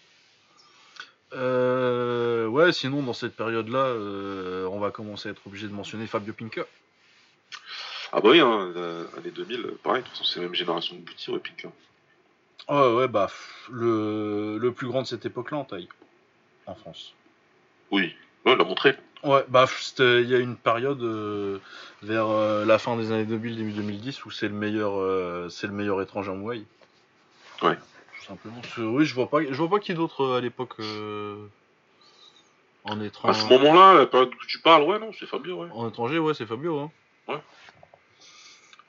[1.32, 6.06] Euh, ouais, sinon, dans cette période-là, euh, on va commencer à être obligé de mentionner
[6.06, 6.62] Fabio Pinca.
[8.12, 10.54] Ah bah oui, hein, euh, années 2000, euh, pareil, de toute façon, c'est la même
[10.54, 11.66] génération de Bouti, ouais, Pink.
[11.66, 11.72] hein.
[12.68, 13.30] Ouais, ouais, bah,
[13.70, 15.88] le, le plus grand de cette époque-là en taille,
[16.66, 17.14] en France.
[17.92, 18.96] Oui, ouais, l'a montré.
[19.22, 19.66] Ouais, bah,
[19.98, 21.58] il y a une période euh,
[22.02, 25.66] vers euh, la fin des années 2000, début 2010, où c'est le meilleur, euh, c'est
[25.66, 26.62] le meilleur étranger en Muay.
[27.62, 27.78] Ouais.
[28.20, 28.60] Tout simplement.
[28.78, 31.46] Oui, je vois pas, je vois pas qui d'autre euh, à l'époque euh,
[32.84, 33.40] en À étranger.
[33.40, 35.68] ce moment-là, la période que tu parles, ouais, non, c'est Fabio, ouais.
[35.72, 36.78] En étranger, ouais, c'est Fabio.
[36.78, 36.90] Hein.
[37.28, 37.40] Ouais.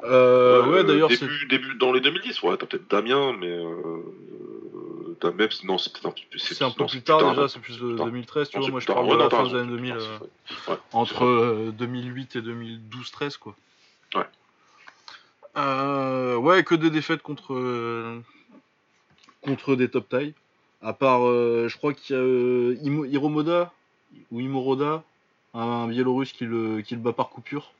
[0.03, 4.01] Euh, ouais, Euh, d'ailleurs, début, début dans les 2010, ouais, t'as peut-être Damien, mais euh,
[5.19, 7.59] t'as même, non, c'est peut-être un petit peu, C'est un peu plus tard déjà, c'est
[7.59, 8.05] plus de plus tard.
[8.07, 8.67] 2013, tu vois.
[8.69, 9.93] Moi, plus je parle Ouais, de la fin des années c'est 2000.
[9.93, 10.73] plus euh, tard, c'est vrai.
[10.73, 11.25] Ouais, entre c'est vrai.
[11.25, 13.55] euh, 2008 et 2012-13 quoi.
[14.15, 14.25] Ouais.
[15.57, 17.53] Euh, ouais, que des défaites contre
[19.41, 20.33] contre des top tailles.
[20.81, 23.71] À part, euh, je crois qu'il y a euh, Hiromoda
[24.31, 25.03] ou Imoroda,
[25.53, 27.73] un Biélorusse qui le qui le bat par coupure.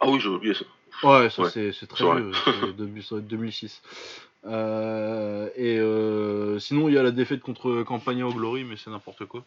[0.00, 0.64] Ah oui, j'ai oublié ça.
[1.02, 3.82] Ouais, ça Ouais, c'est très vieux, ça doit être 2006.
[4.46, 8.90] Euh, et euh, sinon, il y a la défaite contre Campagna au Glory, mais c'est
[8.90, 9.44] n'importe quoi.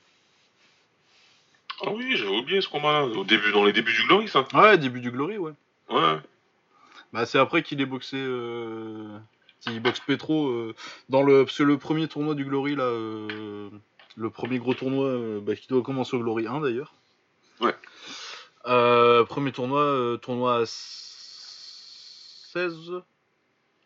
[1.84, 3.06] Ah oui, j'avais oublié ce combat-là.
[3.06, 4.48] Au début, dans les débuts du Glory, ça.
[4.54, 5.54] Ouais, début du Glory, ouais.
[5.90, 6.18] Ouais.
[7.12, 8.18] Bah, c'est après qu'il est boxé.
[8.18, 9.18] Euh...
[9.68, 10.76] Il boxe Petro euh,
[11.10, 13.70] dans le parce que le premier tournoi du Glory là, euh,
[14.16, 16.94] le premier gros tournoi euh, bah, qui doit commencer au Glory 1 d'ailleurs.
[17.60, 17.76] Ouais.
[19.26, 23.04] Premier tournoi, tournoi à 16.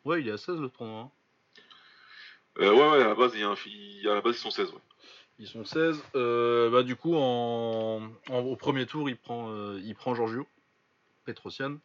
[0.05, 0.99] Ouais, il est à 16 le tournoi.
[1.01, 1.11] hein.
[2.57, 3.55] Ouais, ouais, à la base, il y a un...
[3.65, 4.79] il- à la base, ils sont 16, ouais.
[5.39, 6.01] Ils sont 16.
[6.15, 8.01] Euh, bah, du coup, en...
[8.29, 10.47] en- au premier tour, il prend, euh, il prend Giorgio,
[11.25, 11.77] Petrosian.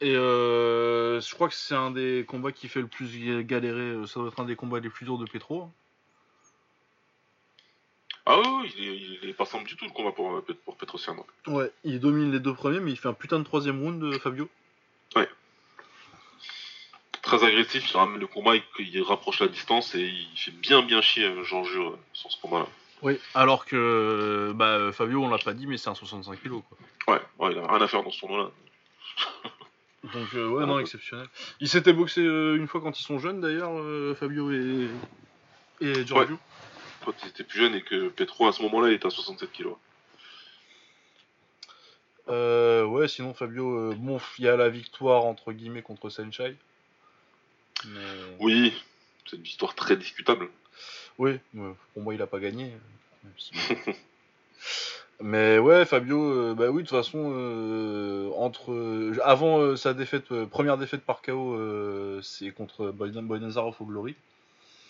[0.00, 0.08] Ouais.
[0.08, 3.80] Et euh, je crois que c'est un des combats qui fait le plus ga- galérer.
[3.80, 5.70] euh, Ça doit être un des combats les plus durs de Petro.
[8.26, 10.76] Ah oui, il est, il est pas simple du tout le combat pour, euh, pour
[10.76, 11.16] Petrosian.
[11.46, 11.52] ouais.
[11.54, 14.18] Ouais, il domine les deux premiers, mais il fait un putain de troisième round de
[14.18, 14.48] Fabio.
[17.22, 20.80] Très agressif, il ramène le combat, il, il rapproche la distance et il fait bien
[20.82, 22.66] bien chier euh, Jean-Jeu euh, sur ce combat-là.
[23.02, 23.18] Oui.
[23.34, 26.62] Alors que bah, Fabio, on l'a pas dit, mais c'est un 65 kg.
[26.62, 26.78] Quoi.
[27.14, 28.50] Ouais, ouais, il a rien à faire dans ce tournoi-là.
[30.14, 30.82] Donc, euh, ouais, Ah, non, ouais.
[30.82, 31.26] exceptionnel.
[31.60, 34.88] Ils s'étaient boxés euh, une fois quand ils sont jeunes d'ailleurs, euh, Fabio et,
[35.80, 36.38] et Giorgio.
[37.04, 39.50] Quand il était plus jeune et que Petro à ce moment-là il était à 67
[39.52, 39.76] kilos.
[42.28, 46.56] Euh, ouais, sinon Fabio, bon, il y a la victoire entre guillemets contre Senchai.
[47.86, 48.36] Mais...
[48.40, 48.74] Oui,
[49.26, 50.48] c'est une histoire très discutable.
[51.18, 52.72] Oui, ouais, pour moi il a pas gagné.
[53.24, 53.52] même si-
[55.20, 60.44] Mais ouais, Fabio, euh, bah oui, de toute façon, euh, entre euh, avant sa défaite,
[60.44, 64.14] première défaite par KO, euh, c'est contre Boyan Boyanazarov au Glory.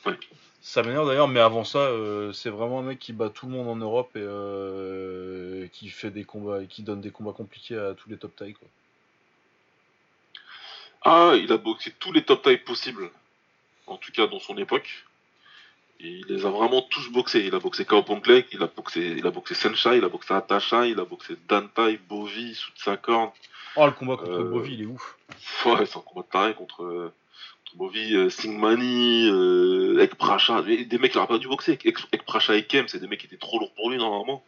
[0.05, 0.19] Ouais.
[0.61, 3.53] Ça m'énerve d'ailleurs, mais avant ça, euh, c'est vraiment un mec qui bat tout le
[3.53, 7.79] monde en Europe et euh, qui fait des combats et qui donne des combats compliqués
[7.79, 8.55] à tous les top tailles.
[8.55, 8.69] Quoi.
[11.05, 13.11] Ah, il a boxé tous les top tailles possibles,
[13.87, 15.07] en tout cas dans son époque.
[16.01, 17.45] Il les a vraiment tous boxés.
[17.47, 20.33] Il a boxé Kao Ponklek, il a boxé, il a boxé Senshai, il a boxé
[20.35, 23.31] Atasha, il a boxé Dantai, Bovi, Sutsakorn.
[23.77, 25.17] Oh, le combat contre Euh, Bovi, il est ouf.
[25.67, 27.13] Ouais, c'est un combat de taré contre, euh,
[27.65, 30.63] contre Bovi, euh, Singmani, euh, Ekpracha.
[30.63, 31.73] Des mecs qu'il aurait pas dû boxer.
[31.85, 34.45] Ek- Ekpracha et Kem, c'est des mecs qui étaient trop lourds pour lui normalement.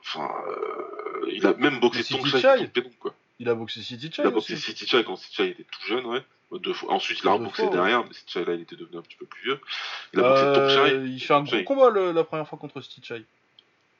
[0.00, 2.16] Enfin, euh, il a même boxé Chai.
[2.18, 3.14] contre Pedon, quoi.
[3.38, 4.62] Il a boxé City Chai Il a boxé aussi.
[4.62, 6.22] City Chai quand City Chai était tout jeune, ouais.
[6.60, 6.92] Deux fois.
[6.92, 7.70] Ensuite, il a reboxé ouais.
[7.70, 9.60] derrière, mais City Chai là, il était devenu un petit peu plus vieux.
[10.12, 10.54] Il a boxé Euh,
[11.00, 11.08] Tongchai.
[11.08, 11.64] il fait un gros Chai.
[11.64, 13.24] combat le- la première fois contre City Chai.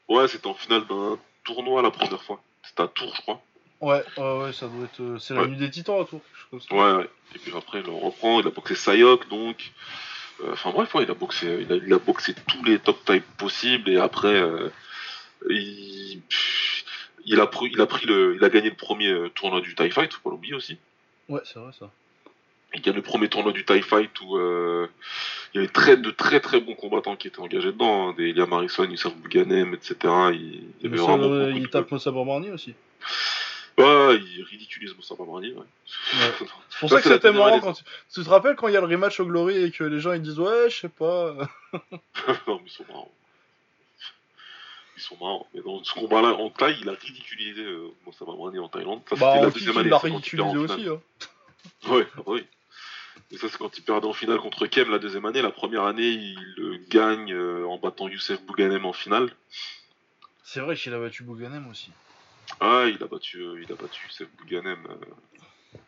[0.08, 2.42] Ouais, c'était en finale d'un tournoi la première fois.
[2.62, 3.42] C'était à Tours, je crois.
[3.80, 5.00] Ouais, ouais, ouais, ça doit être.
[5.00, 5.48] euh, C'est la Ouais.
[5.48, 6.20] nuit des titans à tour.
[6.20, 6.92] quelque chose comme ça.
[6.94, 7.10] Ouais, ouais.
[7.34, 8.38] Et puis après, il reprend.
[8.40, 9.72] Il a boxé Sayok, donc.
[10.44, 13.02] Euh, Enfin bref, ouais, il a boxé, il a, il a boxé tous les top
[13.04, 13.88] types possibles.
[13.90, 14.68] Et après, euh,
[15.48, 16.20] il,
[17.24, 19.74] il a pris, il a pris le, il a gagné le premier euh, tournoi du
[19.74, 20.78] TIE Fight, faut pas l'oublier aussi.
[21.28, 21.90] Ouais, c'est vrai ça.
[22.74, 24.86] Il gagne le premier tournoi du TIE Fight où euh,
[25.52, 28.08] il y avait très, de très très bons combattants qui étaient engagés dedans.
[28.08, 29.94] hein, des Eliam Harrison, Youssef Bouganem, etc.
[30.32, 32.74] Il, il avait vraiment euh, il tape Moussa Barbarni aussi.
[33.78, 35.48] Ouais, il ridiculise Moussa ouais.
[35.48, 35.64] Ouais.
[36.38, 37.84] C'est pour Ça, ça que c'était marrant quand tu...
[38.12, 40.12] tu te rappelles quand il y a le rematch au Glory et que les gens
[40.12, 41.34] ils disent ouais je sais pas.
[41.72, 41.80] non,
[42.48, 43.12] mais ils sont marrants.
[45.02, 45.48] Ils sont marrants.
[45.52, 49.00] Mais dans ce combat-là, en taille, il a ridiculisé euh, Moussa Babrani en Thaïlande.
[49.08, 49.90] Ça, Bah c'était la en kick deuxième il année.
[49.90, 50.74] l'a il perd ridiculisé en aussi.
[50.76, 50.98] finale.
[51.84, 51.90] Hein.
[51.90, 52.46] Ouais, ah bah oui.
[53.32, 55.42] Et ça, c'est quand il perdait en finale contre Kem la deuxième année.
[55.42, 59.34] La première année, il gagne euh, en battant Youssef Bouganem en finale.
[60.44, 61.90] C'est vrai qu'il a battu Bouganem aussi.
[62.60, 65.78] Ah, il a battu, euh, il a battu Youssef Bouganem euh,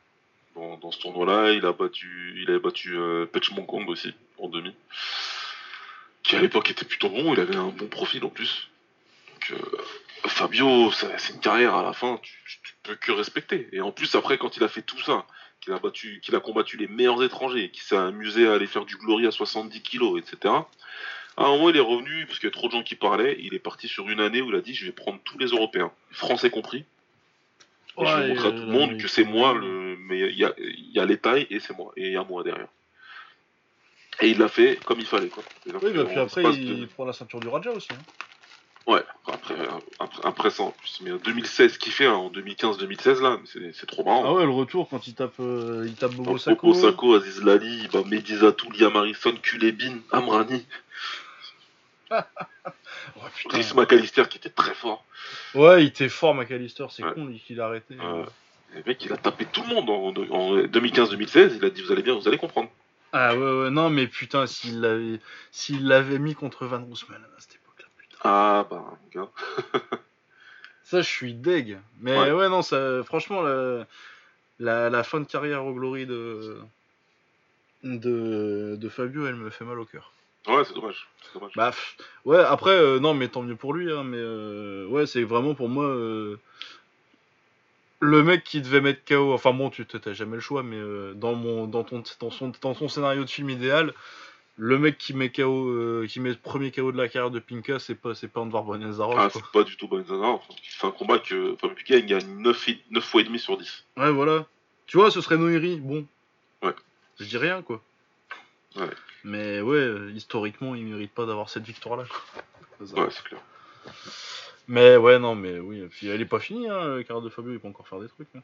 [0.56, 1.52] dans, dans ce tournoi-là.
[1.52, 4.74] Il a battu, il avait battu euh, Pech Mongkong aussi en demi,
[6.22, 7.34] qui à l'époque était plutôt bon.
[7.34, 8.70] Il avait un bon profil en plus.
[9.50, 9.78] Donc euh,
[10.28, 12.18] Fabio, ça- c'est une carrière à la fin.
[12.22, 13.68] Tu, tu, tu peux que respecter.
[13.72, 15.26] Et en plus après, quand il a fait tout ça,
[15.60, 18.84] qu'il a battu, qu'il a combattu les meilleurs étrangers, qu'il s'est amusé à aller faire
[18.84, 20.54] du glory à 70 kilos, etc.
[21.36, 23.36] À un moment, il est revenu, parce qu'il y a trop de gens qui parlaient,
[23.40, 25.46] il est parti sur une année où il a dit je vais prendre tous les
[25.46, 26.84] Européens, Français compris,
[27.98, 29.96] et je vais montrer à tout le monde que c'est moi le.
[30.00, 31.92] Mais il y a, il y a les tailles et c'est moi.
[31.96, 32.68] Et il y a moi derrière.
[34.20, 35.42] Et il l'a fait comme il fallait, quoi.
[35.66, 36.80] Oui, bah puis après il...
[36.80, 37.88] de- prend la ceinture du Raja aussi.
[37.92, 37.96] hein.
[38.86, 39.54] Ouais, après,
[39.98, 41.00] après, après ça en plus.
[41.02, 43.38] Mais en 2016, ce qu'il fait hein, en 2015-2016, là,
[43.72, 44.24] c'est trop marrant.
[44.26, 46.66] Ah ouais le retour quand il tape euh, il tape Bobo Sako.
[46.66, 50.66] Bobo Sako, Aziz Lali, bah, Medizatou, Liam Harrison, Kulebin, Amrani,
[52.12, 53.20] Oh.
[53.50, 55.04] Rhys McAllister qui était très fort.
[55.54, 57.12] Ouais il était fort McAllister c'est Ouais.
[57.14, 57.96] con qu'il a arrêté.
[58.00, 58.24] Euh,
[58.74, 61.54] le mec, il a tapé tout le monde en, en 2015-2016.
[61.56, 62.70] Il a dit Vous allez bien, vous allez comprendre.
[63.12, 67.78] Ah ouais ouais non mais putain s'il l'avait mis contre Van Roosmalen à cette époque
[67.80, 68.13] là putain.
[68.24, 69.28] Ah, bah, gars.
[70.84, 71.78] Ça, je suis deg.
[72.00, 72.32] Mais Ouais.
[72.32, 73.86] ouais, non, ça, franchement, la,
[74.58, 76.58] la, la fin de carrière au Glory de,
[77.82, 80.12] de, de Fabio, elle me fait mal au cœur.
[80.46, 81.08] Ouais, c'est dommage.
[81.22, 81.52] c'est dommage.
[81.56, 81.96] Bah, pff,
[82.26, 85.54] ouais, après, euh, non, mais tant mieux pour lui, hein, mais euh, ouais, c'est vraiment
[85.54, 86.38] pour moi euh,
[88.00, 89.32] le mec qui devait mettre KO.
[89.32, 90.78] Enfin bon, tu t'as jamais le choix, mais
[91.14, 93.94] dans mon, dans ton, dans son, dans son scénario de film idéal,
[94.56, 97.40] le mec qui met KO, euh, qui met le premier KO de la carrière de
[97.40, 99.16] Pinka, c'est pas, c'est pas Andvar Bonazarov.
[99.18, 100.38] Ah, c'est pas du tout Bonzana.
[100.50, 103.38] Il fait un combat que Fabio Piquet il gagne 9, et- 9 fois et demi
[103.38, 103.84] sur 10.
[103.96, 104.46] Ouais, voilà.
[104.86, 106.06] Tu vois, ce serait Noiri, bon.
[106.62, 106.74] Ouais.
[107.18, 107.82] Je dis rien, quoi.
[108.76, 108.90] Ouais.
[109.24, 112.04] Mais ouais, historiquement, il mérite pas d'avoir cette victoire-là.
[112.04, 113.02] quoi.
[113.04, 113.40] Ouais, c'est clair.
[114.66, 115.86] Mais ouais, non, mais oui.
[115.90, 117.02] Puis elle est pas finie, hein.
[117.02, 118.28] Carrière de Fabio, il peut encore faire des trucs.
[118.34, 118.40] hein.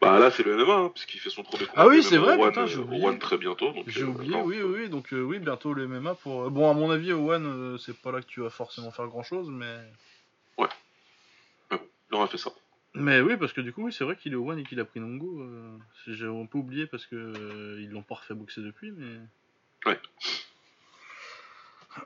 [0.00, 1.82] Bah là, c'est le MMA, hein, puisqu'il fait son premier combat.
[1.82, 3.06] Ah oui, c'est vrai, One, putain, euh, j'ai au oublié.
[3.06, 3.72] One très bientôt.
[3.86, 4.88] J'ai euh, oublié, non, oui, oui, oui.
[4.88, 6.50] Donc euh, oui, bientôt le MMA pour.
[6.50, 9.48] Bon, à mon avis, Owen, euh, c'est pas là que tu vas forcément faire grand-chose,
[9.50, 9.78] mais.
[11.70, 12.50] Il aura fait ça.
[12.94, 14.78] Mais oui, parce que du coup, oui, c'est vrai qu'il est au One et qu'il
[14.80, 15.40] a pris Nongo.
[15.40, 19.18] Euh, J'ai un peu oublié parce que euh, ils l'ont pas refait boxer depuis, mais.
[19.86, 19.98] Ouais.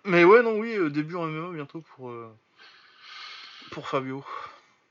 [0.05, 2.13] Mais ouais, non, oui, euh, début en MMA bientôt pour.
[3.71, 4.25] Pour Fabio.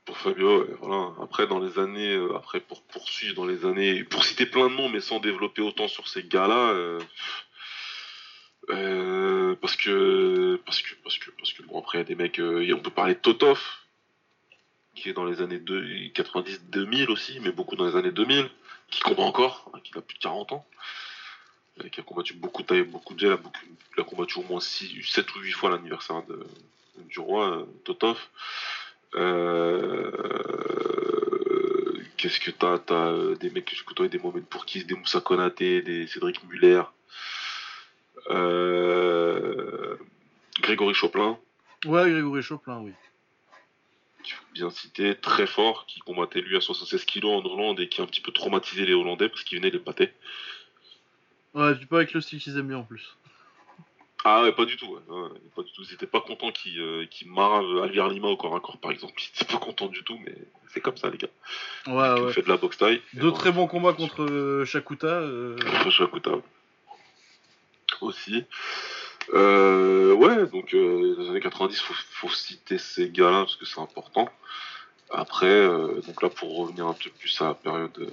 [0.06, 1.12] Pour Fabio, voilà.
[1.22, 4.74] Après, dans les années, euh, après pour poursuivre dans les années, pour citer plein de
[4.74, 6.98] noms, mais sans développer autant sur ces gars-là, euh,
[8.70, 12.14] euh, parce que, parce que, parce que, parce que, bon, après, il y a des
[12.14, 13.60] mecs, on peut parler de Totov,
[14.94, 18.48] qui est dans les années 90-2000 aussi, mais beaucoup dans les années 2000,
[18.90, 20.66] qui combat encore, hein, qui a plus de 40 ans,
[21.92, 23.38] qui a combattu beaucoup de taille, beaucoup de gel,
[23.96, 26.46] il a combattu au moins 6, 7 ou 8 fois l'anniversaire de,
[27.08, 28.18] du roi, euh, Totov.
[29.14, 30.10] Euh,
[32.16, 35.20] Qu'est-ce que t'as T'as euh, des mecs que j'ai côtoyé, des Mohamed Pourkis, des Moussa
[35.20, 36.82] Konaté, des Cédric Muller,
[40.60, 41.38] Grégory Choplin,
[41.86, 42.92] Ouais, Grégory Choplin, oui.
[44.52, 48.04] bien citer, très fort, qui combattait lui à 76 kg en Hollande et qui a
[48.04, 50.12] un petit peu traumatisé les Hollandais parce qu'il venait les pâter.
[51.54, 53.16] Ouais, puis pas avec le style qu'ils aiment bien en plus.
[54.24, 54.86] Ah ouais, pas du tout.
[54.86, 55.00] Ouais.
[55.16, 55.82] Ouais, pas du tout.
[55.88, 58.90] Ils étaient pas contents qu'il euh, qu'il marre Alviar Lima au corps à corps, par
[58.90, 59.14] exemple.
[59.18, 60.34] Ils étaient pas contents du tout, mais
[60.72, 61.28] c'est comme ça, les gars.
[61.86, 62.32] Ouais, ouais.
[62.32, 63.00] fait de la boxe taille.
[63.14, 65.06] Deux très bons combats contre euh, Shakuta.
[65.06, 66.32] euh, Contre Shakuta.
[68.00, 68.44] Aussi.
[69.34, 73.80] Euh, ouais, donc euh, les années 90, faut, faut citer ces gars-là parce que c'est
[73.80, 74.28] important.
[75.10, 78.06] Après, euh, donc là pour revenir un peu plus à la période euh,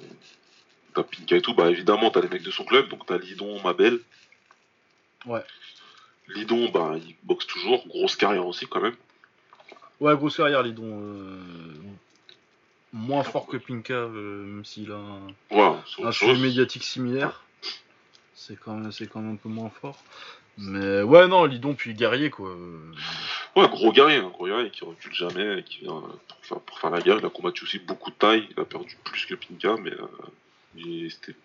[0.96, 4.00] d'Apinka et tout, bah évidemment t'as les mecs de son club, donc t'as Lidon, Mabel.
[5.26, 5.44] Ouais.
[6.30, 8.96] Lidon, bah il boxe toujours, grosse carrière aussi quand même.
[10.00, 10.84] Ouais, grosse carrière, Lidon.
[10.86, 11.74] euh,
[12.94, 15.28] Moins fort que Pinka, euh, même s'il a un,
[15.86, 16.42] c'est un chose.
[16.42, 17.44] médiatique similaire.
[18.34, 20.02] C'est quand, même- c'est quand même un peu moins fort.
[20.58, 22.56] Mais ouais, non, Lidon puis Guerrier, quoi.
[23.56, 26.90] Ouais, gros guerrier, un gros guerrier qui recule jamais, qui vient pour faire, pour faire
[26.90, 27.18] la guerre.
[27.20, 30.08] Il a combattu aussi beaucoup de taille, il a perdu plus que Pinka, mais euh,
[30.76, 31.36] il- c'était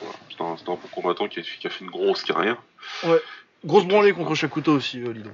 [0.00, 2.62] voilà, c'était un, c'était un bon combattant qui a, qui a fait une grosse carrière.
[3.64, 5.32] Grosse branlée contre Shakuta aussi, euh, Lidon.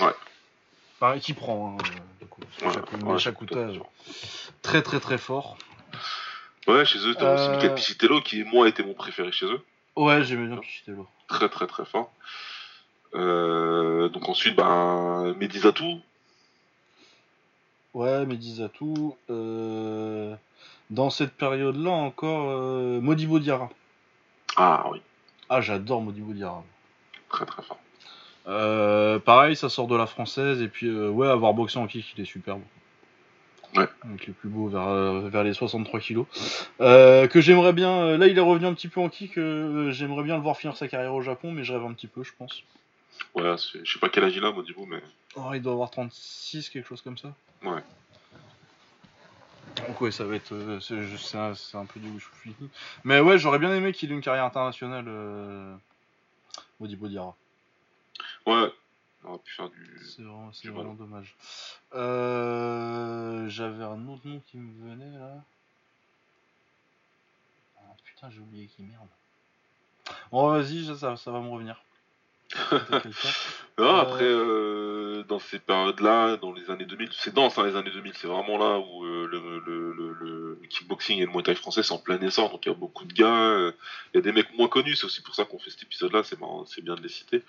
[0.00, 0.12] Ouais.
[1.00, 2.40] Pareil, qui prend, hein, euh, du coup.
[2.62, 3.84] Ouais, Shakuta, ouais, Shakuta, bien euh,
[4.62, 5.58] très très très fort.
[6.68, 9.64] Ouais, chez eux, t'as aussi Euh, Michael Piscitello qui, moi, était mon préféré chez eux.
[9.96, 11.06] Ouais, j'aimais bien Pichitello.
[11.28, 12.12] Très, très, très fort.
[13.14, 16.00] Euh, donc ensuite, bah, Medizatou.
[17.94, 19.16] Ouais, Medizatou.
[19.30, 20.34] Euh...
[20.90, 23.00] Dans cette période-là, encore, euh...
[23.00, 23.70] Modibo Diarra.
[24.56, 25.00] Ah oui,
[25.48, 26.62] Ah, j'adore Modibo Diarra.
[27.28, 27.80] Très, très fort.
[28.48, 32.14] Euh, pareil, ça sort de la française, et puis, euh, ouais, avoir boxé en kick,
[32.16, 32.62] il est superbe.
[33.74, 33.88] Ouais.
[34.04, 36.26] Avec les plus beaux vers, euh, vers les 63 kilos.
[36.80, 38.16] Euh, que j'aimerais bien.
[38.16, 39.34] Là, il est revenu un petit peu en kick.
[39.34, 42.22] j'aimerais bien le voir finir sa carrière au Japon, mais je rêve un petit peu,
[42.22, 42.62] je pense.
[43.34, 45.02] Ouais, je sais pas quel âge il a, Modibo, mais
[45.36, 47.34] Oh, il doit avoir 36, quelque chose comme ça.
[47.64, 47.82] ouais.
[49.86, 52.08] Donc ouais, ça va être, euh, c'est un, peu du
[52.42, 52.54] fini.
[53.04, 55.74] Mais ouais, j'aurais bien aimé qu'il ait une carrière internationale, euh,
[56.80, 57.34] Modibo Diarra.
[58.46, 58.72] Ouais,
[59.24, 60.00] on aurait pu faire du.
[60.04, 61.34] C'est vraiment, c'est du vraiment dommage.
[61.94, 65.42] Euh, J'avais un autre nom qui me venait là.
[67.78, 69.08] Ah, putain, j'ai oublié qui merde.
[70.30, 71.82] Bon, vas-y, ça va me revenir.
[73.78, 77.76] Non, Euh, après, euh, dans ces périodes-là, dans les années 2000, c'est dense, hein, les
[77.76, 81.42] années 2000, c'est vraiment là où euh, le, le, le, le kickboxing et le muay
[81.42, 83.72] thai français sont en plein essor, donc il y a beaucoup de gars, euh,
[84.14, 86.22] il y a des mecs moins connus, c'est aussi pour ça qu'on fait cet épisode-là,
[86.24, 87.42] c'est marrant, c'est bien de les citer.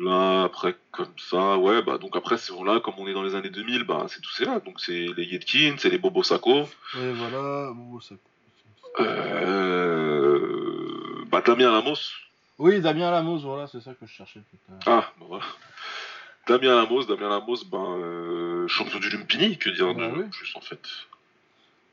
[0.00, 3.34] Là, après, comme ça, ouais, bah, donc après, c'est là, comme on est dans les
[3.34, 6.60] années 2000, bah, c'est tous ces là, donc c'est les Yetkin, c'est les Bobo Sako,
[6.94, 7.72] Ouais, voilà.
[7.74, 8.14] bon, ça-
[9.00, 10.27] euh,
[11.28, 11.96] bah, Damien Lamos,
[12.58, 15.04] Oui, Damien Lamos, voilà, c'est ça que je cherchais tout à l'heure.
[15.04, 15.44] Ah, bah voilà.
[16.46, 20.28] Damien Lamos, Damien Lamos, ben, euh, champion du Lumpini, que dire Bah de oui.
[20.30, 20.80] plus en fait.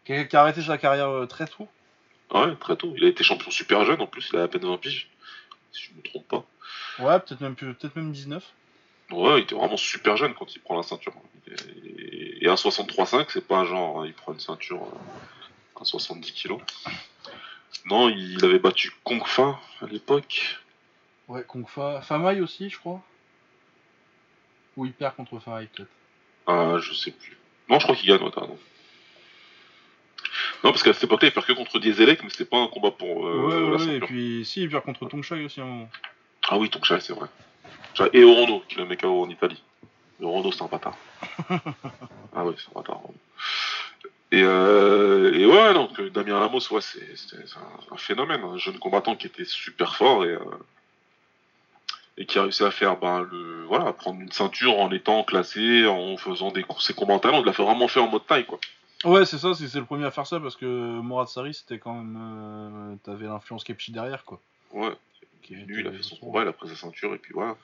[0.05, 1.67] Qui a, qui a arrêté sa carrière euh, très tôt.
[2.33, 2.93] Ouais, très tôt.
[2.97, 5.09] Il a été champion super jeune en plus, il a à peine 20 piges.
[5.71, 6.45] Si je me trompe pas.
[6.99, 8.43] Ouais, peut-être même, peut-être même 19.
[9.11, 11.13] Ouais, il était vraiment super jeune quand il prend la ceinture.
[11.47, 15.85] Et, et un 63,5, c'est pas un genre, hein, il prend une ceinture euh, à
[15.85, 16.59] 70 kilos.
[17.85, 20.57] Non, il avait battu Kong Fa à l'époque.
[21.27, 22.01] Ouais, Kung Fa.
[22.01, 23.01] Famai aussi, je crois.
[24.77, 25.89] Ou il perd contre Famai, peut-être.
[26.47, 27.37] Ah, je sais plus.
[27.69, 28.57] Non, je crois qu'il gagne, ouais, raison.
[30.63, 32.91] Non, parce qu'à cette époque-là, il perd que contre Dieselec, mais c'était pas un combat
[32.91, 35.67] pour euh, ouais, la ouais, et puis si, il perd contre Tongshai aussi à un
[35.67, 35.89] moment.
[36.49, 37.27] Ah oui, Tongshai, c'est vrai.
[38.13, 39.61] Et Orono, qui le met KO en Italie.
[40.21, 40.97] Orono, c'est un bâtard.
[41.49, 43.01] ah oui, c'est un bâtard.
[44.35, 46.99] Et, euh, et ouais, donc euh, Damien Lamos, ouais, c'est
[47.57, 50.39] un, un phénomène, un jeune combattant qui était super fort et, euh,
[52.17, 55.23] et qui a réussi à faire ben, le, voilà, à prendre une ceinture en étant
[55.23, 57.39] classé, en faisant des, ses combats en.
[57.39, 58.59] Il l'a fait vraiment fait en mode taille, quoi.
[59.03, 61.77] Ouais, c'est ça, c'est c'est le premier à faire ça parce que Morad Sari, c'était
[61.79, 62.17] quand même.
[62.19, 64.39] euh, T'avais l'influence Kepchi derrière, quoi.
[64.73, 64.93] Ouais.
[65.41, 67.17] Qui Il est venu, il a fait son combat, il a pris sa ceinture et
[67.17, 67.57] puis voilà.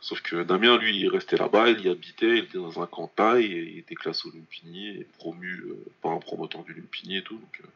[0.00, 3.06] Sauf que Damien, lui, il restait là-bas, il y habitait, il était dans un camp
[3.06, 7.18] taille, et il était classé au Lumpini et promu euh, par un promoteur du Lumpini
[7.18, 7.36] et tout.
[7.36, 7.68] Donc, euh,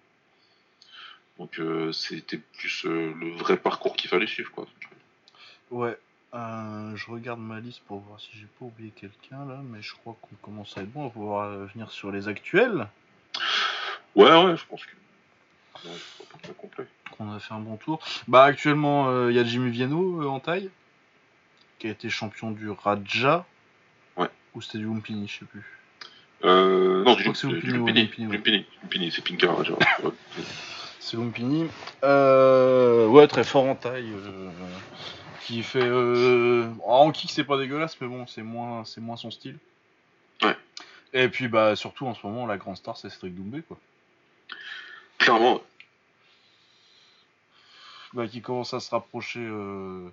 [1.39, 4.67] donc euh, c'était plus euh, le vrai parcours qu'il fallait suivre, quoi.
[5.71, 5.97] Ouais.
[6.33, 10.17] je regarde ma liste pour voir si j'ai pas oublié quelqu'un là, mais je crois
[10.21, 11.03] qu'on commence à être bon.
[11.03, 12.89] On va pouvoir venir sur les actuels.
[14.17, 14.93] Ouais, ouais, je pense que.
[16.59, 16.87] Complet.
[17.17, 17.99] qu'on a fait un bon tour.
[18.29, 20.71] Bah actuellement, il y a Jimmy Viano euh, en taille,
[21.79, 23.45] qui a été champion du Raja.
[24.17, 24.29] Ouais.
[24.55, 25.65] Ou c'était du Lumpini, je sais plus.
[26.45, 28.33] Euh, non, Je du, crois que c'est Lumpini, Lumpini.
[28.33, 28.67] Lumpini.
[28.83, 29.73] Lumpini, c'est Pinka Raja.
[30.03, 30.11] Ouais.
[31.01, 31.69] C'est Lumpini.
[32.05, 34.11] Euh, ouais, très fort en taille.
[34.13, 34.51] euh,
[35.43, 35.81] qui fait.
[35.83, 39.57] euh, En kick, c'est pas dégueulasse, mais bon, c'est moins, c'est moins son style.
[40.43, 40.57] Ouais.
[41.13, 43.79] Et puis, bah, surtout en ce moment, la grande star, c'est Cédric Doumbé, quoi.
[45.19, 45.61] Clairement,
[48.17, 50.09] Bah, qui commence à se rapprocher, euh,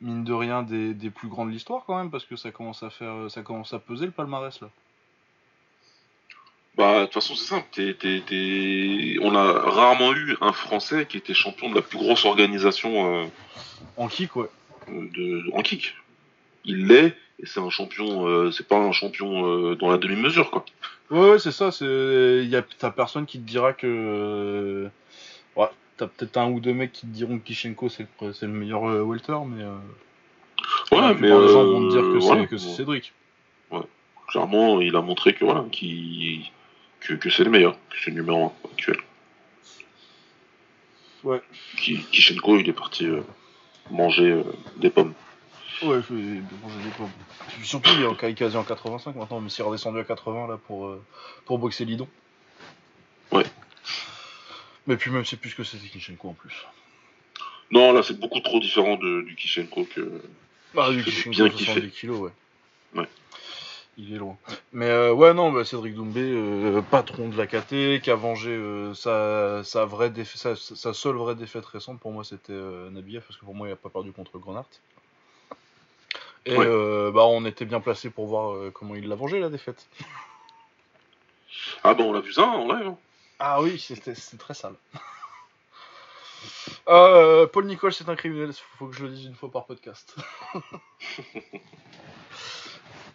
[0.00, 2.82] mine de rien, des, des plus grands de l'histoire, quand même, parce que ça commence
[2.82, 3.30] à faire.
[3.30, 4.68] Ça commence à peser le palmarès, là.
[6.76, 7.66] Bah, de toute façon, c'est simple.
[7.72, 11.98] T'es- t'es- t'es- On a rarement eu un Français qui était champion de la plus
[11.98, 13.26] grosse organisation euh,
[13.98, 14.48] En kick, ouais.
[14.88, 15.50] de...
[15.54, 15.94] en kick.
[16.64, 18.26] Il l'est, et c'est un champion.
[18.26, 20.64] euh, c'est pas un champion euh, dans la demi-mesure, quoi.
[21.10, 21.72] Ouais, ouais, c'est ça.
[21.72, 21.84] C'est,
[22.46, 23.86] y a, t'as personne qui te dira que.
[23.86, 24.88] euh,
[25.56, 25.68] Ouais,
[25.98, 28.52] t'as peut-être un ou deux mecs qui te diront que Kishenko c'est le, c'est le
[28.52, 29.62] meilleur euh, welter, mais.
[29.62, 29.76] euh,
[30.90, 32.42] Ouais, mais des gens euh, vont te dire que voilà.
[32.42, 33.12] c'est, que c'est Cédric.
[34.28, 38.46] Clairement, il a montré que voilà, que, que c'est le meilleur, que c'est le numéro
[38.64, 38.96] 1 actuel.
[41.24, 41.40] Ouais.
[41.78, 43.22] Ki- Kishenko, il est parti euh,
[43.90, 44.42] manger euh,
[44.76, 45.14] des pommes.
[45.82, 47.10] Ouais, je vais manger des pommes.
[47.62, 50.04] Surtout, il est en- il est quasi en 85 maintenant, mais s'il est redescendu à
[50.04, 50.94] 80 là pour,
[51.46, 52.08] pour boxer Lidon.
[53.32, 53.44] Ouais.
[54.88, 56.66] Mais puis même, c'est plus que c'était Kishenko en plus.
[57.70, 60.22] Non, là, c'est beaucoup trop différent de, du Kishenko que.
[60.74, 62.30] Bah, du Kishenko, bien 70 kilos, ouais.
[62.94, 63.08] Ouais.
[63.98, 64.38] Il est loin.
[64.72, 68.50] Mais euh, ouais, non, bah, Cédric Doumbé, euh, patron de la KT, qui a vengé
[68.50, 72.52] euh, sa, sa, vraie défa- sa, sa seule vraie défaite récente, pour moi, c'était
[72.90, 74.64] Nabiev, parce que pour moi, il n'a pas perdu contre Grenard.
[76.46, 76.64] Et Ouais.
[77.12, 79.86] bah, on était bien placé pour voir comment il l'a vengé, la défaite.
[81.84, 82.94] Ah, bah, on l'a vu ça en live.
[83.38, 84.74] Ah oui, c'était très sale.
[86.88, 90.16] Euh, Paul Nicole, c'est un criminel, faut que je le dise une fois par podcast.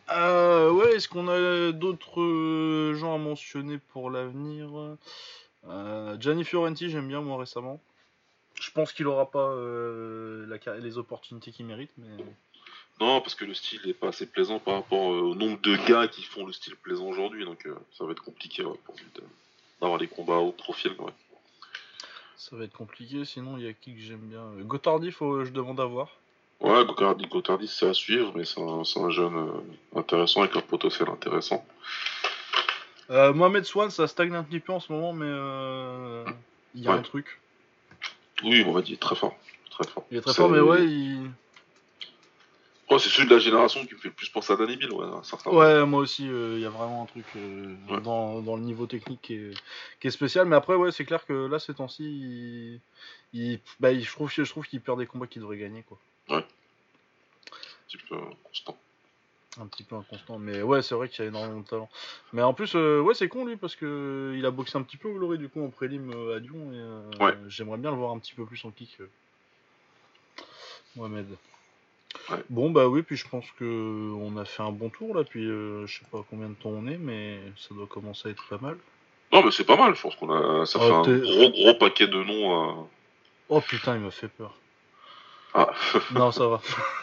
[0.09, 4.69] Euh, ouais, est-ce qu'on a d'autres euh, gens à mentionner pour l'avenir?
[5.65, 7.81] Euh, Gianni Fiorenti, j'aime bien moi récemment.
[8.59, 12.23] Je pense qu'il aura pas la les opportunités qu'il mérite, mais
[12.99, 16.07] Non, parce que le style est pas assez plaisant par rapport au nombre de gars
[16.07, 17.67] qui font le style plaisant aujourd'hui, donc
[17.97, 19.05] ça va être compliqué ouais, pour lui
[19.83, 20.93] d'avoir des combats au profil.
[20.99, 21.11] Ouais.
[22.37, 23.25] ça va être compliqué.
[23.25, 26.07] Sinon, il y a qui que j'aime bien Euh, Gotardi, faut, je demande à voir.
[26.61, 31.09] Ouais, Gotardi, Gotardi c'est à suivre, mais c'est un, jeune euh, intéressant avec un potentiel
[31.09, 31.65] intéressant.
[33.09, 36.23] Euh, Mohamed Swan, ça stagne un petit peu en ce moment, mais euh,
[36.73, 36.97] il y a Ouais.
[36.97, 37.39] un truc.
[38.43, 39.35] Oui, on va dire très fort.
[39.69, 40.05] Très fort.
[40.11, 41.29] Il est très fort, mais ouais, il...
[42.93, 44.91] Ouais, c'est celui de la génération qui me fait le plus penser à Danny Bill,
[44.91, 48.01] ouais, un Ouais, moi aussi, euh, il y a vraiment un truc euh, Ouais.
[48.01, 49.53] dans, dans le niveau technique qui est,
[49.99, 50.45] qui est spécial.
[50.47, 52.81] Mais après, ouais, c'est clair que là, ces temps-ci, il,
[53.33, 55.97] il- bah, il- je trouve, je trouve qu'il perd des combats qu'il devrait gagner, quoi.
[57.87, 58.77] petit peu constant.
[59.59, 60.37] Un petit peu inconstant.
[60.37, 61.89] Mais ouais, c'est vrai qu'il y a énormément de talent.
[62.31, 64.97] Mais en plus, euh, ouais, c'est con lui, parce que il a boxé un petit
[64.97, 66.71] peu au Glory, du coup, en prélim à Lyon.
[67.17, 67.35] Et Ouais.
[67.47, 68.97] j'aimerais bien le voir un petit peu plus en kick.
[70.95, 71.25] Mohamed.
[72.29, 72.37] Ouais.
[72.49, 75.23] Bon, bah oui, puis je pense que on a fait un bon tour là.
[75.23, 78.31] Puis euh, je sais pas combien de temps on est, mais ça doit commencer à
[78.31, 78.77] être pas mal.
[79.31, 80.65] Non, mais c'est pas mal, je pense qu'on a.
[80.65, 82.79] Ça Ah, fait un gros gros paquet de noms.
[82.81, 82.83] euh.
[83.49, 84.53] Oh putain, il me fait peur.
[85.53, 85.69] Ah.
[86.13, 86.61] Non, ça va.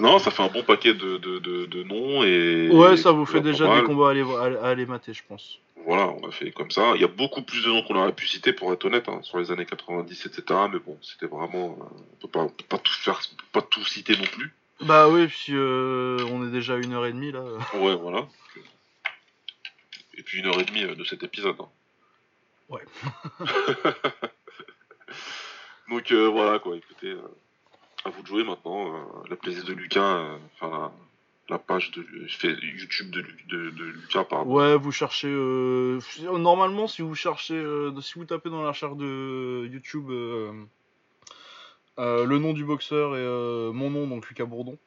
[0.00, 2.68] Non, ça fait un bon paquet de, de, de, de noms et.
[2.70, 5.58] Ouais, ça vous fait déjà des combats à aller, à, à aller mater, je pense.
[5.86, 6.92] Voilà, on a fait comme ça.
[6.94, 9.20] Il y a beaucoup plus de noms qu'on aurait pu citer, pour être honnête, hein,
[9.22, 10.42] sur les années 90, etc.
[10.72, 11.78] Mais bon, c'était vraiment.
[11.80, 14.24] euh, on peut pas, on peut pas tout faire, on peut pas tout citer non
[14.24, 14.52] plus.
[14.82, 17.42] Bah oui, puis euh, on est déjà à une heure et demie là.
[17.74, 18.26] Ouais, voilà.
[20.16, 21.56] Et puis une heure et demie euh, de cet épisode.
[21.60, 21.68] hein.
[22.68, 22.82] Ouais.
[25.90, 27.14] Donc euh, voilà quoi, écoutez,
[28.04, 28.94] à vous de jouer maintenant.
[28.94, 30.92] euh, la plaisir de Lucas, euh, enfin la,
[31.48, 32.02] la page de
[32.62, 34.50] YouTube de, de, de Lucas, pardon.
[34.52, 35.28] Ouais, vous cherchez.
[35.28, 35.98] euh,
[36.38, 40.08] Normalement, si vous cherchez, euh, si vous tapez dans la recherche de YouTube
[41.98, 44.78] le nom du boxeur et mon nom, donc Lucas Bourdon,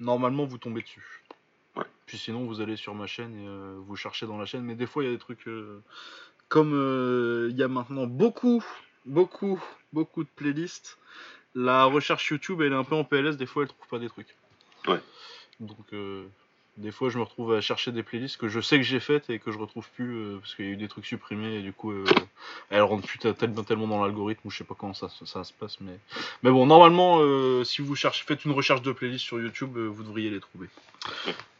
[0.00, 1.22] normalement vous tombez dessus.
[1.76, 1.84] Ouais.
[2.06, 3.46] Puis sinon, vous allez sur ma chaîne et
[3.86, 4.62] vous cherchez dans la chaîne.
[4.64, 5.46] Mais des fois, il y a des trucs.
[6.48, 8.62] comme euh, il y a maintenant beaucoup,
[9.06, 9.62] beaucoup,
[9.92, 10.98] beaucoup de playlists,
[11.54, 13.36] la recherche YouTube elle est un peu en PLS.
[13.36, 14.34] Des fois, elle trouve pas des trucs.
[14.88, 15.00] Ouais.
[15.60, 16.24] Donc, euh,
[16.76, 19.30] des fois, je me retrouve à chercher des playlists que je sais que j'ai faites
[19.30, 21.62] et que je retrouve plus euh, parce qu'il y a eu des trucs supprimés et
[21.62, 22.04] du coup, euh,
[22.70, 25.44] elles rentrent plus tel- tellement, tellement dans l'algorithme ou je sais pas comment ça, ça
[25.44, 25.80] se passe.
[25.80, 25.96] Mais,
[26.42, 30.02] mais bon, normalement, euh, si vous cherchez, faites une recherche de playlists sur YouTube, vous
[30.02, 30.68] devriez les trouver.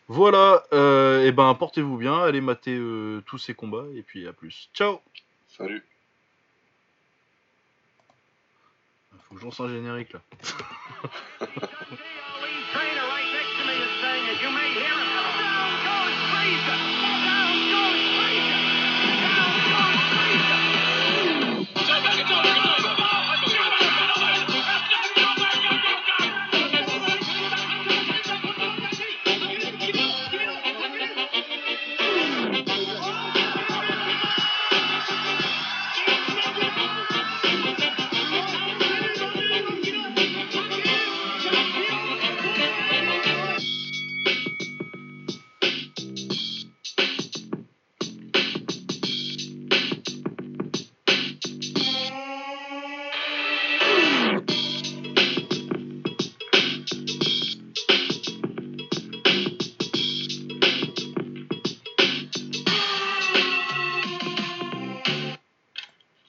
[0.08, 0.64] Voilà,
[1.24, 2.78] et ben portez-vous bien, allez mater
[3.24, 4.68] tous ces combats et puis à plus.
[4.74, 5.00] Ciao
[5.48, 5.82] Salut.
[9.42, 10.20] Lance un générique là.